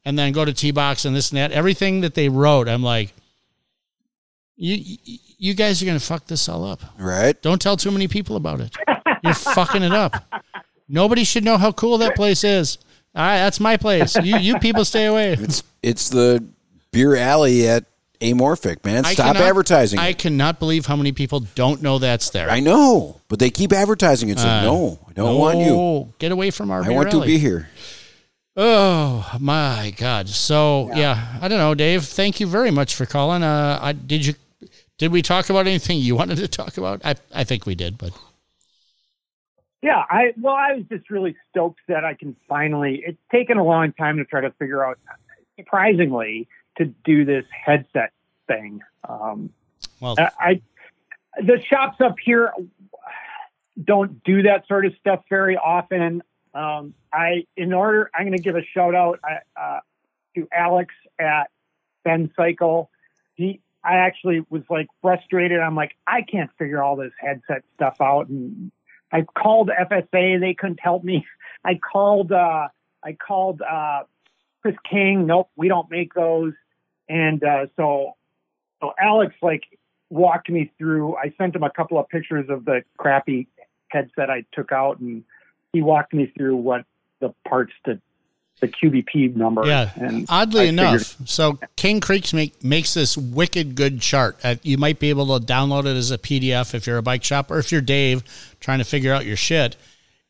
And 0.04 0.18
then 0.18 0.32
go 0.32 0.44
to 0.44 0.52
T 0.52 0.70
box 0.70 1.04
and 1.04 1.14
this 1.14 1.30
and 1.30 1.38
that. 1.38 1.52
Everything 1.52 2.00
that 2.00 2.14
they 2.14 2.28
wrote, 2.28 2.68
I'm 2.68 2.82
like, 2.82 3.12
you 4.56 4.96
you 5.38 5.54
guys 5.54 5.82
are 5.82 5.86
gonna 5.86 6.00
fuck 6.00 6.26
this 6.26 6.48
all 6.48 6.64
up. 6.64 6.80
Right? 6.98 7.40
Don't 7.40 7.62
tell 7.62 7.76
too 7.76 7.90
many 7.90 8.08
people 8.08 8.36
about 8.36 8.60
it. 8.60 8.74
You're 9.22 9.34
fucking 9.34 9.82
it 9.82 9.92
up. 9.92 10.24
Nobody 10.88 11.22
should 11.22 11.44
know 11.44 11.58
how 11.58 11.70
cool 11.70 11.98
that 11.98 12.16
place 12.16 12.42
is. 12.42 12.78
All 13.14 13.22
right, 13.22 13.38
that's 13.38 13.60
my 13.60 13.76
place. 13.76 14.16
You 14.16 14.38
you 14.38 14.58
people 14.58 14.84
stay 14.84 15.06
away. 15.06 15.34
It's 15.34 15.62
it's 15.82 16.08
the 16.08 16.44
beer 16.92 17.16
alley 17.16 17.68
at 17.68 17.84
Amorphic, 18.20 18.84
man. 18.84 19.04
I 19.06 19.14
Stop 19.14 19.34
cannot- 19.34 19.48
advertising. 19.48 19.98
I 19.98 20.08
it. 20.08 20.18
cannot 20.18 20.58
believe 20.58 20.86
how 20.86 20.96
many 20.96 21.12
people 21.12 21.40
don't 21.54 21.80
know 21.82 21.98
that's 21.98 22.30
there. 22.30 22.50
I 22.50 22.60
know, 22.60 23.20
but 23.28 23.38
they 23.38 23.50
keep 23.50 23.72
advertising 23.72 24.28
it. 24.28 24.38
So 24.38 24.46
Uh, 24.48 24.62
no, 24.62 24.98
I 25.08 25.12
don't 25.14 25.38
want 25.38 25.58
you. 25.60 26.12
Get 26.18 26.30
away 26.32 26.50
from 26.50 26.70
our 26.70 26.82
I 26.82 26.88
beer 26.88 26.96
want 26.96 27.10
to 27.12 27.22
be 27.22 27.38
here. 27.38 27.68
Oh 28.56 29.26
my 29.40 29.94
God! 29.96 30.28
So 30.28 30.90
yeah. 30.94 31.38
I 31.40 31.48
don't 31.48 31.58
know, 31.58 31.74
Dave. 31.74 32.04
Thank 32.04 32.40
you 32.40 32.46
very 32.46 32.70
much 32.70 32.94
for 32.94 33.06
calling. 33.06 33.42
Uh, 33.42 33.78
I, 33.80 33.92
did 33.92 34.26
you 34.26 34.34
did 34.98 35.12
we 35.12 35.22
talk 35.22 35.48
about 35.48 35.66
anything 35.66 35.98
you 35.98 36.14
wanted 36.16 36.36
to 36.38 36.48
talk 36.48 36.76
about? 36.76 37.00
I 37.04 37.14
I 37.34 37.44
think 37.44 37.64
we 37.64 37.74
did, 37.74 37.96
but 37.96 38.10
Yeah, 39.82 40.02
I 40.10 40.34
well, 40.38 40.54
I 40.54 40.74
was 40.74 40.84
just 40.90 41.08
really 41.08 41.36
stoked 41.50 41.80
that 41.88 42.04
I 42.04 42.12
can 42.14 42.36
finally. 42.48 43.02
It's 43.06 43.16
taken 43.32 43.56
a 43.56 43.64
long 43.64 43.92
time 43.92 44.18
to 44.18 44.24
try 44.26 44.42
to 44.42 44.50
figure 44.58 44.84
out, 44.84 44.98
surprisingly, 45.56 46.48
to 46.80 46.86
do 47.04 47.24
this 47.24 47.44
headset 47.50 48.12
thing. 48.48 48.80
Um, 49.08 49.50
well, 50.00 50.16
I, 50.18 50.30
I 50.38 50.62
the 51.42 51.62
shops 51.62 52.00
up 52.00 52.16
here 52.22 52.52
don't 53.82 54.22
do 54.24 54.42
that 54.42 54.66
sort 54.66 54.86
of 54.86 54.94
stuff 54.98 55.22
very 55.28 55.56
often. 55.56 56.22
Um, 56.54 56.94
I, 57.12 57.46
in 57.56 57.72
order, 57.72 58.10
I'm 58.14 58.26
going 58.26 58.36
to 58.36 58.42
give 58.42 58.56
a 58.56 58.64
shout 58.74 58.94
out 58.94 59.20
uh, 59.56 59.80
to 60.34 60.48
Alex 60.52 60.94
at 61.18 61.50
Ben 62.04 62.30
Cycle. 62.36 62.90
He, 63.34 63.60
I 63.84 63.96
actually 63.96 64.44
was 64.50 64.62
like 64.68 64.88
frustrated. 65.00 65.60
I'm 65.60 65.76
like, 65.76 65.96
I 66.06 66.22
can't 66.22 66.50
figure 66.58 66.82
all 66.82 66.96
this 66.96 67.12
headset 67.18 67.62
stuff 67.76 68.00
out, 68.00 68.28
and 68.28 68.72
I 69.12 69.22
called 69.22 69.70
FSA. 69.70 70.40
They 70.40 70.54
couldn't 70.54 70.80
help 70.80 71.04
me. 71.04 71.26
I 71.64 71.74
called, 71.74 72.32
uh, 72.32 72.68
I 73.04 73.12
called 73.12 73.62
uh, 73.62 74.02
Chris 74.62 74.76
King. 74.88 75.26
Nope, 75.26 75.50
we 75.56 75.68
don't 75.68 75.90
make 75.90 76.14
those. 76.14 76.52
And 77.10 77.42
uh, 77.42 77.66
so, 77.76 78.14
so 78.80 78.92
Alex 78.98 79.34
like 79.42 79.64
walked 80.10 80.48
me 80.48 80.70
through. 80.78 81.16
I 81.16 81.34
sent 81.36 81.56
him 81.56 81.62
a 81.64 81.70
couple 81.70 81.98
of 81.98 82.08
pictures 82.08 82.48
of 82.48 82.64
the 82.64 82.84
crappy 82.96 83.48
headset 83.88 84.30
I 84.30 84.44
took 84.52 84.70
out, 84.72 85.00
and 85.00 85.24
he 85.72 85.82
walked 85.82 86.14
me 86.14 86.32
through 86.36 86.56
what 86.56 86.84
the 87.20 87.34
parts 87.48 87.72
to 87.86 88.00
the 88.60 88.68
QBP 88.68 89.34
number. 89.36 89.66
yeah. 89.66 89.90
And 89.96 90.26
Oddly 90.28 90.62
I 90.62 90.64
enough, 90.64 91.00
figured- 91.02 91.28
so 91.28 91.58
Cane 91.76 91.98
Creeks 92.00 92.32
make, 92.34 92.62
makes 92.62 92.92
this 92.94 93.16
wicked 93.16 93.74
good 93.74 94.00
chart. 94.00 94.36
Uh, 94.44 94.56
you 94.62 94.76
might 94.76 94.98
be 94.98 95.08
able 95.08 95.38
to 95.38 95.44
download 95.44 95.86
it 95.86 95.96
as 95.96 96.10
a 96.10 96.18
PDF 96.18 96.74
if 96.74 96.86
you're 96.86 96.98
a 96.98 97.02
bike 97.02 97.24
shop 97.24 97.50
or 97.50 97.58
if 97.58 97.72
you're 97.72 97.80
Dave 97.80 98.22
trying 98.60 98.78
to 98.78 98.84
figure 98.84 99.12
out 99.14 99.24
your 99.24 99.36
shit. 99.36 99.76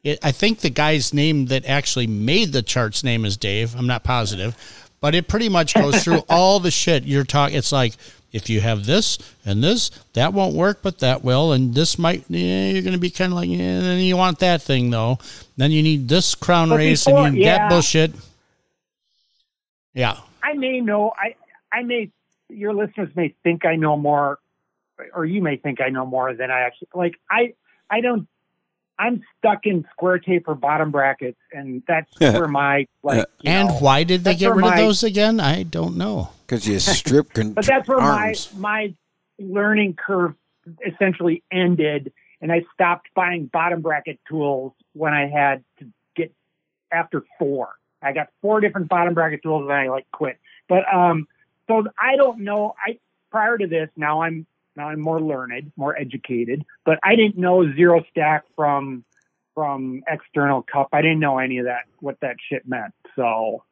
It, 0.05 0.19
I 0.23 0.31
think 0.33 0.61
the 0.61 0.71
guy's 0.71 1.13
name 1.13 1.47
that 1.47 1.67
actually 1.67 2.07
made 2.07 2.53
the 2.53 2.63
chart's 2.63 3.03
name 3.05 3.25
is 3.25 3.37
Dave. 3.37 3.75
I'm 3.77 3.87
not 3.89 4.05
positive, 4.05 4.57
but 5.01 5.15
it 5.15 5.29
pretty 5.29 5.49
much 5.49 5.75
goes 5.75 6.03
through 6.05 6.23
all 6.29 6.61
the 6.61 6.71
shit 6.71 7.05
you're 7.05 7.25
talking. 7.25 7.57
It's 7.57 7.73
like 7.73 7.95
if 8.33 8.49
you 8.49 8.61
have 8.61 8.87
this 8.87 9.19
and 9.45 9.63
this, 9.65 9.91
that 10.13 10.33
won't 10.33 10.55
work, 10.55 10.81
but 10.83 10.99
that 11.01 11.25
will, 11.25 11.53
and 11.53 11.75
this 11.75 11.99
might. 11.99 12.25
Yeah, 12.29 12.69
you're 12.71 12.83
going 12.83 12.93
to 12.93 12.99
be 12.99 13.11
kind 13.11 13.33
of 13.33 13.37
like, 13.39 13.49
yeah, 13.49 13.81
then 13.81 13.99
you 14.01 14.17
want 14.17 14.39
that 14.41 14.63
thing 14.63 14.91
though. 14.91 15.19
Then 15.57 15.71
you 15.73 15.83
need 15.83 16.09
this 16.09 16.35
crown 16.35 16.69
But 16.69 16.77
race 16.79 17.05
before- 17.05 17.27
and 17.27 17.35
you 17.37 17.41
need 17.43 17.47
that 17.49 17.69
bullshit. 17.71 18.13
Yeah. 19.95 20.17
I 20.43 20.53
may 20.55 20.81
know. 20.81 21.13
I 21.17 21.35
I 21.73 21.83
may. 21.83 22.11
Your 22.49 22.75
listeners 22.75 23.11
may 23.15 23.35
think 23.45 23.65
I 23.65 23.77
know 23.77 23.97
more, 23.97 24.39
or 25.15 25.25
you 25.25 25.41
may 25.43 25.57
think 25.57 25.81
I 25.81 25.89
know 25.91 26.05
more 26.07 26.35
than 26.35 26.51
I 26.51 26.61
actually 26.61 26.89
like. 26.95 27.15
I 27.31 27.55
I 27.91 28.01
don't. 28.01 28.27
I'm 29.01 29.23
stuck 29.39 29.61
in 29.65 29.87
square 29.93 30.19
tape 30.19 30.47
or 30.47 30.55
bottom 30.55 30.91
brackets, 30.91 31.39
and 31.53 31.83
that's 31.89 32.11
where 32.21 32.49
my 32.49 32.87
like. 33.03 33.27
And 33.45 33.69
know, 33.69 33.75
why 33.77 34.05
did 34.05 34.25
they 34.25 34.35
get 34.37 34.49
where 34.49 34.57
rid 34.57 34.67
of 34.67 34.77
those 34.77 35.03
again? 35.03 35.41
I 35.41 35.63
don't 35.63 35.97
know. 35.97 36.29
Because 36.47 36.69
you 36.69 36.79
strip 36.79 37.33
con- 37.33 37.53
But 37.55 37.65
that's 37.65 37.89
where 37.89 37.99
arms. 37.99 38.53
my 38.55 38.61
my 38.61 38.95
learning 39.39 39.95
curve 39.95 40.35
essentially 40.87 41.43
ended, 41.51 42.13
and 42.43 42.53
I 42.53 42.61
stopped 42.75 43.09
buying 43.15 43.47
bottom 43.47 43.81
bracket 43.81 44.21
tools 44.29 44.75
when 44.93 45.15
I 45.15 45.29
had 45.29 45.65
to 45.79 45.87
get 46.15 46.35
after 46.93 47.25
four. 47.39 47.71
I 48.03 48.13
got 48.13 48.29
four 48.43 48.61
different 48.61 48.91
bottom 48.91 49.15
bracket 49.15 49.43
tools, 49.43 49.63
and 49.63 49.73
I 49.73 49.89
like 49.89 50.07
quit. 50.13 50.39
But 50.69 50.83
um, 50.93 51.27
so 51.69 51.85
I 51.99 52.17
don't 52.17 52.41
know. 52.41 52.75
I 52.87 52.99
prior 53.31 53.57
to 53.57 53.67
this, 53.67 53.89
now 53.97 54.23
I'm 54.23 54.47
now 54.77 54.89
I'm 54.89 55.01
more 55.01 55.21
learned, 55.21 55.73
more 55.77 55.97
educated. 55.99 56.65
But 56.85 56.99
I 57.03 57.17
didn't 57.17 57.39
know 57.39 57.73
zero 57.75 58.05
stack 58.11 58.45
from 58.57 59.05
from 59.55 60.03
external 60.09 60.63
cup. 60.63 60.89
I 60.93 61.03
didn't 61.03 61.19
know 61.21 61.39
any 61.39 61.59
of 61.59 61.65
that 61.67 61.83
what 61.99 62.19
that 62.21 62.37
shit 62.49 62.67
meant. 62.69 62.95
So 63.17 63.65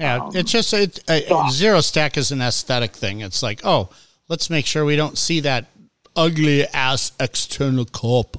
Yeah, 0.00 0.16
Um, 0.24 0.30
it's 0.34 0.50
just 0.50 0.72
it, 0.74 1.00
uh, 1.08 1.20
so- 1.28 1.48
zero 1.50 1.80
stack 1.80 2.16
is 2.16 2.30
an 2.32 2.40
aesthetic 2.42 2.92
thing. 2.92 3.20
It's 3.20 3.42
like, 3.42 3.60
oh, 3.64 3.90
let's 4.28 4.50
make 4.50 4.66
sure 4.66 4.84
we 4.84 4.96
don't 4.96 5.16
see 5.16 5.40
that 5.40 5.66
ugly 6.16 6.66
ass 6.68 7.12
external 7.20 7.84
cup. 7.84 8.38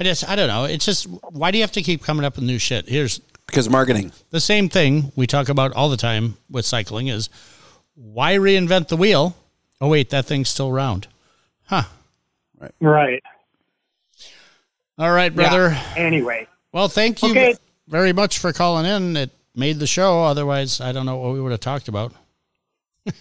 I 0.00 0.04
just, 0.04 0.28
I 0.28 0.36
don't 0.36 0.48
know. 0.48 0.64
It's 0.64 0.84
just, 0.84 1.06
why 1.30 1.50
do 1.50 1.58
you 1.58 1.62
have 1.64 1.72
to 1.72 1.82
keep 1.82 2.02
coming 2.02 2.24
up 2.24 2.36
with 2.36 2.44
new 2.44 2.58
shit? 2.58 2.88
Here's 2.88 3.18
because 3.46 3.68
marketing. 3.68 4.10
the 4.30 4.40
same 4.40 4.68
thing 4.68 5.12
we 5.16 5.26
talk 5.26 5.48
about 5.48 5.72
all 5.74 5.88
the 5.88 5.96
time 5.98 6.36
with 6.50 6.64
cycling 6.66 7.08
is 7.08 7.28
why 7.94 8.34
reinvent 8.34 8.88
the 8.88 8.96
wheel? 8.96 9.36
Oh 9.80 9.88
wait, 9.88 10.10
that 10.10 10.24
thing's 10.26 10.48
still 10.48 10.72
round. 10.72 11.08
Huh. 11.66 11.82
right. 12.58 12.72
Right. 12.80 13.22
All 14.98 15.10
right, 15.12 15.34
brother. 15.34 15.70
Yeah. 15.70 15.94
Anyway, 15.96 16.46
Well, 16.72 16.88
thank 16.88 17.22
you 17.22 17.30
Okay. 17.30 17.54
very 17.88 18.12
much 18.12 18.38
for 18.38 18.52
calling 18.52 18.86
in. 18.86 19.16
It 19.16 19.30
made 19.54 19.78
the 19.78 19.86
show. 19.86 20.22
Otherwise, 20.24 20.80
I 20.80 20.92
don't 20.92 21.06
know 21.06 21.16
what 21.16 21.32
we 21.32 21.40
would 21.40 21.50
have 21.52 21.60
talked 21.60 21.88
about. 21.88 22.12
you 23.04 23.12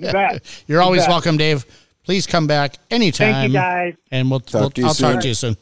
bet. 0.00 0.42
You're 0.66 0.82
always 0.82 1.02
bet. 1.02 1.08
welcome, 1.10 1.36
Dave. 1.36 1.64
Please 2.04 2.26
come 2.26 2.46
back 2.46 2.76
anytime. 2.90 3.32
Thank 3.34 3.52
you 3.52 3.58
guys. 3.58 3.94
And 4.10 4.30
we'll, 4.30 4.40
Talk 4.40 4.60
we'll 4.60 4.70
to 4.70 4.80
you 4.80 4.86
I'll 4.88 4.94
soon. 4.94 5.12
talk 5.12 5.22
to 5.22 5.28
you 5.28 5.34
soon. 5.34 5.56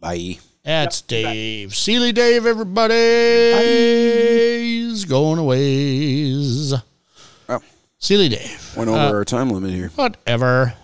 Bye. 0.00 0.38
That's 0.64 1.00
Dave. 1.00 1.74
Seeley 1.74 2.12
Dave, 2.12 2.44
everybody. 2.46 2.94
He's 4.64 5.04
going 5.04 5.38
away. 5.38 6.32
Oh. 7.48 7.60
Seeley 7.98 8.28
Dave. 8.28 8.74
Went 8.76 8.90
over 8.90 8.98
Uh, 8.98 9.12
our 9.12 9.24
time 9.24 9.50
limit 9.50 9.70
here. 9.72 9.88
Whatever. 9.94 10.74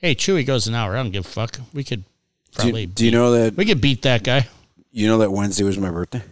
Hey, 0.00 0.14
Chewey 0.14 0.46
goes 0.46 0.66
an 0.68 0.74
hour. 0.74 0.96
I 0.96 1.02
don't 1.02 1.10
give 1.10 1.26
a 1.26 1.28
fuck. 1.28 1.58
We 1.72 1.82
could 1.84 2.04
Do, 2.04 2.62
probably 2.62 2.86
do 2.86 3.04
you 3.04 3.10
know 3.10 3.32
that 3.32 3.56
we 3.56 3.64
could 3.64 3.80
beat 3.80 4.02
that 4.02 4.22
guy. 4.22 4.46
you 4.92 5.06
know 5.08 5.18
that 5.18 5.30
Wednesday 5.32 5.64
was 5.64 5.76
my 5.78 5.90
birthday? 5.90 6.22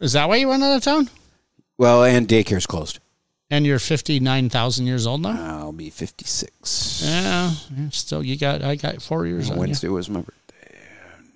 Is 0.00 0.12
that 0.12 0.28
why 0.28 0.36
you 0.36 0.48
went 0.48 0.62
out 0.62 0.76
of 0.76 0.82
town? 0.82 1.10
Well, 1.78 2.04
and 2.04 2.28
daycare's 2.28 2.66
closed. 2.66 2.98
And 3.50 3.64
you're 3.64 3.78
fifty 3.78 4.18
nine 4.20 4.48
thousand 4.50 4.86
years 4.86 5.06
old 5.06 5.22
now. 5.22 5.58
I'll 5.60 5.72
be 5.72 5.88
56. 5.90 7.02
Yeah, 7.04 7.50
still 7.90 8.22
you 8.24 8.36
got 8.36 8.62
I 8.62 8.74
got 8.74 9.00
four 9.00 9.24
years 9.26 9.50
on 9.50 9.56
you. 9.56 9.60
Wednesday 9.60 9.88
was 9.88 10.10
my 10.10 10.20
birthday. 10.20 10.78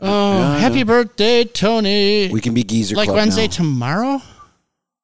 Oh, 0.01 0.39
Yeah, 0.39 0.49
I 0.51 0.59
happy 0.59 0.81
know. 0.81 0.87
birthday, 0.87 1.45
Tony! 1.45 2.29
We 2.33 2.41
can 2.41 2.53
be 2.55 2.65
geezer 2.65 2.97
like 2.97 3.07
club 3.07 3.17
Wednesday 3.19 3.47
now. 3.47 3.53
tomorrow 3.53 4.23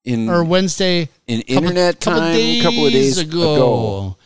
in 0.05 0.29
or 0.29 0.43
Wednesday 0.43 1.09
in 1.29 1.43
couple- 1.43 1.55
internet 1.57 2.01
time 2.01 2.35
a 2.35 2.61
couple 2.63 2.87
of 2.87 2.93
days 2.93 3.19
ago. 3.19 4.17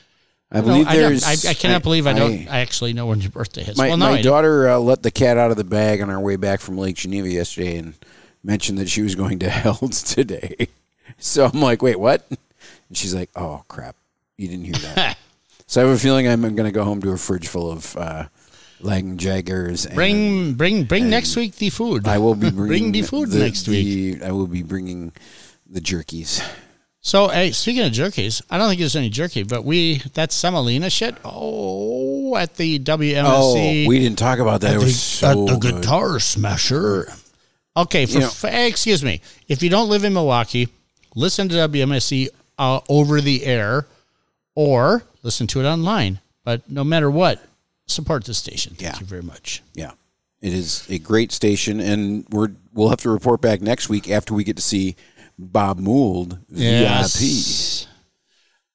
I 0.52 0.60
believe 0.62 0.86
I, 0.86 0.96
don't- 0.96 1.10
there's. 1.10 1.46
I, 1.46 1.50
I 1.50 1.54
cannot 1.54 1.82
believe 1.82 2.06
I 2.06 2.12
don't. 2.12 2.48
I, 2.48 2.60
actually 2.60 2.92
know 2.92 3.06
when 3.06 3.20
your 3.20 3.30
birthday 3.30 3.62
is. 3.62 3.76
My, 3.76 3.88
well, 3.88 3.96
no, 3.96 4.10
my 4.10 4.20
daughter 4.22 4.68
uh, 4.68 4.78
let 4.78 5.02
the 5.02 5.10
cat 5.12 5.36
out 5.38 5.50
of 5.52 5.56
the 5.56 5.64
bag 5.64 6.00
on 6.02 6.10
our 6.10 6.20
way 6.20 6.36
back 6.36 6.60
from 6.60 6.76
Lake 6.76 6.96
Geneva 6.96 7.28
yesterday 7.28 7.76
and 7.76 7.94
mentioned 8.42 8.78
that 8.78 8.88
she 8.88 9.02
was 9.02 9.14
going 9.14 9.38
to 9.40 9.48
Hell's 9.50 10.02
today. 10.02 10.68
So 11.18 11.44
I'm 11.52 11.60
like, 11.60 11.82
wait, 11.82 12.00
what? 12.00 12.26
And 12.28 12.96
she's 12.96 13.14
like, 13.14 13.30
oh, 13.36 13.64
crap. 13.68 13.94
You 14.38 14.48
didn't 14.48 14.64
hear 14.64 14.74
that. 14.94 15.18
so 15.66 15.80
I 15.82 15.86
have 15.86 15.94
a 15.94 15.98
feeling 16.00 16.26
I'm 16.26 16.40
going 16.42 16.56
to 16.56 16.72
go 16.72 16.82
home 16.84 17.00
to 17.02 17.10
a 17.10 17.16
fridge 17.16 17.46
full 17.46 17.70
of 17.70 17.96
uh, 17.96 18.24
Landjaegers. 18.82 19.86
And 19.86 19.94
Bring, 19.94 20.54
bring, 20.54 20.84
bring 20.84 21.10
next 21.10 21.36
week 21.36 21.56
the 21.56 21.70
food. 21.70 22.08
I 22.08 22.18
will 22.18 22.34
be 22.34 22.50
bringing 22.50 22.66
bring 22.90 22.92
the 22.92 23.02
food 23.02 23.28
next 23.32 23.68
week. 23.68 24.18
the- 24.20 24.26
I 24.26 24.32
will 24.32 24.46
be 24.46 24.62
bringing 24.62 25.12
the 25.68 25.80
jerkies. 25.80 26.42
So, 27.02 27.28
hey, 27.28 27.52
speaking 27.52 27.82
of 27.82 27.92
jerkies, 27.92 28.42
I 28.50 28.58
don't 28.58 28.68
think 28.68 28.78
there's 28.80 28.94
any 28.96 29.08
jerky, 29.08 29.42
but 29.42 29.64
we 29.64 29.98
that 30.14 30.32
semolina 30.32 30.90
shit. 30.90 31.16
Oh, 31.24 32.36
at 32.36 32.56
the 32.56 32.78
WMSE. 32.78 33.84
Oh, 33.86 33.88
we 33.88 33.98
didn't 33.98 34.18
talk 34.18 34.38
about 34.38 34.60
that. 34.60 34.72
It 34.72 34.74
at 34.74 34.78
the, 34.80 34.84
was 34.84 35.00
so 35.00 35.48
at 35.48 35.60
the. 35.60 35.72
Guitar 35.72 36.20
Smasher. 36.20 37.10
Okay, 37.76 38.04
for 38.04 38.12
You 38.12 38.20
know- 38.20 38.26
f- 38.26 38.44
excuse 38.44 39.02
me, 39.02 39.22
if 39.48 39.62
you 39.62 39.70
don't 39.70 39.88
live 39.88 40.04
in 40.04 40.12
Milwaukee, 40.12 40.68
listen 41.14 41.48
to 41.48 41.54
WMSE 41.54 42.28
uh, 42.58 42.80
over 42.90 43.20
the 43.22 43.46
air, 43.46 43.86
or 44.54 45.02
listen 45.22 45.46
to 45.48 45.60
it 45.60 45.64
online. 45.64 46.20
But 46.44 46.68
no 46.70 46.84
matter 46.84 47.10
what, 47.10 47.42
support 47.86 48.24
the 48.24 48.34
station. 48.34 48.74
Thank 48.74 48.94
Yeah. 48.94 49.00
you 49.00 49.06
very 49.06 49.22
much. 49.22 49.62
Yeah. 49.74 49.92
It 50.42 50.52
is 50.52 50.84
a 50.90 50.98
great 50.98 51.32
station, 51.32 51.80
and 51.80 52.26
we're 52.30 52.50
we'll 52.74 52.90
have 52.90 53.00
to 53.00 53.10
report 53.10 53.40
back 53.40 53.62
next 53.62 53.88
week 53.88 54.10
after 54.10 54.34
we 54.34 54.44
get 54.44 54.56
to 54.56 54.62
see 54.62 54.96
Bob 55.40 55.78
Mould 55.78 56.38
Yes. 56.50 57.86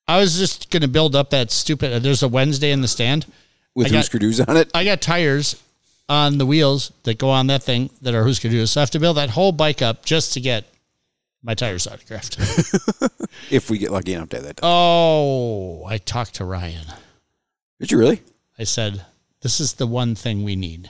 I 0.07 0.19
was 0.19 0.37
just 0.37 0.69
going 0.69 0.81
to 0.81 0.87
build 0.87 1.15
up 1.15 1.31
that 1.31 1.49
stupid. 1.51 1.91
uh, 1.93 1.99
There's 1.99 2.21
a 2.23 2.27
Wednesday 2.27 2.71
in 2.71 2.81
the 2.81 2.87
stand. 2.87 3.25
With 3.73 3.87
got- 3.91 3.97
Husker 3.97 4.19
Du's 4.19 4.39
on 4.39 4.55
it. 4.57 4.69
I 4.73 4.83
got 4.85 5.01
tires 5.01 5.61
on 6.07 6.37
the 6.37 6.45
wheels 6.45 6.91
that 7.03 7.17
go 7.17 7.29
on 7.29 7.47
that 7.47 7.63
thing 7.63 7.89
that 8.01 8.13
are 8.13 8.23
Husker 8.23 8.49
Du. 8.49 8.65
So 8.67 8.79
I 8.79 8.83
have 8.83 8.91
to 8.91 8.99
build 8.99 9.17
that 9.17 9.31
whole 9.31 9.51
bike 9.51 9.81
up 9.81 10.05
just 10.05 10.33
to 10.33 10.39
get 10.41 10.65
my 11.43 11.53
tires 11.55 11.87
autographed. 11.87 12.37
If 13.51 13.69
we 13.69 13.77
get 13.77 13.91
lucky 13.91 14.13
enough 14.13 14.29
to 14.29 14.37
have 14.37 14.45
that. 14.45 14.59
oh, 14.63 15.83
I 15.85 15.97
talked 15.97 16.35
to 16.35 16.45
Ryan. 16.45 16.85
Did 17.79 17.91
you 17.91 17.97
really? 17.99 18.21
I 18.57 18.63
said, 18.63 19.03
"This 19.41 19.59
is 19.59 19.73
the 19.73 19.85
one 19.87 20.15
thing 20.15 20.43
we 20.43 20.55
need." 20.55 20.89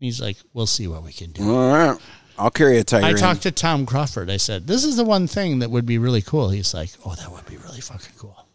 He's 0.00 0.20
like, 0.20 0.38
"We'll 0.54 0.66
see 0.66 0.88
what 0.88 1.02
we 1.04 1.12
can 1.12 1.32
do." 1.32 1.42
All 1.54 1.72
right. 1.72 2.00
I'll 2.38 2.50
carry 2.50 2.78
a 2.78 2.84
tire. 2.84 3.02
I 3.04 3.10
in. 3.10 3.16
talked 3.16 3.42
to 3.42 3.50
Tom 3.50 3.86
Crawford. 3.86 4.28
I 4.30 4.36
said, 4.38 4.66
"This 4.66 4.84
is 4.84 4.96
the 4.96 5.04
one 5.04 5.26
thing 5.26 5.60
that 5.60 5.70
would 5.70 5.86
be 5.86 5.98
really 5.98 6.22
cool." 6.22 6.50
He's 6.50 6.74
like, 6.74 6.90
"Oh, 7.04 7.14
that 7.14 7.30
would 7.30 7.46
be 7.46 7.56
really 7.58 7.80
fucking 7.80 8.14
cool." 8.18 8.46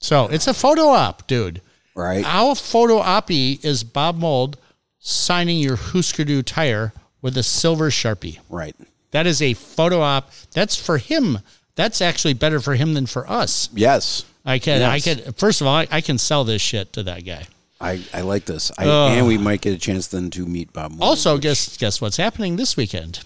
So 0.00 0.26
it's 0.28 0.46
a 0.46 0.54
photo 0.54 0.88
op, 0.88 1.26
dude. 1.26 1.60
right. 1.94 2.24
Our 2.26 2.54
photo 2.54 3.00
oppy 3.00 3.64
is 3.64 3.84
Bob 3.84 4.16
Mould 4.18 4.58
signing 4.98 5.58
your 5.58 5.76
Husker 5.76 6.24
Du 6.24 6.42
tire 6.42 6.92
with 7.22 7.36
a 7.38 7.42
silver 7.42 7.90
sharpie. 7.90 8.38
Right. 8.50 8.74
That 9.12 9.26
is 9.26 9.40
a 9.40 9.54
photo 9.54 10.00
op. 10.00 10.30
That's 10.52 10.76
for 10.76 10.98
him. 10.98 11.38
That's 11.76 12.00
actually 12.02 12.34
better 12.34 12.60
for 12.60 12.74
him 12.74 12.94
than 12.94 13.06
for 13.06 13.28
us. 13.30 13.68
Yes. 13.74 14.24
I 14.44 14.58
can. 14.58 14.82
I 14.82 14.96
Yes. 14.96 15.04
can. 15.04 15.32
First 15.34 15.60
of 15.60 15.66
all, 15.66 15.74
I, 15.76 15.88
I 15.90 16.00
can 16.00 16.18
sell 16.18 16.44
this 16.44 16.60
shit 16.60 16.92
to 16.94 17.02
that 17.04 17.24
guy. 17.24 17.46
I, 17.80 18.02
I 18.14 18.20
like 18.22 18.44
this. 18.44 18.70
I, 18.78 18.86
Ugh. 18.86 19.18
and 19.18 19.26
we 19.26 19.36
might 19.36 19.60
get 19.60 19.74
a 19.74 19.78
chance 19.78 20.06
then 20.06 20.30
to 20.30 20.46
meet 20.46 20.72
Bob 20.72 20.92
Mould. 20.92 21.02
Also, 21.02 21.38
guess 21.38 21.76
guess 21.76 22.00
what's 22.00 22.16
happening 22.16 22.56
this 22.56 22.76
weekend? 22.76 23.20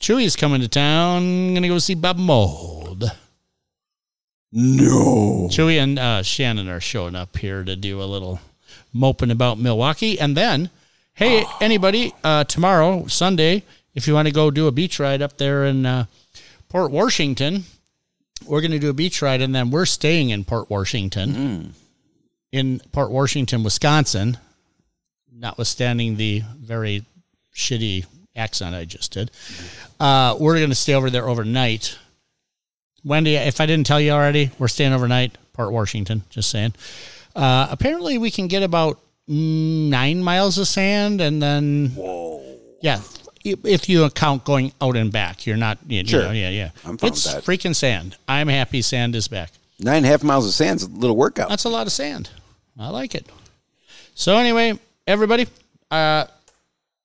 Chewey's 0.00 0.36
coming 0.36 0.60
to 0.60 0.68
town. 0.68 1.54
Gonna 1.54 1.68
go 1.68 1.78
see 1.78 1.94
Bob 1.94 2.18
Mould. 2.18 3.10
no. 4.52 5.48
Chewy 5.50 5.76
and 5.82 5.98
uh, 5.98 6.22
Shannon 6.22 6.68
are 6.68 6.80
showing 6.80 7.14
up 7.14 7.36
here 7.36 7.64
to 7.64 7.74
do 7.76 8.00
a 8.02 8.04
little 8.04 8.40
moping 8.92 9.30
about 9.30 9.58
Milwaukee. 9.58 10.18
And 10.18 10.36
then, 10.36 10.70
hey, 11.14 11.44
anybody, 11.60 12.12
uh, 12.24 12.44
tomorrow, 12.44 13.06
Sunday, 13.06 13.64
if 13.94 14.06
you 14.06 14.14
want 14.14 14.28
to 14.28 14.34
go 14.34 14.50
do 14.50 14.66
a 14.66 14.72
beach 14.72 15.00
ride 15.00 15.22
up 15.22 15.36
there 15.38 15.64
in 15.64 15.84
uh, 15.84 16.06
Port 16.68 16.90
Washington, 16.90 17.64
we're 18.46 18.60
going 18.60 18.70
to 18.70 18.78
do 18.78 18.90
a 18.90 18.94
beach 18.94 19.20
ride. 19.20 19.40
And 19.40 19.54
then 19.54 19.70
we're 19.70 19.86
staying 19.86 20.30
in 20.30 20.44
Port 20.44 20.70
Washington, 20.70 21.74
in 22.52 22.80
Port 22.92 23.10
Washington, 23.10 23.62
Wisconsin, 23.62 24.38
notwithstanding 25.32 26.16
the 26.16 26.42
very 26.58 27.04
shitty 27.54 28.06
accent 28.36 28.74
I 28.74 28.84
just 28.84 29.12
did. 29.12 29.30
Uh, 30.00 30.36
we're 30.38 30.56
going 30.56 30.70
to 30.70 30.74
stay 30.74 30.94
over 30.94 31.10
there 31.10 31.28
overnight. 31.28 31.98
Wendy, 33.04 33.34
if 33.36 33.60
I 33.60 33.66
didn't 33.66 33.86
tell 33.86 34.00
you 34.00 34.12
already, 34.12 34.50
we're 34.58 34.68
staying 34.68 34.92
overnight, 34.92 35.36
Port 35.52 35.72
Washington. 35.72 36.22
Just 36.30 36.50
saying. 36.50 36.74
Uh, 37.34 37.68
apparently, 37.70 38.18
we 38.18 38.30
can 38.30 38.48
get 38.48 38.62
about 38.62 38.98
nine 39.28 40.22
miles 40.22 40.58
of 40.58 40.66
sand, 40.66 41.20
and 41.20 41.40
then 41.42 41.90
Whoa. 41.90 42.42
yeah, 42.80 43.00
if- 43.44 43.88
you 43.88 44.04
account 44.04 44.44
going 44.44 44.72
out 44.80 44.96
and 44.96 45.12
back, 45.12 45.46
you're 45.46 45.56
not. 45.56 45.78
You, 45.86 46.00
you 46.00 46.06
Sure. 46.06 46.22
know, 46.24 46.32
yeah, 46.32 46.48
yeah. 46.50 46.70
I'm 46.84 46.96
fine 46.98 47.10
it's 47.10 47.26
freaking 47.34 47.74
sand. 47.76 48.16
I'm 48.26 48.48
happy 48.48 48.82
sand 48.82 49.14
is 49.14 49.28
back. 49.28 49.52
Nine 49.78 49.98
and 49.98 50.06
a 50.06 50.08
half 50.08 50.24
miles 50.24 50.46
of 50.46 50.54
sand's 50.54 50.82
a 50.82 50.88
little 50.88 51.16
workout. 51.16 51.48
That's 51.48 51.64
a 51.64 51.68
lot 51.68 51.86
of 51.86 51.92
sand. 51.92 52.30
I 52.78 52.90
like 52.90 53.14
it. 53.14 53.26
So 54.14 54.36
anyway, 54.36 54.78
everybody, 55.06 55.46
uh, 55.90 56.24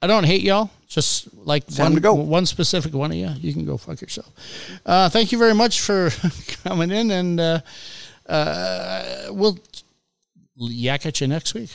I 0.01 0.07
don't 0.07 0.25
hate 0.25 0.41
y'all. 0.41 0.69
Just 0.87 1.33
like 1.33 1.65
time 1.65 1.85
one, 1.85 1.93
to 1.95 1.99
go. 1.99 2.13
one 2.13 2.45
specific 2.45 2.93
one 2.93 3.09
of 3.11 3.17
you, 3.17 3.29
you 3.41 3.51
can 3.51 3.65
go 3.65 3.77
fuck 3.77 3.99
yourself. 3.99 4.31
Uh, 4.85 5.09
thank 5.09 5.31
you 5.31 5.39
very 5.39 5.55
much 5.55 5.81
for 5.81 6.11
coming 6.63 6.91
in, 6.91 7.09
and 7.09 7.39
uh, 7.39 7.59
uh, 8.27 9.25
we'll 9.31 9.57
yak 10.55 11.07
at 11.07 11.19
you 11.19 11.27
next 11.27 11.55
week. 11.55 11.71